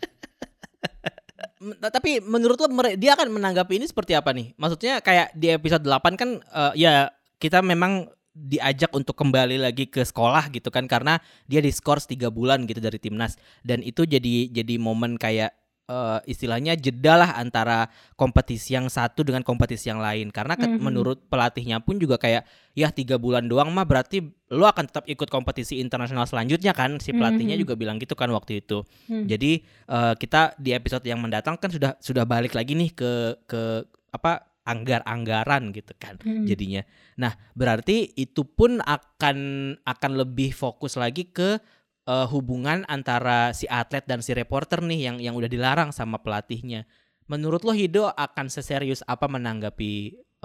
Tapi 1.80 2.21
menurut 2.21 2.58
lo 2.62 2.67
dia 2.95 3.17
akan 3.17 3.34
menanggapi 3.34 3.82
ini 3.82 3.86
seperti 3.89 4.13
apa 4.13 4.32
nih? 4.32 4.54
Maksudnya 4.56 5.01
kayak 5.01 5.34
di 5.34 5.49
episode 5.49 5.82
8 5.82 6.19
kan 6.19 6.30
eh, 6.41 6.73
ya 6.78 7.10
kita 7.41 7.65
memang 7.65 8.10
diajak 8.36 8.91
untuk 8.91 9.15
kembali 9.15 9.63
lagi 9.63 9.88
ke 9.88 10.04
sekolah 10.04 10.51
gitu 10.51 10.67
kan 10.67 10.91
karena 10.91 11.23
dia 11.47 11.63
diskors 11.63 12.04
tiga 12.04 12.28
bulan 12.28 12.67
gitu 12.67 12.84
dari 12.84 12.99
timnas 12.99 13.39
dan 13.63 13.80
itu 13.80 14.04
jadi 14.04 14.51
jadi 14.51 14.75
momen 14.75 15.15
kayak 15.15 15.56
eh, 15.86 16.19
istilahnya 16.26 16.74
jeda 16.74 17.13
lah 17.15 17.32
antara 17.36 17.88
kompetisi 18.13 18.74
yang 18.74 18.88
satu 18.88 19.21
dengan 19.21 19.41
kompetisi 19.41 19.88
yang 19.88 19.98
lain 19.98 20.30
karena 20.30 20.54
ke- 20.54 20.65
Mhm. 20.67 20.82
menurut 20.82 21.17
pelatihnya 21.26 21.78
pun 21.80 21.95
juga 21.95 22.15
kayak 22.15 22.41
ya 22.74 22.89
tiga 22.89 23.15
bulan 23.15 23.45
doang 23.45 23.69
mah 23.69 23.84
berarti 23.84 24.21
lo 24.50 24.65
akan 24.65 24.86
tetap 24.86 25.06
ikut 25.06 25.28
kompetisi 25.28 25.78
internasional 25.78 26.26
selanjutnya 26.26 26.71
kan 26.71 26.98
si 26.98 27.10
pelatihnya 27.12 27.54
Mhm. 27.54 27.62
juga 27.62 27.74
bilang 27.74 27.98
gitu 27.98 28.13
kan 28.13 28.30
waktu 28.30 28.60
itu 28.60 28.82
Hmm. 29.06 29.26
jadi 29.26 29.62
eh, 29.86 30.13
kita 30.15 30.58
di 30.58 30.71
episode 30.71 31.04
yang 31.04 31.17
mendatang 31.17 31.56
kan 31.56 31.69
sudah 31.69 31.93
sudah 31.98 32.26
balik 32.26 32.54
lagi 32.54 32.74
nih 32.74 32.89
ke 32.89 33.12
ke 33.45 33.62
apa 34.10 34.50
anggar-anggaran 34.65 35.69
gitu 35.69 35.93
kan 35.95 36.17
Hmm. 36.19 36.41
jadinya. 36.43 36.82
Nah, 37.15 37.38
berarti 37.54 38.10
itu 38.12 38.41
pun 38.43 38.82
akan 38.82 39.38
akan 39.80 40.12
lebih 40.15 40.52
fokus 40.52 40.98
lagi 40.98 41.28
ke 41.28 41.62
eh, 42.06 42.28
hubungan 42.30 42.86
antara 42.88 43.52
si 43.52 43.65
atlet 43.68 44.06
dan 44.06 44.22
si 44.22 44.32
reporter 44.32 44.82
nih 44.82 45.10
yang 45.12 45.18
yang 45.22 45.36
udah 45.36 45.50
dilarang 45.50 45.89
sama 45.91 46.22
pelatihnya. 46.22 46.86
Menurut 47.26 47.65
lo 47.65 47.74
Hido 47.74 48.13
akan 48.13 48.54
seserius 48.54 49.02
apa 49.10 49.26
menanggapi 49.26 49.94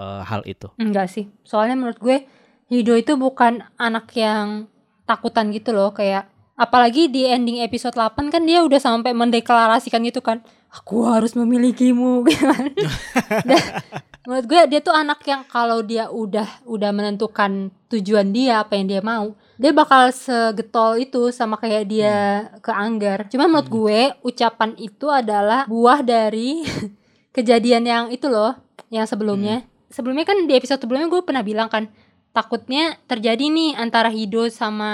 eh, 0.01 0.23
hal 0.25 0.43
itu? 0.49 0.73
Enggak 0.81 1.13
sih. 1.13 1.29
Soalnya 1.45 1.77
menurut 1.77 2.01
gue 2.01 2.17
Hido 2.71 2.95
itu 2.97 3.19
bukan 3.19 3.67
anak 3.77 4.15
yang 4.17 4.71
takutan 5.05 5.51
gitu 5.51 5.75
loh 5.75 5.91
kayak 5.91 6.31
apalagi 6.61 7.09
di 7.09 7.25
ending 7.25 7.65
episode 7.65 7.97
8 7.97 8.29
kan 8.29 8.45
dia 8.45 8.61
udah 8.61 8.77
sampai 8.77 9.17
mendeklarasikan 9.17 10.05
gitu 10.05 10.21
kan 10.21 10.45
aku 10.69 11.09
harus 11.09 11.33
memilikimu 11.33 12.21
gitu 12.29 12.45
kan. 12.45 12.69
Dan 13.49 13.63
menurut 14.29 14.47
gue 14.47 14.61
dia 14.77 14.81
tuh 14.85 14.93
anak 14.93 15.25
yang 15.25 15.43
kalau 15.49 15.81
dia 15.81 16.13
udah 16.13 16.47
udah 16.69 16.91
menentukan 16.93 17.73
tujuan 17.89 18.31
dia 18.31 18.61
apa 18.61 18.77
yang 18.77 18.87
dia 18.87 19.01
mau 19.01 19.33
dia 19.57 19.73
bakal 19.77 20.09
segetol 20.13 20.97
itu 21.01 21.33
sama 21.33 21.57
kayak 21.57 21.85
dia 21.89 22.15
ke 22.61 22.73
Anggar. 22.73 23.29
Cuma 23.33 23.49
menurut 23.49 23.69
Hmm. 23.69 23.77
gue 23.81 24.01
ucapan 24.25 24.71
itu 24.77 25.07
adalah 25.09 25.65
buah 25.65 26.05
dari 26.05 26.65
kejadian 27.37 27.85
yang 27.89 28.05
itu 28.13 28.29
loh 28.29 28.57
yang 28.93 29.09
sebelumnya. 29.09 29.65
Sebelumnya 29.91 30.23
kan 30.23 30.47
di 30.47 30.55
episode 30.55 30.81
sebelumnya 30.81 31.11
gue 31.11 31.23
pernah 31.25 31.43
bilang 31.43 31.67
kan 31.67 31.91
takutnya 32.31 32.95
terjadi 33.11 33.43
nih 33.51 33.75
antara 33.75 34.07
Hido 34.07 34.47
sama 34.55 34.93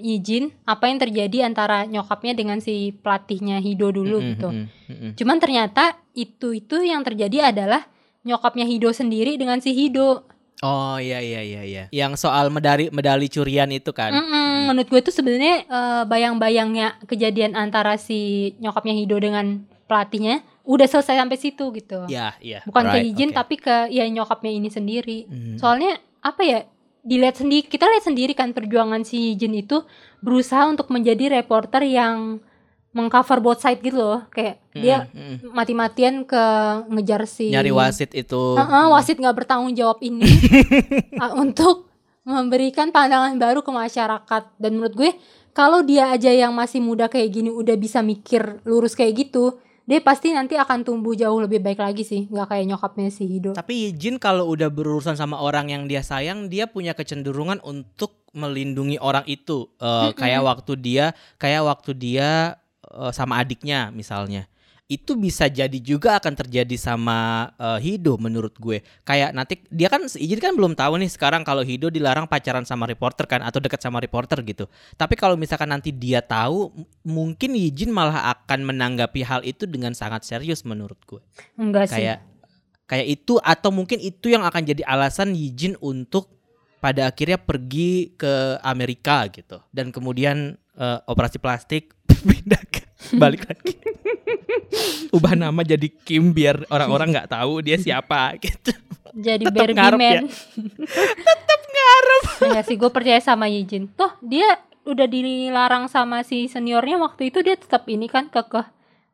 Yijin 0.00 0.56
apa 0.64 0.88
yang 0.88 0.96
terjadi 0.96 1.44
antara 1.44 1.84
nyokapnya 1.84 2.32
dengan 2.32 2.64
si 2.64 2.96
pelatihnya 3.04 3.60
Hido 3.60 3.92
dulu 3.92 4.18
Mm-mm, 4.18 4.30
gitu. 4.32 4.48
mm-mm, 4.48 4.88
mm-mm. 4.88 5.10
Cuman 5.20 5.36
ternyata 5.36 6.00
itu 6.16 6.56
itu 6.56 6.80
yang 6.80 7.04
terjadi 7.04 7.52
adalah 7.52 7.84
nyokapnya 8.24 8.64
Hido 8.64 8.88
sendiri 8.92 9.36
dengan 9.36 9.60
si 9.60 9.76
Hido. 9.76 10.24
Oh 10.58 10.98
iya 10.98 11.22
iya 11.22 11.44
iya 11.44 11.62
iya. 11.62 11.84
Yang 11.92 12.24
soal 12.24 12.48
medali 12.50 12.88
medali 12.90 13.28
curian 13.28 13.68
itu 13.68 13.92
kan. 13.92 14.10
Mm-mm, 14.10 14.72
menurut 14.72 14.88
gue 14.88 15.00
itu 15.04 15.12
sebenarnya 15.12 15.68
eh, 15.68 16.02
bayang-bayangnya 16.08 17.04
kejadian 17.04 17.52
antara 17.52 18.00
si 18.00 18.52
nyokapnya 18.64 18.96
Hido 18.96 19.20
dengan 19.20 19.68
pelatihnya 19.86 20.40
udah 20.64 20.88
selesai 20.88 21.20
sampai 21.20 21.36
situ 21.36 21.64
gitu. 21.76 22.08
Iya 22.08 22.32
iya. 22.40 22.60
Bukan 22.64 22.84
ke 22.88 22.96
right, 22.96 23.06
Yijin 23.12 23.30
oke. 23.32 23.36
tapi 23.36 23.54
ke 23.60 23.76
ya 23.92 24.04
nyokapnya 24.08 24.52
ini 24.52 24.68
sendiri. 24.72 25.18
Hmm. 25.28 25.56
Soalnya 25.60 26.00
apa 26.24 26.42
ya? 26.44 26.60
Dilihat 27.08 27.40
sendiri 27.40 27.64
kita 27.64 27.88
lihat 27.88 28.04
sendiri 28.04 28.36
kan 28.36 28.52
perjuangan 28.52 29.00
si 29.08 29.32
Yijin 29.32 29.56
itu 29.56 29.80
berusaha 30.20 30.68
untuk 30.68 30.92
menjadi 30.92 31.40
reporter 31.40 31.88
yang 31.88 32.44
mengcover 32.92 33.40
both 33.40 33.64
side 33.64 33.80
gitu 33.80 33.96
loh. 33.96 34.28
Kayak 34.28 34.60
Hmm, 34.78 34.84
dia 34.86 34.96
hmm. 35.10 35.50
mati-matian 35.50 36.14
ke 36.22 36.42
ngejar 36.86 37.26
si 37.26 37.50
nyari 37.50 37.74
wasit 37.74 38.14
itu. 38.14 38.54
Heeh, 38.54 38.84
wasit 38.94 39.18
nggak 39.18 39.36
bertanggung 39.44 39.74
jawab 39.74 39.98
ini 40.06 40.22
uh, 41.18 41.34
untuk 41.42 41.90
memberikan 42.22 42.94
pandangan 42.94 43.34
baru 43.34 43.66
ke 43.66 43.72
masyarakat 43.74 44.42
dan 44.60 44.70
menurut 44.70 44.94
gue 44.94 45.10
kalau 45.56 45.82
dia 45.82 46.12
aja 46.14 46.30
yang 46.30 46.54
masih 46.54 46.78
muda 46.78 47.10
kayak 47.10 47.32
gini 47.34 47.50
udah 47.50 47.74
bisa 47.74 48.04
mikir 48.04 48.62
lurus 48.68 48.94
kayak 48.94 49.26
gitu 49.26 49.58
dia 49.88 50.04
pasti 50.04 50.36
nanti 50.36 50.52
akan 50.60 50.84
tumbuh 50.84 51.16
jauh 51.16 51.40
lebih 51.40 51.64
baik 51.64 51.80
lagi 51.80 52.04
sih 52.04 52.28
nggak 52.28 52.52
kayak 52.52 52.64
nyokapnya 52.68 53.08
si 53.08 53.24
Hido 53.24 53.56
Tapi 53.56 53.96
Jin 53.96 54.20
kalau 54.20 54.52
udah 54.52 54.68
berurusan 54.68 55.16
sama 55.16 55.40
orang 55.40 55.72
yang 55.72 55.88
dia 55.88 56.04
sayang, 56.04 56.52
dia 56.52 56.68
punya 56.68 56.92
kecenderungan 56.92 57.64
untuk 57.64 58.28
melindungi 58.36 59.00
orang 59.00 59.24
itu. 59.24 59.72
Eh, 59.80 60.12
Kayak 60.12 60.44
waktu 60.44 60.72
dia, 60.76 61.16
kayak 61.40 61.64
waktu 61.64 61.96
dia 61.96 62.60
eh, 62.84 63.12
sama 63.16 63.40
adiknya 63.40 63.88
misalnya. 63.88 64.44
Itu 64.88 65.20
bisa 65.20 65.52
jadi 65.52 65.76
juga 65.84 66.16
akan 66.16 66.32
terjadi 66.32 66.72
sama 66.80 67.52
eh, 67.60 67.78
Hido 67.84 68.16
menurut 68.16 68.56
gue. 68.56 68.80
Kayak 69.04 69.36
nanti 69.36 69.60
dia 69.68 69.92
kan 69.92 70.08
Jin 70.08 70.40
kan 70.40 70.56
belum 70.56 70.72
tahu 70.72 70.96
nih 71.04 71.12
sekarang 71.12 71.44
kalau 71.44 71.60
Hido 71.60 71.92
dilarang 71.92 72.24
pacaran 72.24 72.64
sama 72.64 72.88
reporter 72.88 73.28
kan 73.28 73.44
atau 73.44 73.60
dekat 73.60 73.84
sama 73.84 74.00
reporter 74.00 74.40
gitu. 74.40 74.64
Tapi 74.96 75.12
kalau 75.12 75.36
misalkan 75.36 75.68
nanti 75.68 75.92
dia 75.92 76.24
tahu, 76.24 76.72
mungkin 77.04 77.52
Yijin 77.52 77.92
malah 77.92 78.32
akan 78.32 78.64
menanggapi 78.64 79.20
hal 79.24 79.40
itu 79.44 79.68
dengan 79.68 79.92
sangat 79.92 80.24
serius 80.24 80.64
menurut 80.64 80.96
gue 81.08 81.20
enggak 81.56 81.88
sih 81.88 82.04
kayak 82.04 82.18
kayak 82.88 83.06
itu 83.08 83.40
atau 83.40 83.72
mungkin 83.72 83.98
itu 84.00 84.32
yang 84.32 84.44
akan 84.44 84.62
jadi 84.64 84.82
alasan 84.84 85.32
Yijin 85.32 85.76
untuk 85.80 86.28
pada 86.78 87.10
akhirnya 87.10 87.40
pergi 87.40 88.14
ke 88.14 88.62
Amerika 88.62 89.26
gitu 89.28 89.58
dan 89.74 89.90
kemudian 89.90 90.56
eh, 90.78 90.98
operasi 91.08 91.40
plastik 91.42 91.96
pindah 92.28 92.62
ke 92.70 92.77
balik 93.22 93.46
lagi. 93.46 93.78
Ubah 95.14 95.38
nama 95.38 95.60
jadi 95.62 95.86
Kim 95.88 96.34
biar 96.34 96.66
orang-orang 96.68 97.14
nggak 97.14 97.30
tahu 97.30 97.62
dia 97.62 97.78
siapa 97.78 98.34
gitu. 98.42 98.74
Jadi 99.18 99.44
tetep 99.48 99.72
Barbie 99.72 99.76
ngarep 99.78 99.98
ya. 99.98 100.20
Man 100.22 100.26
tetap 101.28 101.60
ngarep. 101.64 102.22
Ya 102.58 102.60
sih 102.66 102.76
gue 102.76 102.90
percaya 102.90 103.20
sama 103.22 103.46
Yijin. 103.46 103.88
Toh 103.94 104.12
dia 104.20 104.58
udah 104.88 105.06
dilarang 105.06 105.86
sama 105.86 106.24
si 106.24 106.48
seniornya 106.48 106.96
waktu 106.98 107.28
itu 107.28 107.44
dia 107.44 107.54
tetap 107.54 107.84
ini 107.92 108.08
kan 108.08 108.32
kekeh 108.32 108.64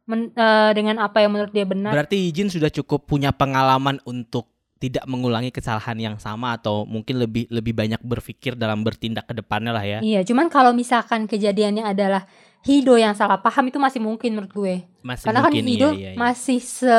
men- 0.07 0.31
eh, 0.33 0.71
dengan 0.73 1.03
apa 1.03 1.21
yang 1.21 1.37
menurut 1.37 1.53
dia 1.53 1.67
benar. 1.69 1.93
Berarti 1.93 2.31
Yijin 2.31 2.49
sudah 2.49 2.73
cukup 2.73 3.05
punya 3.05 3.31
pengalaman 3.35 4.01
untuk 4.09 4.49
tidak 4.83 5.09
mengulangi 5.09 5.49
kesalahan 5.49 5.97
yang 5.97 6.17
sama 6.21 6.61
atau 6.61 6.85
mungkin 6.85 7.17
lebih 7.17 7.49
lebih 7.49 7.73
banyak 7.73 8.05
berpikir 8.05 8.53
dalam 8.53 8.85
bertindak 8.85 9.25
ke 9.25 9.33
depannya 9.33 9.73
lah 9.73 9.81
ya? 9.81 9.99
Iya, 10.05 10.21
cuman 10.29 10.53
kalau 10.53 10.77
misalkan 10.77 11.25
kejadiannya 11.25 11.89
adalah 11.89 12.29
Hido 12.65 12.97
yang 12.97 13.13
salah 13.13 13.37
paham 13.37 13.69
itu 13.69 13.77
masih 13.77 14.01
mungkin 14.01 14.33
menurut 14.33 14.51
gue. 14.51 14.75
masih 15.01 15.25
Karena 15.29 15.41
kan 15.41 15.53
mungkin 15.53 15.67
Hido 15.69 15.89
iya, 15.93 15.97
iya, 15.97 16.11
iya. 16.11 16.19
masih 16.19 16.59
se 16.59 16.97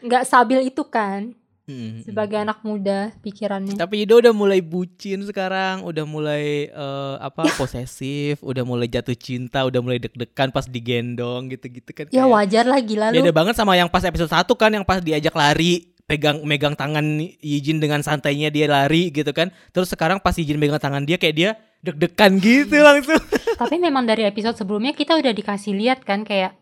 nggak 0.00 0.22
stabil 0.24 0.70
itu 0.70 0.82
kan 0.86 1.34
Mm, 1.68 1.76
mm, 1.76 1.96
sebagai 2.08 2.40
anak 2.40 2.64
muda 2.64 3.12
pikirannya. 3.20 3.76
Tapi 3.76 4.08
Ido 4.08 4.16
udah 4.16 4.32
mulai 4.32 4.64
bucin 4.64 5.20
sekarang, 5.20 5.84
udah 5.84 6.08
mulai 6.08 6.72
eh, 6.72 7.14
apa 7.20 7.44
posesif, 7.60 8.40
udah 8.40 8.64
mulai 8.64 8.88
jatuh 8.88 9.12
cinta, 9.12 9.68
udah 9.68 9.84
mulai 9.84 10.00
deg-degan 10.00 10.48
pas 10.48 10.64
digendong 10.64 11.52
gitu-gitu 11.52 11.92
kan. 11.92 12.08
Ya 12.08 12.24
kayak- 12.24 12.32
wajar 12.32 12.64
lah 12.64 12.80
gila 12.80 13.12
lu. 13.12 13.20
Beda 13.20 13.36
banget 13.36 13.54
sama 13.60 13.76
yang 13.76 13.92
pas 13.92 14.00
episode 14.00 14.32
1 14.32 14.56
kan 14.56 14.72
yang 14.72 14.80
pas 14.80 15.04
diajak 15.04 15.36
lari, 15.36 15.92
pegang 16.08 16.40
megang 16.40 16.72
tangan 16.72 17.04
Yijin 17.44 17.84
dengan 17.84 18.00
santainya 18.00 18.48
dia 18.48 18.64
lari 18.64 19.12
gitu 19.12 19.28
kan. 19.36 19.52
Terus 19.68 19.92
sekarang 19.92 20.24
pas 20.24 20.32
Yijin 20.32 20.56
megang 20.56 20.80
tangan 20.80 21.04
dia 21.04 21.20
kayak 21.20 21.36
dia 21.36 21.50
deg-degan 21.80 22.38
gitu 22.38 22.76
langsung. 22.78 23.22
Tapi 23.62 23.76
memang 23.78 24.04
dari 24.04 24.26
episode 24.26 24.54
sebelumnya 24.54 24.92
kita 24.92 25.14
udah 25.14 25.30
dikasih 25.30 25.74
lihat 25.74 26.02
kan 26.02 26.22
kayak 26.22 26.54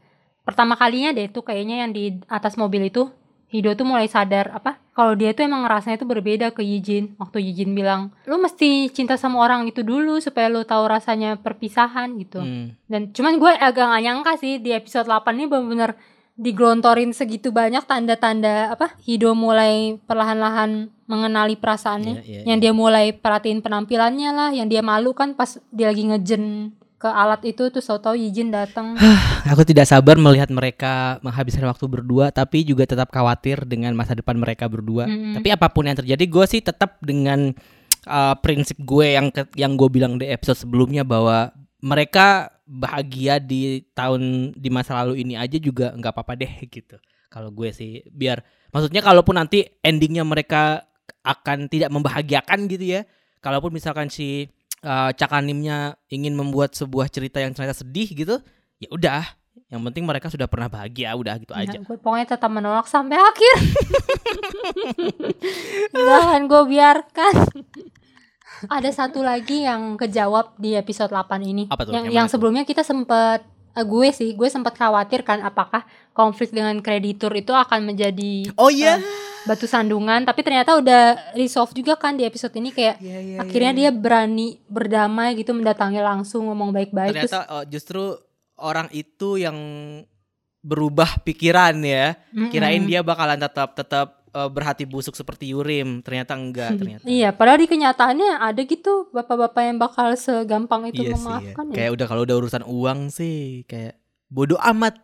pertama 0.42 0.74
kalinya 0.74 1.10
deh 1.10 1.26
tuh 1.26 1.42
kayaknya 1.42 1.82
yang 1.82 1.90
di 1.90 2.20
atas 2.28 2.54
mobil 2.54 2.86
itu 2.86 3.10
Hido 3.46 3.78
tuh 3.78 3.86
mulai 3.86 4.10
sadar 4.10 4.50
apa 4.50 4.82
kalau 4.90 5.14
dia 5.14 5.30
tuh 5.30 5.46
emang 5.46 5.62
ngerasanya 5.62 6.02
tuh 6.02 6.10
berbeda 6.10 6.50
ke 6.50 6.66
Yijin 6.66 7.14
waktu 7.14 7.46
Yijin 7.46 7.78
bilang 7.78 8.10
lu 8.26 8.42
mesti 8.42 8.90
cinta 8.90 9.14
sama 9.14 9.38
orang 9.38 9.70
itu 9.70 9.86
dulu 9.86 10.18
supaya 10.18 10.50
lu 10.50 10.66
tahu 10.66 10.82
rasanya 10.90 11.38
perpisahan 11.38 12.18
gitu 12.18 12.42
Hmm. 12.42 12.74
dan 12.90 13.14
cuman 13.14 13.38
gue 13.38 13.52
agak 13.54 13.86
gak 13.86 14.02
nyangka 14.02 14.32
sih 14.42 14.58
di 14.58 14.74
episode 14.74 15.06
8 15.06 15.30
ini 15.38 15.46
bener-bener 15.46 15.94
digelontorin 16.36 17.16
segitu 17.16 17.48
banyak 17.48 17.84
tanda-tanda 17.88 18.72
apa 18.72 18.92
Hido 19.00 19.32
mulai 19.32 19.96
perlahan-lahan 20.04 20.92
mengenali 21.08 21.56
perasaannya 21.56 22.14
Iya, 22.20 22.24
iya, 22.24 22.40
yang 22.44 22.58
dia 22.60 22.72
mulai 22.76 23.16
perhatiin 23.16 23.64
penampilannya 23.64 24.30
lah 24.36 24.50
yang 24.52 24.68
dia 24.68 24.84
malu 24.84 25.16
kan 25.16 25.32
pas 25.32 25.56
dia 25.72 25.88
lagi 25.88 26.04
ngejen 26.04 26.76
ke 26.96 27.08
alat 27.08 27.44
itu 27.44 27.68
tuh 27.68 27.80
tau 27.80 28.16
Yijin 28.16 28.52
datang 28.52 28.96
Aku 29.52 29.62
tidak 29.62 29.86
sabar 29.86 30.16
melihat 30.16 30.48
mereka 30.48 31.22
menghabiskan 31.22 31.70
waktu 31.70 31.86
berdua, 31.86 32.34
tapi 32.34 32.66
juga 32.66 32.82
tetap 32.82 33.14
khawatir 33.14 33.62
dengan 33.62 33.94
masa 33.94 34.18
depan 34.18 34.34
mereka 34.34 34.66
berdua. 34.66 35.06
Mm-mm. 35.06 35.38
Tapi 35.38 35.54
apa 35.54 35.70
pun 35.70 35.86
yang 35.86 35.94
terjadi, 35.94 36.24
gue 36.26 36.44
sih 36.50 36.58
tetap 36.58 36.98
dengan 36.98 37.54
uh, 38.10 38.34
prinsip 38.42 38.74
gue 38.82 39.14
yang 39.14 39.30
ke- 39.30 39.46
yang 39.54 39.78
gue 39.78 39.86
bilang 39.86 40.18
di 40.18 40.26
episode 40.26 40.58
sebelumnya 40.58 41.06
bahwa 41.06 41.54
mereka 41.80 42.56
bahagia 42.66 43.38
di 43.38 43.86
tahun 43.94 44.52
di 44.56 44.68
masa 44.72 44.98
lalu 45.04 45.22
ini 45.22 45.38
aja 45.38 45.56
juga 45.60 45.94
nggak 45.94 46.12
apa-apa 46.12 46.34
deh 46.34 46.52
gitu. 46.76 46.96
Kalau 47.30 47.52
gue 47.52 47.70
sih 47.74 48.02
biar 48.08 48.40
maksudnya 48.72 49.02
kalaupun 49.04 49.36
nanti 49.36 49.66
endingnya 49.84 50.24
mereka 50.24 50.86
akan 51.22 51.70
tidak 51.70 51.90
membahagiakan 51.92 52.66
gitu 52.70 52.98
ya. 52.98 53.02
Kalaupun 53.42 53.70
misalkan 53.70 54.10
si 54.10 54.50
uh, 54.82 55.10
Cakanimnya 55.14 55.94
ingin 56.10 56.34
membuat 56.34 56.74
sebuah 56.74 57.06
cerita 57.10 57.38
yang 57.38 57.54
ternyata 57.54 57.78
sedih 57.78 58.08
gitu, 58.10 58.36
ya 58.82 58.88
udah. 58.90 59.22
Yang 59.66 59.82
penting 59.90 60.04
mereka 60.06 60.30
sudah 60.30 60.46
pernah 60.46 60.70
bahagia, 60.70 61.14
udah 61.14 61.34
gitu 61.42 61.54
aja. 61.54 61.78
Nah, 61.78 61.86
gue 61.86 61.96
pokoknya 61.98 62.26
tetap 62.38 62.50
menolak 62.50 62.86
sampai 62.86 63.18
akhir 63.18 63.54
jangan 66.06 66.42
gue 66.46 66.62
biarkan 66.70 67.34
ada 68.66 68.88
satu 68.88 69.20
lagi 69.20 69.62
yang 69.62 69.94
kejawab 69.94 70.56
di 70.56 70.72
episode 70.72 71.08
8 71.08 71.28
ini 71.42 71.64
Apa 71.68 71.84
tuh? 71.84 71.92
yang, 71.92 72.08
Yang 72.08 72.26
sebelumnya 72.32 72.64
kita 72.64 72.80
sempat 72.80 73.44
eh, 73.72 73.84
gue 73.84 74.08
sih 74.10 74.32
gue 74.32 74.48
sempat 74.48 74.74
khawatir 74.74 75.20
kan 75.20 75.40
apakah 75.40 75.84
konflik 76.10 76.50
dengan 76.50 76.80
kreditur 76.80 77.32
itu 77.32 77.52
akan 77.52 77.84
menjadi 77.84 78.48
Oh 78.56 78.72
iya. 78.72 78.96
batu 79.44 79.64
sandungan 79.64 80.24
tapi 80.24 80.42
ternyata 80.42 80.74
udah 80.74 81.32
resolve 81.32 81.70
juga 81.70 81.94
kan 81.94 82.16
di 82.16 82.24
episode 82.24 82.50
ini 82.56 82.72
kayak 82.72 82.98
Iya, 82.98 83.18
iya, 83.20 83.36
akhirnya 83.38 83.72
dia 83.72 83.90
berani 83.92 84.58
berdamai 84.66 85.38
gitu 85.38 85.54
mendatangi 85.54 86.02
langsung 86.02 86.50
ngomong 86.50 86.74
baik-baik 86.74 87.14
terus 87.14 87.30
ternyata 87.30 87.52
oh, 87.52 87.64
justru 87.68 88.02
orang 88.56 88.88
itu 88.90 89.36
yang 89.36 89.54
berubah 90.66 91.22
pikiran 91.22 91.78
ya. 91.78 92.18
Mm-mm. 92.34 92.50
Kirain 92.50 92.82
dia 92.82 93.06
bakalan 93.06 93.38
tetap 93.38 93.78
tetap 93.78 94.25
eh, 94.36 94.48
berhati 94.52 94.84
busuk 94.84 95.16
seperti 95.16 95.56
Yurim, 95.56 96.04
ternyata 96.04 96.36
enggak 96.36 96.76
ternyata. 96.76 97.04
Iya, 97.08 97.32
padahal 97.32 97.64
di 97.64 97.68
kenyataannya 97.72 98.30
ada 98.36 98.60
gitu 98.60 99.08
bapak-bapak 99.08 99.62
yang 99.64 99.78
bakal 99.80 100.12
segampang 100.12 100.92
itu 100.92 101.00
Iya 101.00 101.16
sih. 101.16 101.16
Ya. 101.16 101.16
memaafkan 101.16 101.64
ya. 101.72 101.74
Kayak 101.80 101.90
udah 101.96 102.06
kalau 102.06 102.22
udah 102.28 102.36
urusan 102.36 102.62
uang 102.68 103.00
sih 103.08 103.64
kayak 103.64 103.96
bodoh 104.28 104.60
amat. 104.60 105.00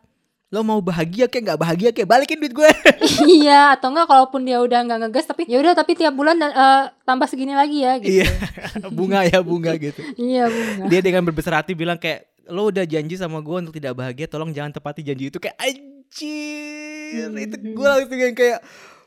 Lo 0.52 0.60
mau 0.60 0.84
bahagia 0.84 1.32
kayak 1.32 1.48
nggak 1.48 1.60
bahagia 1.64 1.90
kayak 1.96 2.04
balikin 2.12 2.36
duit 2.36 2.52
gue. 2.52 2.70
iya, 3.40 3.72
atau 3.72 3.88
enggak 3.88 4.04
kalaupun 4.04 4.44
dia 4.44 4.60
udah 4.60 4.84
nggak 4.84 4.98
ngegas 5.08 5.24
tapi 5.24 5.48
ya 5.48 5.56
udah 5.64 5.72
tapi 5.72 5.96
tiap 5.96 6.12
bulan 6.12 6.36
eh, 6.44 6.92
tambah 7.08 7.24
segini 7.24 7.56
lagi 7.56 7.80
ya 7.80 7.96
gitu. 7.96 8.20
Iya. 8.20 8.28
bunga 9.00 9.24
ya 9.24 9.40
bunga 9.40 9.72
gitu. 9.80 10.04
Iya, 10.20 10.52
bunga. 10.52 10.84
Dia 10.92 11.00
dengan 11.00 11.24
berbesar 11.24 11.56
hati 11.56 11.72
bilang 11.72 11.96
kayak 11.96 12.28
lo 12.52 12.68
udah 12.68 12.84
janji 12.84 13.16
sama 13.16 13.40
gue 13.40 13.56
untuk 13.64 13.72
tidak 13.72 13.96
bahagia, 13.96 14.28
tolong 14.28 14.52
jangan 14.52 14.76
tepati 14.76 15.00
janji 15.00 15.32
itu 15.32 15.40
kayak 15.40 15.56
anjir. 15.56 17.32
Itu 17.32 17.56
gue 17.56 17.86
langsung 17.88 18.20
yang 18.20 18.36
kayak 18.36 18.60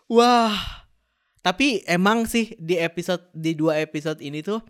wah. 0.09 0.55
Tapi 1.45 1.85
emang 1.85 2.25
sih 2.25 2.57
di 2.57 2.81
episode 2.81 3.29
di 3.29 3.53
dua 3.53 3.77
episode 3.77 4.17
ini 4.17 4.41
tuh 4.41 4.61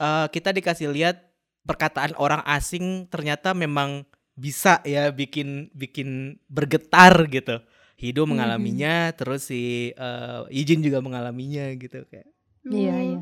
eh, 0.00 0.26
kita 0.32 0.52
dikasih 0.56 0.88
lihat 0.88 1.20
perkataan 1.66 2.16
orang 2.16 2.40
asing 2.48 3.04
ternyata 3.12 3.52
memang 3.52 4.06
bisa 4.36 4.80
ya 4.84 5.12
bikin 5.12 5.68
bikin 5.76 6.40
bergetar 6.48 7.28
gitu. 7.28 7.60
Hido 7.96 8.28
mengalaminya, 8.28 9.08
terus 9.16 9.48
si 9.48 9.92
eh, 9.92 10.40
Yijin 10.52 10.84
juga 10.84 11.00
mengalaminya 11.00 11.72
gitu 11.76 12.04
kayak. 12.08 12.28
Iya, 12.66 12.92
"Hmm, 12.96 13.04
iya. 13.08 13.20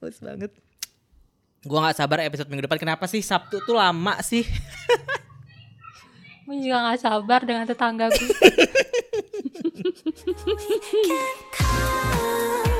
Bagus 0.00 0.20
banget. 0.24 0.52
Gua 1.66 1.88
nggak 1.88 1.98
sabar 1.98 2.24
episode 2.24 2.48
minggu 2.48 2.64
depan. 2.68 2.80
Kenapa 2.80 3.04
sih 3.08 3.20
Sabtu 3.20 3.60
tuh 3.64 3.76
lama 3.76 4.16
sih? 4.24 4.44
Gue 6.46 6.62
juga 6.62 6.78
gak 6.94 7.02
sabar 7.02 7.42
dengan 7.42 7.66
tetangga 7.66 8.06
gue. 8.06 8.22
can 10.86 11.26
come. 11.52 12.75